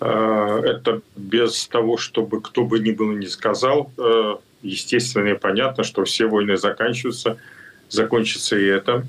а, 0.00 0.60
это 0.60 1.00
без 1.16 1.66
того, 1.66 1.96
чтобы 1.96 2.40
кто 2.40 2.64
бы 2.64 2.80
ни 2.80 2.90
был 2.90 3.12
ни 3.12 3.26
сказал, 3.26 3.90
э, 3.98 4.36
естественно 4.62 5.28
и 5.28 5.38
понятно, 5.38 5.84
что 5.84 6.04
все 6.04 6.26
войны 6.26 6.56
заканчиваются, 6.56 7.38
закончится 7.88 8.56
и 8.56 8.64
это. 8.64 9.06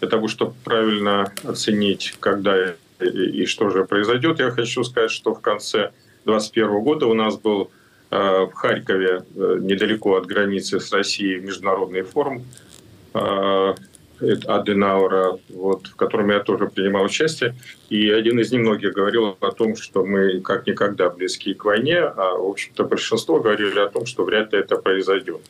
Для 0.00 0.08
того, 0.08 0.28
чтобы 0.28 0.54
правильно 0.64 1.32
оценить, 1.44 2.14
когда 2.20 2.74
и 3.04 3.46
что 3.46 3.70
же 3.70 3.84
произойдет, 3.84 4.38
я 4.40 4.50
хочу 4.50 4.84
сказать, 4.84 5.10
что 5.10 5.34
в 5.34 5.40
конце 5.40 5.92
2021 6.24 6.80
года 6.80 7.06
у 7.06 7.14
нас 7.14 7.36
был 7.38 7.70
Э, 8.14 8.44
в 8.44 8.52
Харькове, 8.52 9.24
э, 9.34 9.58
недалеко 9.62 10.16
от 10.16 10.26
границы 10.26 10.80
с 10.80 10.92
Россией, 10.92 11.40
международный 11.40 12.02
форум 12.02 12.44
э, 13.14 13.74
Аденаура, 14.46 15.38
вот, 15.48 15.86
в 15.86 15.96
котором 15.96 16.30
я 16.30 16.40
тоже 16.40 16.66
принимал 16.66 17.04
участие. 17.04 17.54
И 17.88 18.10
один 18.10 18.38
из 18.38 18.52
немногих 18.52 18.92
говорил 18.92 19.38
о 19.40 19.50
том, 19.52 19.76
что 19.76 20.04
мы 20.04 20.40
как 20.40 20.66
никогда 20.66 21.08
близки 21.08 21.54
к 21.54 21.64
войне, 21.64 22.00
а, 22.00 22.36
в 22.36 22.50
общем-то, 22.50 22.84
большинство 22.84 23.40
говорили 23.40 23.78
о 23.78 23.88
том, 23.88 24.04
что 24.04 24.24
вряд 24.24 24.52
ли 24.52 24.58
это 24.58 24.76
произойдет. 24.76 25.40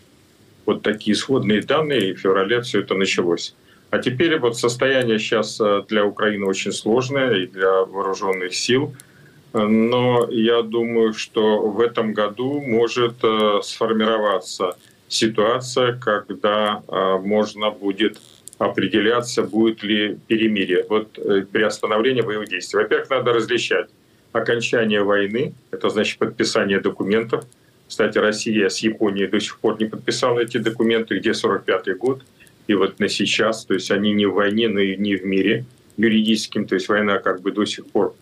Вот 0.64 0.82
такие 0.82 1.14
исходные 1.14 1.62
данные, 1.62 2.10
и 2.10 2.14
в 2.14 2.20
феврале 2.20 2.60
все 2.60 2.78
это 2.78 2.94
началось. 2.94 3.56
А 3.92 3.98
теперь 3.98 4.38
вот 4.40 4.58
состояние 4.58 5.20
сейчас 5.20 5.60
для 5.88 6.04
Украины 6.04 6.46
очень 6.46 6.72
сложное 6.72 7.34
и 7.36 7.46
для 7.46 7.84
вооруженных 7.84 8.54
сил– 8.54 8.94
но 9.52 10.28
я 10.30 10.62
думаю, 10.62 11.12
что 11.12 11.60
в 11.60 11.80
этом 11.80 12.14
году 12.14 12.60
может 12.60 13.16
э, 13.22 13.60
сформироваться 13.62 14.76
ситуация, 15.08 15.92
когда 15.98 16.82
э, 16.88 17.18
можно 17.18 17.70
будет 17.70 18.18
определяться, 18.58 19.42
будет 19.42 19.82
ли 19.82 20.18
перемирие, 20.26 20.86
вот 20.88 21.18
э, 21.18 21.42
приостановление 21.42 22.22
боевых 22.22 22.48
действий. 22.48 22.80
Во-первых, 22.80 23.10
надо 23.10 23.32
различать 23.34 23.90
окончание 24.32 25.02
войны, 25.02 25.52
это 25.70 25.90
значит 25.90 26.18
подписание 26.18 26.80
документов. 26.80 27.44
Кстати, 27.86 28.16
Россия 28.16 28.70
с 28.70 28.78
Японией 28.78 29.26
до 29.28 29.38
сих 29.38 29.58
пор 29.58 29.78
не 29.78 29.84
подписала 29.84 30.40
эти 30.40 30.56
документы, 30.56 31.18
где 31.18 31.32
45-й 31.32 31.94
год, 31.94 32.22
и 32.66 32.74
вот 32.74 33.00
на 33.00 33.08
сейчас, 33.08 33.64
то 33.64 33.74
есть 33.74 33.90
они 33.90 34.12
не 34.12 34.26
в 34.26 34.34
войне, 34.34 34.68
но 34.68 34.80
и 34.80 34.96
не 34.96 35.16
в 35.16 35.24
мире 35.24 35.64
юридическим, 35.96 36.66
то 36.66 36.74
есть 36.74 36.88
война 36.88 37.18
как 37.18 37.42
бы 37.42 37.52
до 37.52 37.64
сих 37.64 37.86
пор 37.86 38.14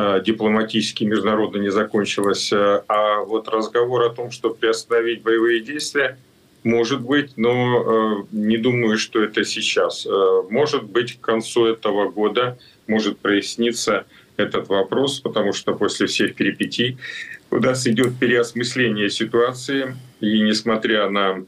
Э, 0.00 0.22
дипломатически 0.24 1.02
международно 1.02 1.58
не 1.58 1.70
закончилось. 1.70 2.52
Э, 2.52 2.82
а 2.86 3.24
вот 3.24 3.48
разговор 3.48 4.04
о 4.04 4.10
том, 4.10 4.30
что 4.30 4.50
приостановить 4.50 5.22
боевые 5.22 5.58
действия, 5.58 6.16
может 6.62 7.00
быть, 7.00 7.36
но 7.36 8.22
э, 8.22 8.36
не 8.36 8.58
думаю, 8.58 8.96
что 8.96 9.20
это 9.20 9.44
сейчас. 9.44 10.06
Может 10.50 10.84
быть, 10.84 11.18
к 11.18 11.20
концу 11.20 11.66
этого 11.66 12.10
года 12.10 12.58
может 12.86 13.18
проясниться 13.18 14.04
этот 14.36 14.68
вопрос, 14.68 15.18
потому 15.18 15.52
что 15.52 15.74
после 15.74 16.06
всех 16.06 16.36
перипетий 16.36 16.96
у 17.50 17.56
нас 17.56 17.84
идет 17.88 18.18
переосмысление 18.20 19.10
ситуации, 19.10 19.96
и 20.20 20.40
несмотря 20.42 21.08
на 21.08 21.44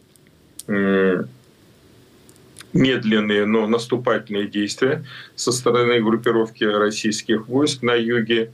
медленные, 2.73 3.47
но 3.47 3.67
наступательные 3.67 4.47
действия 4.47 5.05
со 5.35 5.53
стороны 5.53 6.01
группировки 6.01 6.65
российских 6.65 7.49
войск 7.49 7.83
на 7.83 7.95
юге 7.95 8.53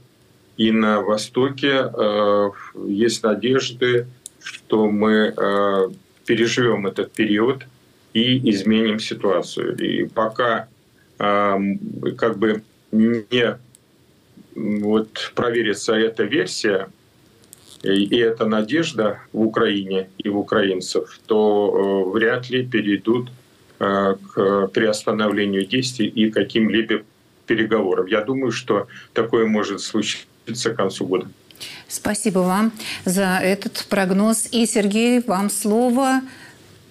и 0.57 0.71
на 0.71 1.01
востоке. 1.01 1.91
Э, 1.93 2.49
есть 2.85 3.23
надежды, 3.23 4.07
что 4.43 4.89
мы 4.89 5.33
э, 5.35 5.89
переживем 6.25 6.87
этот 6.87 7.11
период 7.11 7.63
и 8.13 8.49
изменим 8.49 8.99
ситуацию. 8.99 9.77
И 9.77 10.07
пока 10.07 10.67
э, 11.19 11.57
как 12.17 12.37
бы 12.37 12.63
не 12.91 13.57
вот 14.55 15.31
проверится 15.35 15.93
эта 15.93 16.23
версия, 16.23 16.89
и 17.83 18.17
эта 18.17 18.47
надежда 18.47 19.19
в 19.31 19.41
Украине 19.41 20.09
и 20.17 20.29
в 20.29 20.37
украинцев, 20.37 21.19
то 21.27 22.09
вряд 22.11 22.49
ли 22.49 22.65
перейдут 22.65 23.29
Э, 23.29 23.46
к 23.77 24.67
приостановлению 24.73 25.65
действий 25.65 26.07
и 26.07 26.31
каким-либо 26.31 27.03
переговорам. 27.47 28.05
Я 28.05 28.21
думаю, 28.21 28.51
что 28.51 28.87
такое 29.13 29.47
может 29.47 29.81
случиться 29.81 30.71
к 30.71 30.75
концу 30.75 31.05
года. 31.05 31.27
Спасибо 31.87 32.39
вам 32.39 32.71
за 33.05 33.39
этот 33.41 33.85
прогноз. 33.89 34.47
И, 34.51 34.65
Сергей, 34.65 35.21
вам 35.25 35.49
слово. 35.49 36.21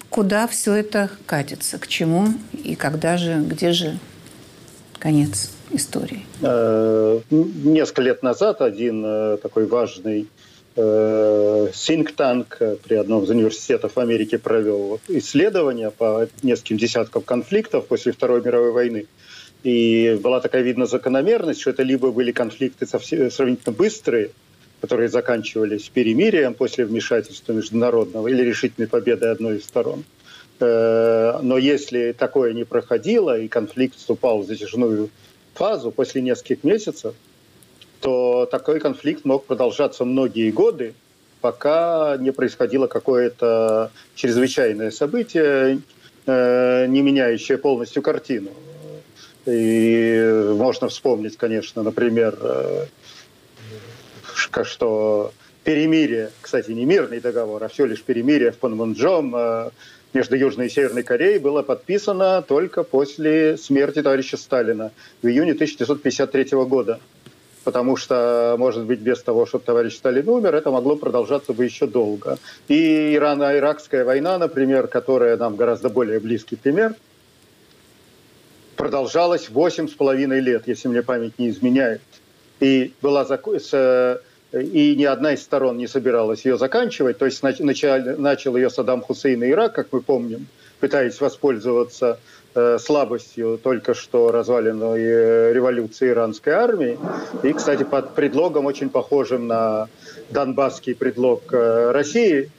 Куда 0.09 0.47
все 0.47 0.73
это 0.73 1.09
катится? 1.25 1.77
К 1.77 1.87
чему? 1.87 2.27
И 2.53 2.75
когда 2.75 3.17
же, 3.17 3.41
где 3.41 3.71
же 3.71 3.97
конец 4.99 5.51
истории? 5.71 6.25
Э, 6.41 7.19
несколько 7.29 8.01
лет 8.01 8.23
назад 8.23 8.61
один 8.61 9.03
э, 9.05 9.37
такой 9.37 9.67
важный 9.67 10.21
Э, 10.21 10.36
think 10.77 12.15
Tank 12.15 12.79
при 12.83 12.95
одном 12.95 13.23
из 13.23 13.29
университетов 13.29 13.95
в 13.95 13.99
Америке 13.99 14.37
провел 14.37 14.99
исследования 15.07 15.89
по 15.89 16.27
нескольким 16.43 16.77
десяткам 16.77 17.23
конфликтов 17.23 17.87
после 17.87 18.11
Второй 18.11 18.41
мировой 18.43 18.71
войны. 18.71 19.07
И 19.63 20.19
была 20.21 20.39
такая 20.39 20.61
видна 20.61 20.85
закономерность, 20.85 21.61
что 21.61 21.71
это 21.71 21.83
либо 21.83 22.11
были 22.11 22.31
конфликты 22.31 22.85
сравнительно 22.85 23.75
быстрые, 23.75 24.29
которые 24.81 25.09
заканчивались 25.09 25.89
перемирием 25.89 26.53
после 26.53 26.85
вмешательства 26.85 27.53
международного 27.53 28.27
или 28.27 28.43
решительной 28.43 28.87
победой 28.87 29.31
одной 29.31 29.57
из 29.57 29.65
сторон. 29.65 30.03
Э, 30.59 31.39
но 31.41 31.57
если 31.57 32.11
такое 32.11 32.53
не 32.53 32.63
проходило, 32.63 33.39
и 33.39 33.47
конфликт 33.47 33.95
вступал 33.95 34.41
в 34.41 34.45
затяжную 34.45 35.09
фазу 35.53 35.91
после 35.91 36.21
нескольких 36.21 36.63
месяцев, 36.63 37.15
то 38.01 38.47
такой 38.49 38.79
конфликт 38.79 39.25
мог 39.25 39.45
продолжаться 39.45 40.05
многие 40.05 40.51
годы, 40.51 40.93
пока 41.41 42.17
не 42.17 42.31
происходило 42.31 42.87
какое-то 42.87 43.91
чрезвычайное 44.15 44.91
событие, 44.91 45.79
э, 46.25 46.85
не 46.87 47.01
меняющее 47.01 47.57
полностью 47.57 48.01
картину. 48.01 48.49
И 49.45 50.53
можно 50.57 50.89
вспомнить, 50.89 51.37
конечно, 51.37 51.83
например, 51.83 52.37
э, 52.41 52.85
что 54.63 55.31
перемирие, 55.63 56.31
кстати, 56.41 56.71
не 56.71 56.85
мирный 56.85 57.19
договор, 57.19 57.63
а 57.63 57.67
все 57.67 57.85
лишь 57.85 58.01
перемирие 58.03 58.51
в 58.51 58.57
Панмунджом 58.57 59.35
э, 59.35 59.69
между 60.13 60.35
Южной 60.35 60.67
и 60.67 60.69
Северной 60.69 61.03
Кореей 61.03 61.39
было 61.39 61.61
подписано 61.61 62.41
только 62.41 62.83
после 62.83 63.57
смерти 63.57 64.01
товарища 64.01 64.37
Сталина 64.37 64.91
в 65.21 65.27
июне 65.27 65.51
1953 65.51 66.57
года 66.65 66.99
потому 67.67 67.97
что, 67.97 68.55
может 68.57 68.85
быть, 68.85 69.01
без 69.01 69.21
того, 69.21 69.45
чтобы 69.45 69.65
товарищ 69.65 69.97
Сталин 69.97 70.29
умер, 70.29 70.55
это 70.55 70.71
могло 70.71 70.95
продолжаться 70.95 71.51
бы 71.51 71.65
еще 71.65 71.85
долго. 71.85 72.37
И 72.69 73.13
Ирано-Иракская 73.13 74.05
война, 74.05 74.37
например, 74.37 74.87
которая 74.87 75.35
нам 75.35 75.57
гораздо 75.57 75.89
более 75.89 76.21
близкий 76.21 76.55
пример, 76.55 76.95
продолжалась 78.77 79.49
восемь 79.49 79.89
с 79.89 79.91
половиной 79.91 80.39
лет, 80.39 80.65
если 80.65 80.87
мне 80.87 81.01
память 81.01 81.37
не 81.39 81.49
изменяет. 81.49 81.99
И 82.61 82.93
была 83.01 83.27
и 84.53 84.95
ни 84.95 85.03
одна 85.03 85.33
из 85.33 85.43
сторон 85.43 85.77
не 85.77 85.87
собиралась 85.87 86.45
ее 86.45 86.57
заканчивать. 86.57 87.17
То 87.17 87.25
есть 87.25 87.43
начал 87.43 88.55
ее 88.55 88.69
Саддам 88.69 89.01
Хусейн 89.01 89.43
и 89.43 89.51
Ирак, 89.51 89.75
как 89.75 89.87
мы 89.91 89.99
помним, 89.99 90.47
пытаясь 90.79 91.19
воспользоваться 91.19 92.19
Э, 92.59 92.79
слабостью 92.79 93.59
только 93.61 93.93
что 93.93 94.31
разваленной 94.31 94.99
э, 94.99 95.53
революции 95.53 96.09
иранской 96.09 96.53
армии. 96.53 96.97
И, 97.43 97.53
кстати, 97.53 97.83
под 97.83 98.15
предлогом, 98.15 98.65
очень 98.65 98.89
похожим 98.89 99.45
на 99.45 99.89
донбасский 100.31 100.95
предлог 100.95 101.53
э, 101.53 101.91
России, 101.91 102.49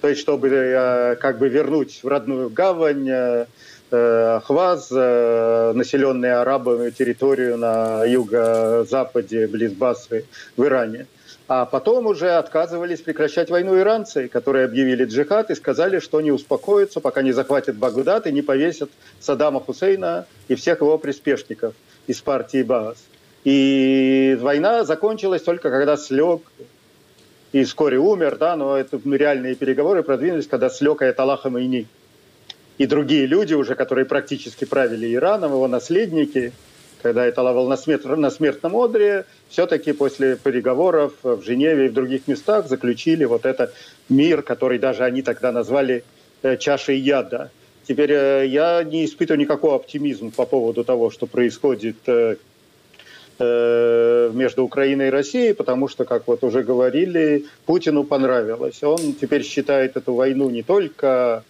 то 0.00 0.08
есть 0.08 0.22
чтобы 0.22 1.18
как 1.20 1.38
бы 1.38 1.50
вернуть 1.50 2.00
в 2.02 2.08
родную 2.08 2.48
гавань 2.48 3.46
Ахваз, 3.90 4.90
населенные 4.90 6.36
арабами 6.36 6.88
территорию 6.90 7.58
на 7.58 8.04
юго-западе, 8.04 9.46
близ 9.46 9.72
Басры, 9.72 10.24
в 10.56 10.64
Иране. 10.64 11.06
А 11.54 11.66
потом 11.66 12.06
уже 12.06 12.30
отказывались 12.30 13.02
прекращать 13.02 13.50
войну 13.50 13.78
иранцы, 13.78 14.26
которые 14.26 14.64
объявили 14.64 15.04
джихад 15.04 15.50
и 15.50 15.54
сказали, 15.54 15.98
что 15.98 16.22
не 16.22 16.32
успокоятся, 16.32 17.00
пока 17.00 17.20
не 17.20 17.32
захватят 17.32 17.76
Багдад 17.76 18.26
и 18.26 18.32
не 18.32 18.40
повесят 18.40 18.88
Саддама 19.20 19.60
Хусейна 19.60 20.24
и 20.48 20.54
всех 20.54 20.80
его 20.80 20.96
приспешников 20.96 21.74
из 22.06 22.22
партии 22.22 22.62
Баас. 22.62 22.96
И 23.44 24.38
война 24.40 24.84
закончилась 24.84 25.42
только 25.42 25.70
когда 25.70 25.98
слег 25.98 26.40
и 27.52 27.64
вскоре 27.64 27.98
умер, 27.98 28.38
да, 28.40 28.56
но 28.56 28.78
это 28.78 28.98
реальные 29.04 29.54
переговоры 29.54 30.02
продвинулись, 30.02 30.46
когда 30.46 30.70
слег 30.70 31.02
Аятолла 31.02 31.36
Хамейни. 31.36 31.86
И 32.78 32.86
другие 32.86 33.26
люди 33.26 33.52
уже, 33.52 33.74
которые 33.74 34.06
практически 34.06 34.64
правили 34.64 35.14
Ираном, 35.14 35.52
его 35.52 35.68
наследники, 35.68 36.54
когда 37.02 37.24
Аятолла 37.24 37.52
был 37.52 37.68
на, 37.68 37.76
смерт, 37.76 38.04
на 38.04 38.30
смертном 38.30 38.76
одре, 38.76 39.26
все-таки 39.48 39.92
после 39.92 40.36
переговоров 40.36 41.12
в 41.22 41.42
Женеве 41.42 41.86
и 41.86 41.88
в 41.88 41.92
других 41.92 42.28
местах 42.28 42.68
заключили 42.68 43.24
вот 43.24 43.44
этот 43.44 43.74
мир, 44.08 44.42
который 44.42 44.78
даже 44.78 45.04
они 45.04 45.22
тогда 45.22 45.52
назвали 45.52 46.04
э, 46.42 46.56
чашей 46.56 46.98
яда. 46.98 47.50
Теперь 47.86 48.12
э, 48.12 48.46
я 48.46 48.82
не 48.84 49.04
испытываю 49.04 49.40
никакого 49.40 49.76
оптимизма 49.76 50.30
по 50.30 50.46
поводу 50.46 50.84
того, 50.84 51.10
что 51.10 51.26
происходит 51.26 51.96
э, 52.06 52.36
между 53.38 54.62
Украиной 54.62 55.08
и 55.08 55.10
Россией, 55.10 55.52
потому 55.52 55.88
что, 55.88 56.04
как 56.04 56.28
вот 56.28 56.44
уже 56.44 56.62
говорили, 56.62 57.46
Путину 57.66 58.04
понравилось. 58.04 58.80
Он 58.84 59.14
теперь 59.20 59.42
считает 59.42 59.96
эту 59.96 60.14
войну 60.14 60.48
не 60.48 60.62
только 60.62 61.42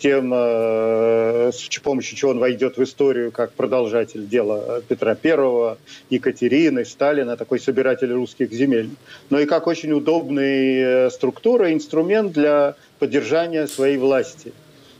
тем, 0.00 0.32
э, 0.34 1.50
с 1.52 1.78
помощью 1.80 2.16
чего 2.16 2.30
он 2.32 2.38
войдет 2.38 2.78
в 2.78 2.82
историю 2.82 3.30
как 3.30 3.52
продолжатель 3.52 4.26
дела 4.26 4.82
Петра 4.88 5.16
I, 5.22 5.76
Екатерины, 6.08 6.84
Сталина, 6.84 7.36
такой 7.36 7.60
собиратель 7.60 8.10
русских 8.12 8.50
земель, 8.50 8.90
но 9.28 9.38
и 9.38 9.44
как 9.44 9.66
очень 9.66 9.92
удобная 9.92 11.06
э, 11.06 11.10
структура, 11.10 11.72
инструмент 11.72 12.32
для 12.32 12.74
поддержания 12.98 13.66
своей 13.66 13.98
власти 13.98 14.52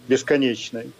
бесконечной. 0.07 0.91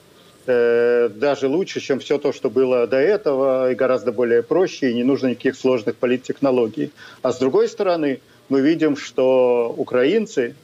Э, 0.47 1.11
даже 1.15 1.49
лучше, 1.49 1.81
чем 1.81 2.01
все 2.01 2.19
то, 2.19 2.33
что 2.33 2.49
было 2.49 2.87
до 2.87 2.97
этого, 2.97 3.71
и 3.71 3.75
гораздо 3.75 4.13
более 4.13 4.43
проще, 4.43 4.91
и 4.91 4.95
не 4.95 5.05
нужно 5.05 5.29
никаких 5.29 5.57
сложных 5.57 5.97
политтехнологий. 5.97 6.91
А 7.21 7.33
с 7.33 7.39
другой 7.39 7.69
стороны, 7.69 8.21
мы 8.49 8.63
видим, 8.63 8.97
что 8.97 9.75
украинцы 9.77 10.55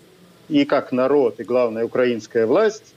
и 0.49 0.64
как 0.64 0.91
народ, 0.93 1.39
и 1.41 1.45
главное, 1.45 1.84
украинская 1.84 2.47
власть, 2.47 2.95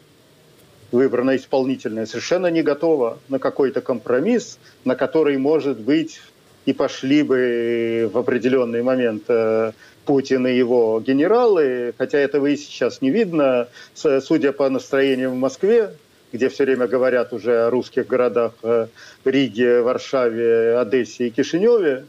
выбранная 0.92 1.38
исполнительная, 1.38 2.06
совершенно 2.06 2.48
не 2.48 2.62
готова 2.62 3.20
на 3.30 3.40
какой-то 3.40 3.82
компромисс, 3.82 4.58
на 4.86 4.96
который, 4.96 5.38
может 5.38 5.80
быть, 5.80 6.22
и 6.66 6.74
пошли 6.74 7.24
бы 7.24 8.10
в 8.12 8.18
определенный 8.18 8.84
момент 8.84 9.24
э, 9.28 9.72
Путин 10.06 10.48
и 10.48 10.56
его 10.56 11.02
генералы, 11.06 11.94
хотя 11.98 12.20
этого 12.20 12.48
и 12.48 12.56
сейчас 12.56 13.02
не 13.02 13.12
видно, 13.12 13.68
судя 13.94 14.52
по 14.52 14.70
настроениям 14.70 15.32
в 15.32 15.38
Москве, 15.38 15.92
где 16.32 16.50
все 16.50 16.66
время 16.66 16.88
говорят 16.88 17.34
уже 17.34 17.66
о 17.66 17.70
русских 17.70 18.08
городах 18.08 18.54
э, 18.64 18.88
Риге, 19.26 19.82
Варшаве, 19.82 20.78
Одессе 20.78 21.28
и 21.28 21.30
Кишиневе, 21.30 22.06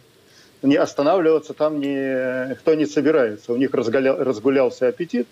не 0.63 0.77
останавливаться 0.77 1.55
там 1.55 1.81
не, 1.81 2.55
кто 2.57 2.75
не 2.75 2.87
собирается. 2.87 3.53
У 3.53 3.57
них 3.57 3.73
разгулял, 3.73 4.17
разгулялся 4.23 4.89
аппетит, 4.89 5.27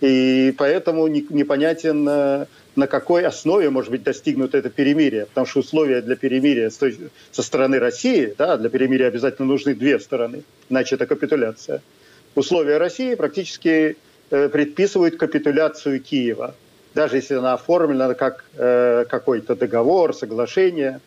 и 0.00 0.54
поэтому 0.56 1.06
непонятен, 1.06 2.08
э, 2.08 2.46
на 2.74 2.86
какой 2.86 3.24
основе 3.24 3.70
может 3.70 3.90
быть 3.90 4.02
достигнуто 4.02 4.56
это 4.58 4.70
перемирие. 4.70 5.26
Потому 5.26 5.46
что 5.46 5.60
условия 5.60 6.00
для 6.00 6.16
перемирия 6.16 6.70
со 6.70 7.42
стороны 7.42 7.78
России, 7.78 8.34
да, 8.36 8.56
для 8.56 8.70
перемирия 8.70 9.08
обязательно 9.08 9.48
нужны 9.48 9.74
две 9.74 9.98
стороны, 10.00 10.42
иначе 10.68 10.94
это 10.94 11.06
капитуляция. 11.06 11.82
Условия 12.34 12.78
России 12.78 13.14
практически 13.14 13.96
э, 14.30 14.48
предписывают 14.48 15.16
капитуляцию 15.16 16.00
Киева 16.00 16.54
даже 16.94 17.16
если 17.16 17.34
она 17.34 17.54
оформлена 17.54 18.14
как 18.14 18.44
э, 18.56 19.04
какой-то 19.08 19.54
договор, 19.54 20.14
соглашение, 20.14 21.00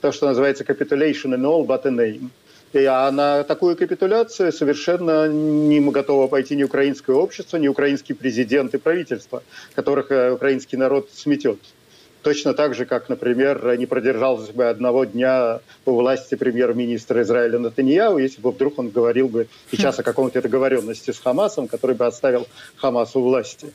то, 0.00 0.12
что 0.12 0.26
называется 0.26 0.64
capitulation 0.64 1.34
in 1.34 1.44
all 1.44 1.66
but 1.66 1.86
a 1.86 1.90
name. 1.90 2.30
А 2.74 3.10
на 3.10 3.42
такую 3.42 3.76
капитуляцию 3.76 4.52
совершенно 4.52 5.26
не 5.28 5.80
готово 5.80 6.28
пойти 6.28 6.54
ни 6.54 6.62
украинское 6.62 7.16
общество, 7.16 7.56
ни 7.56 7.68
украинский 7.68 8.14
президент 8.14 8.74
и 8.74 8.78
правительство, 8.78 9.42
которых 9.74 10.12
э, 10.12 10.32
украинский 10.32 10.78
народ 10.78 11.08
сметет. 11.12 11.58
Точно 12.22 12.54
так 12.54 12.74
же, 12.74 12.84
как, 12.84 13.08
например, 13.08 13.76
не 13.78 13.86
продержался 13.86 14.52
бы 14.52 14.68
одного 14.68 15.04
дня 15.04 15.60
у 15.86 15.92
власти 15.92 16.34
премьер-министра 16.34 17.22
Израиля 17.22 17.58
Натаньяу, 17.58 18.18
если 18.18 18.40
бы 18.40 18.52
вдруг 18.52 18.78
он 18.78 18.90
говорил 18.90 19.28
бы 19.28 19.48
сейчас 19.70 19.98
о 19.98 20.02
каком-то 20.02 20.40
договоренности 20.40 21.10
с 21.10 21.18
Хамасом, 21.18 21.66
который 21.66 21.96
бы 21.96 22.06
оставил 22.06 22.46
Хамас 22.76 23.16
у 23.16 23.22
власти 23.22 23.72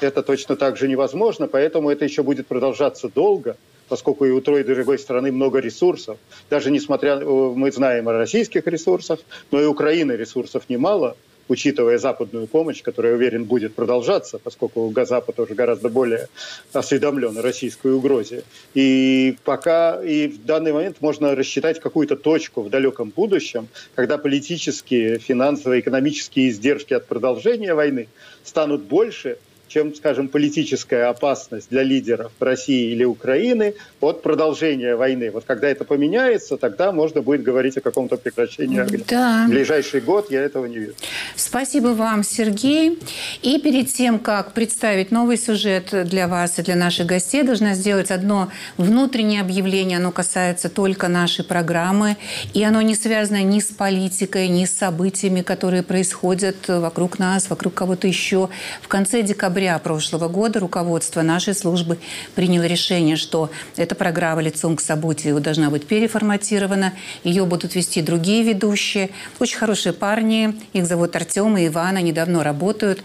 это 0.00 0.22
точно 0.22 0.56
так 0.56 0.76
же 0.76 0.88
невозможно, 0.88 1.46
поэтому 1.46 1.90
это 1.90 2.04
еще 2.04 2.22
будет 2.22 2.46
продолжаться 2.46 3.08
долго, 3.08 3.56
поскольку 3.94 4.24
и 4.24 4.30
у 4.30 4.40
той 4.40 4.62
и 4.62 4.64
другой 4.64 4.98
стороны 4.98 5.30
много 5.30 5.60
ресурсов. 5.60 6.18
Даже 6.50 6.72
несмотря, 6.72 7.20
мы 7.20 7.70
знаем 7.70 8.08
о 8.08 8.12
российских 8.12 8.66
ресурсах, 8.66 9.20
но 9.52 9.62
и 9.62 9.66
Украины 9.66 10.10
ресурсов 10.16 10.64
немало, 10.68 11.16
учитывая 11.46 11.98
западную 11.98 12.48
помощь, 12.48 12.82
которая, 12.82 13.14
уверен, 13.14 13.44
будет 13.44 13.76
продолжаться, 13.76 14.40
поскольку 14.40 14.92
Запад 15.04 15.38
уже 15.38 15.54
гораздо 15.54 15.90
более 15.90 16.26
осведомлен 16.72 17.38
о 17.38 17.42
российской 17.42 17.92
угрозе. 17.92 18.42
И 18.74 19.36
пока, 19.44 20.02
и 20.02 20.26
в 20.26 20.44
данный 20.44 20.72
момент 20.72 20.96
можно 21.00 21.36
рассчитать 21.36 21.78
какую-то 21.78 22.16
точку 22.16 22.62
в 22.62 22.70
далеком 22.70 23.12
будущем, 23.14 23.68
когда 23.94 24.18
политические, 24.18 25.20
финансовые, 25.20 25.82
экономические 25.82 26.48
издержки 26.48 26.94
от 26.94 27.06
продолжения 27.06 27.74
войны 27.74 28.08
станут 28.42 28.82
больше– 28.82 29.38
чем, 29.68 29.94
скажем, 29.94 30.28
политическая 30.28 31.08
опасность 31.08 31.68
для 31.70 31.82
лидеров 31.82 32.32
России 32.38 32.92
или 32.92 33.04
Украины 33.04 33.74
от 34.00 34.22
продолжения 34.22 34.94
войны. 34.94 35.30
Вот 35.30 35.44
когда 35.46 35.68
это 35.68 35.84
поменяется, 35.84 36.56
тогда 36.56 36.92
можно 36.92 37.22
будет 37.22 37.42
говорить 37.42 37.76
о 37.76 37.80
каком-то 37.80 38.16
прекращении 38.16 38.78
огня. 38.78 39.04
Да. 39.08 39.44
В 39.46 39.50
ближайший 39.50 40.00
год 40.00 40.30
я 40.30 40.42
этого 40.42 40.66
не 40.66 40.78
вижу. 40.78 40.92
Спасибо 41.34 41.88
вам, 41.88 42.22
Сергей. 42.22 42.98
И 43.42 43.58
перед 43.58 43.88
тем, 43.88 44.18
как 44.18 44.52
представить 44.52 45.10
новый 45.10 45.36
сюжет 45.36 45.88
для 46.04 46.28
вас 46.28 46.58
и 46.58 46.62
для 46.62 46.76
наших 46.76 47.06
гостей, 47.06 47.42
должна 47.42 47.74
сделать 47.74 48.10
одно 48.10 48.50
внутреннее 48.76 49.40
объявление. 49.40 49.98
Оно 49.98 50.12
касается 50.12 50.68
только 50.68 51.08
нашей 51.08 51.44
программы, 51.44 52.16
и 52.52 52.62
оно 52.62 52.80
не 52.82 52.94
связано 52.94 53.42
ни 53.42 53.60
с 53.60 53.66
политикой, 53.66 54.48
ни 54.48 54.66
с 54.66 54.72
событиями, 54.72 55.42
которые 55.42 55.82
происходят 55.82 56.68
вокруг 56.68 57.18
нас, 57.18 57.50
вокруг 57.50 57.74
кого-то 57.74 58.06
еще. 58.06 58.48
В 58.82 58.88
конце 58.88 59.22
декабря 59.22 59.53
ноября 59.54 59.78
прошлого 59.78 60.26
года 60.26 60.58
руководство 60.58 61.22
нашей 61.22 61.54
службы 61.54 61.98
приняло 62.34 62.64
решение, 62.64 63.14
что 63.14 63.50
эта 63.76 63.94
программа 63.94 64.42
«Лицом 64.42 64.74
к 64.74 64.80
событию» 64.80 65.38
должна 65.38 65.70
быть 65.70 65.86
переформатирована. 65.86 66.92
Ее 67.22 67.44
будут 67.44 67.76
вести 67.76 68.02
другие 68.02 68.42
ведущие. 68.42 69.10
Очень 69.38 69.58
хорошие 69.58 69.92
парни. 69.92 70.56
Их 70.72 70.86
зовут 70.86 71.14
Артем 71.14 71.56
и 71.56 71.68
Иван. 71.68 71.96
Они 71.96 72.12
давно 72.12 72.42
работают. 72.42 73.00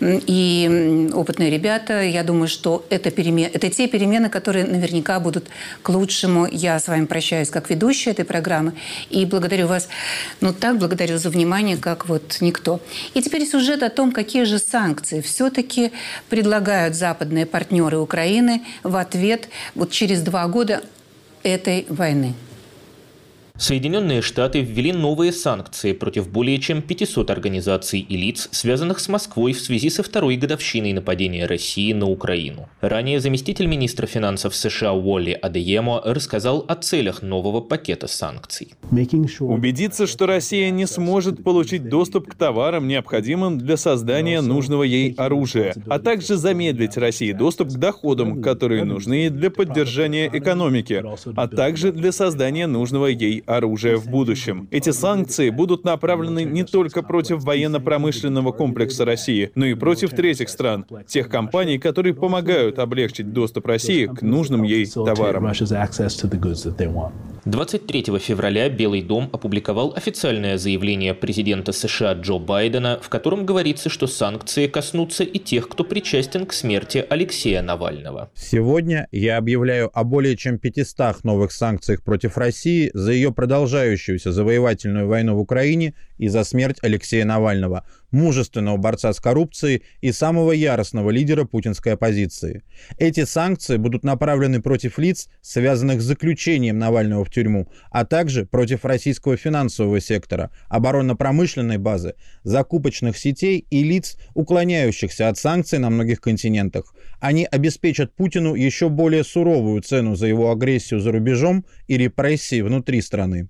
И 0.00 1.10
опытные 1.12 1.50
ребята. 1.50 2.00
Я 2.02 2.22
думаю, 2.22 2.46
что 2.46 2.86
это, 2.90 3.10
перемен... 3.10 3.50
это 3.52 3.68
те 3.68 3.88
перемены, 3.88 4.28
которые 4.28 4.66
наверняка 4.66 5.18
будут 5.18 5.48
к 5.82 5.88
лучшему. 5.88 6.46
Я 6.46 6.78
с 6.78 6.86
вами 6.86 7.06
прощаюсь 7.06 7.50
как 7.50 7.70
ведущая 7.70 8.12
этой 8.12 8.24
программы. 8.24 8.74
И 9.10 9.26
благодарю 9.26 9.66
вас, 9.66 9.88
ну 10.40 10.52
так 10.52 10.78
благодарю 10.78 11.18
за 11.18 11.30
внимание, 11.30 11.76
как 11.76 12.08
вот 12.08 12.36
никто. 12.40 12.80
И 13.14 13.22
теперь 13.22 13.44
сюжет 13.44 13.82
о 13.82 13.90
том, 13.90 14.12
какие 14.12 14.44
же 14.44 14.60
санкции 14.60 15.20
все-таки 15.20 15.87
предлагают 16.28 16.94
западные 16.94 17.46
партнеры 17.46 17.98
Украины 17.98 18.62
в 18.82 18.96
ответ 18.96 19.48
вот 19.74 19.90
через 19.90 20.22
два 20.22 20.46
года 20.48 20.82
этой 21.42 21.86
войны. 21.88 22.34
Соединенные 23.60 24.22
Штаты 24.22 24.60
ввели 24.60 24.92
новые 24.92 25.32
санкции 25.32 25.92
против 25.92 26.30
более 26.30 26.58
чем 26.60 26.80
500 26.80 27.28
организаций 27.28 27.98
и 27.98 28.16
лиц, 28.16 28.48
связанных 28.52 29.00
с 29.00 29.08
Москвой 29.08 29.52
в 29.52 29.60
связи 29.60 29.90
со 29.90 30.04
второй 30.04 30.36
годовщиной 30.36 30.92
нападения 30.92 31.44
России 31.44 31.92
на 31.92 32.06
Украину. 32.06 32.68
Ранее 32.80 33.18
заместитель 33.18 33.66
министра 33.66 34.06
финансов 34.06 34.54
США 34.54 34.92
Уолли 34.92 35.32
Адеемо 35.32 36.00
рассказал 36.04 36.64
о 36.68 36.76
целях 36.76 37.22
нового 37.22 37.60
пакета 37.60 38.06
санкций. 38.06 38.74
Убедиться, 39.52 40.06
что 40.06 40.26
Россия 40.26 40.70
не 40.70 40.86
сможет 40.86 41.42
получить 41.42 41.88
доступ 41.88 42.28
к 42.28 42.36
товарам, 42.36 42.86
необходимым 42.86 43.58
для 43.58 43.76
создания 43.76 44.40
нужного 44.40 44.84
ей 44.84 45.14
оружия, 45.14 45.74
а 45.88 45.98
также 45.98 46.36
замедлить 46.36 46.96
России 46.96 47.32
доступ 47.32 47.70
к 47.70 47.76
доходам, 47.76 48.40
которые 48.40 48.84
нужны 48.84 49.30
для 49.30 49.50
поддержания 49.50 50.30
экономики, 50.32 51.02
а 51.34 51.48
также 51.48 51.90
для 51.90 52.12
создания 52.12 52.68
нужного 52.68 53.06
ей 53.06 53.42
оружия 53.48 53.96
в 53.96 54.08
будущем. 54.08 54.68
Эти 54.70 54.90
санкции 54.90 55.50
будут 55.50 55.84
направлены 55.84 56.44
не 56.44 56.64
только 56.64 57.02
против 57.02 57.42
военно-промышленного 57.44 58.52
комплекса 58.52 59.04
России, 59.04 59.50
но 59.54 59.64
и 59.66 59.74
против 59.74 60.10
третьих 60.10 60.48
стран, 60.48 60.84
тех 61.06 61.28
компаний, 61.28 61.78
которые 61.78 62.14
помогают 62.14 62.78
облегчить 62.78 63.32
доступ 63.32 63.66
России 63.66 64.06
к 64.06 64.22
нужным 64.22 64.62
ей 64.62 64.86
товарам. 64.86 65.44
23 67.44 68.18
февраля 68.18 68.68
Белый 68.68 69.02
дом 69.02 69.30
опубликовал 69.32 69.92
официальное 69.96 70.58
заявление 70.58 71.14
президента 71.14 71.72
США 71.72 72.14
Джо 72.14 72.38
Байдена, 72.38 72.98
в 73.00 73.08
котором 73.08 73.46
говорится, 73.46 73.88
что 73.88 74.06
санкции 74.06 74.66
коснутся 74.66 75.24
и 75.24 75.38
тех, 75.38 75.68
кто 75.68 75.84
причастен 75.84 76.46
к 76.46 76.52
смерти 76.52 77.04
Алексея 77.08 77.62
Навального. 77.62 78.30
Сегодня 78.34 79.08
я 79.12 79.36
объявляю 79.36 79.90
о 79.96 80.04
более 80.04 80.36
чем 80.36 80.58
500 80.58 81.24
новых 81.24 81.52
санкциях 81.52 82.02
против 82.02 82.36
России 82.36 82.90
за 82.92 83.12
ее 83.12 83.32
продолжающуюся 83.32 84.32
завоевательную 84.32 85.06
войну 85.06 85.36
в 85.36 85.40
Украине 85.40 85.94
и 86.18 86.28
за 86.28 86.44
смерть 86.44 86.78
Алексея 86.82 87.24
Навального, 87.24 87.84
мужественного 88.10 88.76
борца 88.76 89.12
с 89.12 89.20
коррупцией 89.20 89.84
и 90.00 90.12
самого 90.12 90.52
яростного 90.52 91.10
лидера 91.10 91.44
путинской 91.44 91.92
оппозиции. 91.92 92.62
Эти 92.98 93.24
санкции 93.24 93.76
будут 93.76 94.02
направлены 94.02 94.60
против 94.60 94.98
лиц, 94.98 95.28
связанных 95.40 96.00
с 96.00 96.04
заключением 96.04 96.78
Навального 96.78 97.24
в 97.28 97.30
тюрьму, 97.30 97.68
а 97.90 98.04
также 98.04 98.44
против 98.44 98.84
российского 98.84 99.36
финансового 99.36 100.00
сектора, 100.00 100.50
оборонно-промышленной 100.68 101.78
базы, 101.78 102.14
закупочных 102.42 103.16
сетей 103.16 103.66
и 103.70 103.84
лиц, 103.84 104.16
уклоняющихся 104.34 105.28
от 105.28 105.38
санкций 105.38 105.78
на 105.78 105.90
многих 105.90 106.20
континентах. 106.20 106.94
Они 107.20 107.44
обеспечат 107.44 108.14
Путину 108.16 108.54
еще 108.54 108.88
более 108.88 109.24
суровую 109.24 109.82
цену 109.82 110.16
за 110.16 110.26
его 110.26 110.50
агрессию 110.50 111.00
за 111.00 111.12
рубежом 111.12 111.64
и 111.86 111.96
репрессии 111.96 112.62
внутри 112.62 113.00
страны. 113.02 113.48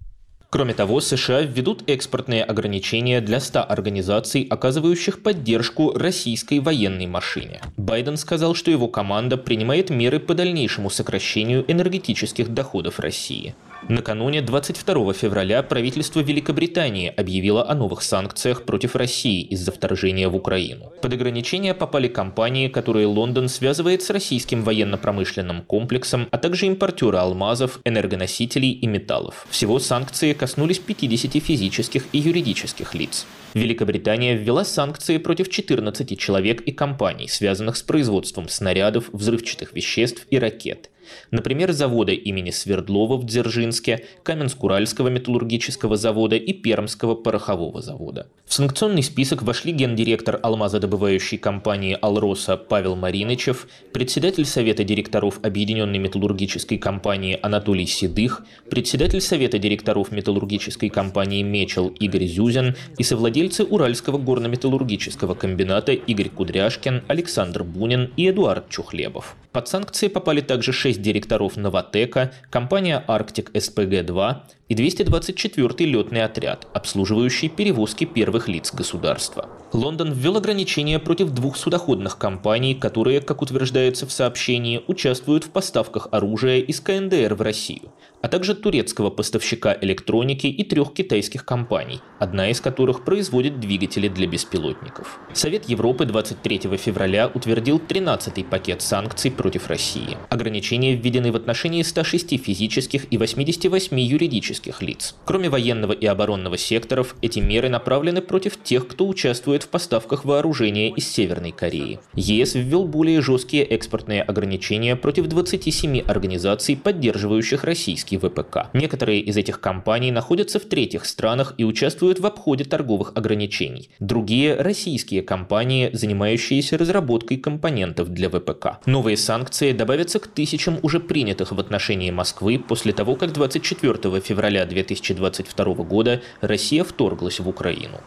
Кроме 0.50 0.72
того, 0.72 1.00
США 1.00 1.42
введут 1.42 1.84
экспортные 1.90 2.42
ограничения 2.42 3.20
для 3.20 3.38
100 3.38 3.70
организаций, 3.70 4.46
оказывающих 4.48 5.22
поддержку 5.22 5.92
российской 5.92 6.60
военной 6.60 7.06
машине. 7.06 7.60
Байден 7.76 8.16
сказал, 8.16 8.54
что 8.54 8.70
его 8.70 8.88
команда 8.88 9.36
принимает 9.36 9.90
меры 9.90 10.18
по 10.20 10.32
дальнейшему 10.32 10.88
сокращению 10.88 11.70
энергетических 11.70 12.48
доходов 12.48 12.98
России. 12.98 13.54
Накануне 13.86 14.42
22 14.42 15.12
февраля 15.12 15.62
правительство 15.62 16.20
Великобритании 16.20 17.12
объявило 17.16 17.68
о 17.68 17.74
новых 17.74 18.02
санкциях 18.02 18.64
против 18.64 18.96
России 18.96 19.42
из-за 19.42 19.70
вторжения 19.70 20.28
в 20.28 20.34
Украину. 20.34 20.92
Под 21.00 21.12
ограничения 21.12 21.74
попали 21.74 22.08
компании, 22.08 22.68
которые 22.68 23.06
Лондон 23.06 23.48
связывает 23.48 24.02
с 24.02 24.10
российским 24.10 24.64
военно-промышленным 24.64 25.62
комплексом, 25.62 26.26
а 26.30 26.38
также 26.38 26.66
импортеры 26.66 27.18
алмазов, 27.18 27.78
энергоносителей 27.84 28.72
и 28.72 28.86
металлов. 28.86 29.46
Всего 29.48 29.78
санкции 29.78 30.32
коснулись 30.32 30.80
50 30.80 31.40
физических 31.42 32.06
и 32.12 32.18
юридических 32.18 32.94
лиц. 32.94 33.26
Великобритания 33.58 34.36
ввела 34.36 34.64
санкции 34.64 35.18
против 35.18 35.50
14 35.50 36.18
человек 36.18 36.60
и 36.60 36.70
компаний, 36.70 37.26
связанных 37.26 37.76
с 37.76 37.82
производством 37.82 38.48
снарядов, 38.48 39.10
взрывчатых 39.12 39.72
веществ 39.74 40.26
и 40.30 40.38
ракет– 40.38 40.90
Например, 41.30 41.72
завода 41.72 42.12
имени 42.12 42.50
Свердлова 42.50 43.16
в 43.16 43.24
Дзержинске, 43.24 44.04
Каменск-Уральского 44.24 45.10
металлургического 45.10 45.96
завода 45.96 46.36
и 46.36 46.52
Пермского 46.52 47.14
порохового 47.14 47.82
завода. 47.82 48.28
В 48.46 48.54
санкционный 48.54 49.02
список 49.02 49.42
вошли 49.42 49.72
гендиректор 49.72 50.38
алмазодобывающей 50.42 51.38
компании 51.38 51.98
«Алроса» 52.00 52.56
Павел 52.56 52.96
Маринычев, 52.96 53.68
председатель 53.92 54.44
Совета 54.44 54.84
директоров 54.84 55.40
Объединенной 55.42 55.98
металлургической 55.98 56.78
компании 56.78 57.38
Анатолий 57.42 57.86
Седых, 57.86 58.44
председатель 58.70 59.20
Совета 59.20 59.58
директоров 59.58 60.12
металлургической 60.12 60.88
компании 60.88 61.42
«Мечел» 61.42 61.88
Игорь 61.88 62.26
Зюзин 62.26 62.74
и 62.96 63.02
совладельцы 63.48 63.64
Уральского 63.64 64.18
горно-металлургического 64.18 65.34
комбината 65.34 65.92
Игорь 65.92 66.28
Кудряшкин, 66.28 67.02
Александр 67.08 67.64
Бунин 67.64 68.12
и 68.16 68.28
Эдуард 68.28 68.68
Чухлебов. 68.68 69.36
Под 69.58 69.66
санкции 69.66 70.06
попали 70.06 70.40
также 70.40 70.72
шесть 70.72 71.02
директоров 71.02 71.56
«Новотека», 71.56 72.32
компания 72.48 73.02
«Арктик 73.08 73.50
СПГ-2», 73.50 74.36
и 74.68 74.74
224-й 74.74 75.84
летный 75.86 76.22
отряд, 76.22 76.66
обслуживающий 76.74 77.48
перевозки 77.48 78.04
первых 78.04 78.48
лиц 78.48 78.72
государства. 78.72 79.48
Лондон 79.72 80.12
ввел 80.12 80.36
ограничения 80.36 80.98
против 80.98 81.30
двух 81.30 81.56
судоходных 81.56 82.18
компаний, 82.18 82.74
которые, 82.74 83.20
как 83.20 83.42
утверждается 83.42 84.06
в 84.06 84.12
сообщении, 84.12 84.82
участвуют 84.86 85.44
в 85.44 85.50
поставках 85.50 86.08
оружия 86.10 86.58
из 86.58 86.80
КНДР 86.80 87.34
в 87.34 87.42
Россию, 87.42 87.92
а 88.22 88.28
также 88.28 88.54
турецкого 88.54 89.10
поставщика 89.10 89.76
электроники 89.80 90.46
и 90.46 90.64
трех 90.64 90.92
китайских 90.92 91.44
компаний, 91.44 92.00
одна 92.18 92.50
из 92.50 92.60
которых 92.60 93.04
производит 93.04 93.60
двигатели 93.60 94.08
для 94.08 94.26
беспилотников. 94.26 95.18
Совет 95.32 95.68
Европы 95.68 96.04
23 96.04 96.76
февраля 96.76 97.30
утвердил 97.32 97.78
13-й 97.78 98.44
пакет 98.44 98.82
санкций 98.82 99.30
против 99.30 99.47
России. 99.56 100.16
Ограничения 100.28 100.94
введены 100.94 101.32
в 101.32 101.36
отношении 101.36 101.82
106 101.82 102.42
физических 102.42 103.06
и 103.10 103.16
88 103.16 103.98
юридических 103.98 104.82
лиц. 104.82 105.14
Кроме 105.24 105.48
военного 105.48 105.92
и 105.92 106.06
оборонного 106.06 106.58
секторов, 106.58 107.16
эти 107.22 107.38
меры 107.38 107.68
направлены 107.68 108.20
против 108.20 108.62
тех, 108.62 108.86
кто 108.86 109.08
участвует 109.08 109.62
в 109.62 109.68
поставках 109.68 110.24
вооружения 110.24 110.90
из 110.90 111.08
Северной 111.08 111.52
Кореи. 111.52 112.00
ЕС 112.14 112.54
ввел 112.54 112.84
более 112.84 113.20
жесткие 113.22 113.64
экспортные 113.64 114.22
ограничения 114.22 114.96
против 114.96 115.26
27 115.26 116.00
организаций, 116.00 116.76
поддерживающих 116.76 117.64
российский 117.64 118.18
ВПК. 118.18 118.68
Некоторые 118.72 119.20
из 119.20 119.36
этих 119.36 119.60
компаний 119.60 120.10
находятся 120.10 120.58
в 120.58 120.64
третьих 120.64 121.04
странах 121.04 121.54
и 121.58 121.64
участвуют 121.64 122.20
в 122.20 122.26
обходе 122.26 122.64
торговых 122.64 123.12
ограничений. 123.14 123.90
Другие– 124.00 124.54
российские 124.58 125.22
компании, 125.22 125.90
занимающиеся 125.92 126.78
разработкой 126.78 127.36
компонентов 127.36 128.08
для 128.08 128.28
ВПК. 128.28 128.78
Новые 128.86 129.16
санкции 129.28 129.72
добавятся 129.72 130.18
к 130.20 130.26
тысячам 130.26 130.78
уже 130.82 131.00
принятых 131.00 131.52
в 131.52 131.60
отношении 131.60 132.10
Москвы 132.10 132.58
после 132.58 132.92
того, 132.92 133.14
как 133.14 133.32
24 133.32 134.20
февраля 134.20 134.38
февраля 134.48 134.64
2022 134.64 135.74
года 135.84 136.22
Россия 136.40 136.82
вторглась 136.82 137.40
в 137.40 137.48
Украину. 137.48 138.00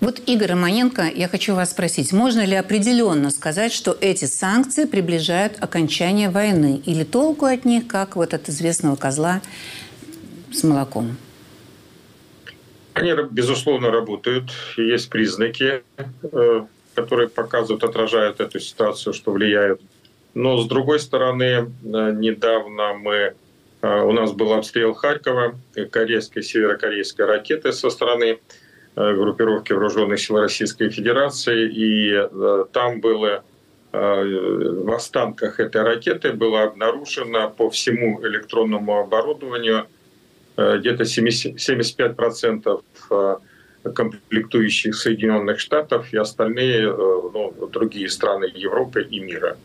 Вот, 0.00 0.20
Игорь 0.26 0.50
Романенко, 0.50 1.02
я 1.14 1.28
хочу 1.28 1.54
вас 1.54 1.70
спросить, 1.70 2.12
можно 2.12 2.44
ли 2.44 2.54
определенно 2.54 3.30
сказать, 3.30 3.72
что 3.72 3.96
эти 4.00 4.26
санкции 4.26 4.84
приближают 4.84 5.54
окончание 5.60 6.28
войны? 6.28 6.82
Или 6.84 7.04
толку 7.04 7.46
от 7.46 7.64
них, 7.64 7.86
как 7.86 8.16
вот 8.16 8.34
от 8.34 8.50
известного 8.50 8.96
козла 8.96 9.40
с 10.52 10.62
молоком? 10.62 11.16
Они, 12.92 13.12
безусловно, 13.30 13.90
работают. 13.90 14.50
Есть 14.76 15.08
признаки, 15.08 15.82
э, 16.22 16.66
которые 16.94 17.28
показывают, 17.28 17.84
отражают 17.84 18.40
эту 18.40 18.60
ситуацию, 18.60 19.12
что 19.12 19.32
влияют. 19.32 19.80
Но, 20.34 20.58
с 20.58 20.66
другой 20.66 21.00
стороны, 21.00 21.44
э, 21.44 21.66
недавно 21.82 22.94
мы 22.94 23.34
а, 23.84 24.02
у 24.02 24.12
нас 24.12 24.32
был 24.32 24.54
обстрел 24.54 24.94
Харькова 24.94 25.56
корейской, 25.90 26.40
северокорейской 26.40 27.26
ракеты 27.26 27.70
со 27.72 27.90
стороны 27.90 28.38
э, 28.96 29.14
группировки 29.14 29.74
вооруженных 29.74 30.18
сил 30.20 30.38
Российской 30.38 30.88
Федерации. 30.88 31.68
И 31.70 32.10
э, 32.14 32.64
там 32.72 33.00
было 33.02 33.44
э, 33.92 34.24
в 34.82 34.90
останках 34.90 35.60
этой 35.60 35.82
ракеты 35.82 36.32
было 36.32 36.62
обнаружено 36.62 37.50
по 37.50 37.68
всему 37.68 38.26
электронному 38.26 39.00
оборудованию 39.00 39.86
где-то 40.56 41.02
75% 41.02 42.82
комплектующих 43.94 44.94
Соединенных 44.94 45.60
Штатов 45.60 46.12
и 46.12 46.16
остальные 46.16 46.86
ну, 46.86 47.68
другие 47.72 48.08
страны 48.08 48.50
Европы 48.54 49.02
и 49.02 49.20
мира. 49.20 49.56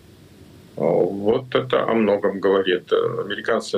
Вот 0.76 1.56
это 1.56 1.84
о 1.84 1.94
многом 1.94 2.40
говорит. 2.40 2.92
Американцы 2.92 3.78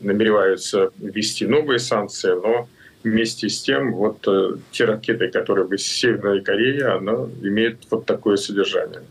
намереваются 0.00 0.90
ввести 0.98 1.46
новые 1.46 1.78
санкции, 1.78 2.32
но 2.32 2.68
вместе 3.04 3.48
с 3.48 3.62
тем 3.62 3.92
вот 3.94 4.26
э, 4.26 4.56
те 4.70 4.84
ракеты, 4.84 5.28
которые 5.28 5.66
были 5.66 5.78
из 5.78 5.86
Северной 5.86 6.42
Кореи, 6.42 6.82
она 6.82 7.28
имеет 7.42 7.78
вот 7.90 8.06
такое 8.06 8.36
содержание. 8.36 9.02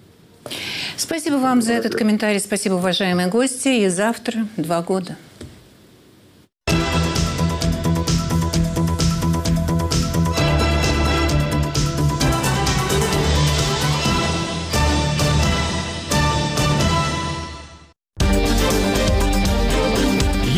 Спасибо 0.98 1.36
вам 1.36 1.62
за 1.62 1.74
этот 1.74 1.96
комментарий. 1.96 2.40
Спасибо, 2.40 2.76
уважаемые 2.76 3.28
гости. 3.28 3.84
И 3.84 3.88
завтра 3.90 4.48
два 4.58 4.82
года. 4.82 5.18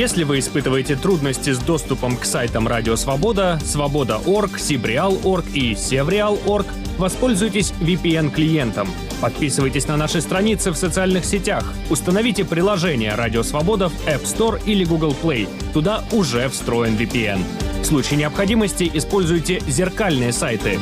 Если 0.03 0.25
вы 0.25 0.39
испытываете 0.39 0.97
трудности 0.97 1.51
с 1.51 1.59
доступом 1.59 2.17
к 2.17 2.25
сайтам 2.25 2.67
Радио 2.67 2.97
Свобода, 2.97 3.57
Свобода.орг, 3.63 4.59
Сибреал.орг 4.59 5.45
и 5.53 5.75
Севреал.орг, 5.75 6.67
воспользуйтесь 6.97 7.71
VPN-клиентом. 7.79 8.89
Подписывайтесь 9.21 9.87
на 9.87 9.95
наши 9.95 10.19
страницы 10.19 10.71
в 10.71 10.75
социальных 10.75 11.23
сетях. 11.23 11.71
Установите 11.89 12.43
приложение 12.43 13.15
Радио 13.15 13.43
Свобода 13.43 13.87
в 13.87 13.93
App 14.05 14.23
Store 14.23 14.61
или 14.65 14.83
Google 14.83 15.15
Play. 15.23 15.47
Туда 15.71 16.03
уже 16.11 16.49
встроен 16.49 16.95
VPN. 16.97 17.39
В 17.81 17.85
случае 17.85 18.19
необходимости 18.19 18.91
используйте 18.93 19.61
зеркальные 19.65 20.33
сайты. 20.33 20.79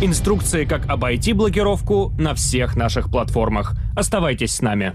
Инструкции, 0.00 0.64
как 0.64 0.88
обойти 0.88 1.34
блокировку 1.34 2.14
на 2.18 2.34
всех 2.34 2.74
наших 2.74 3.10
платформах. 3.10 3.74
Оставайтесь 3.94 4.54
с 4.54 4.62
нами. 4.62 4.94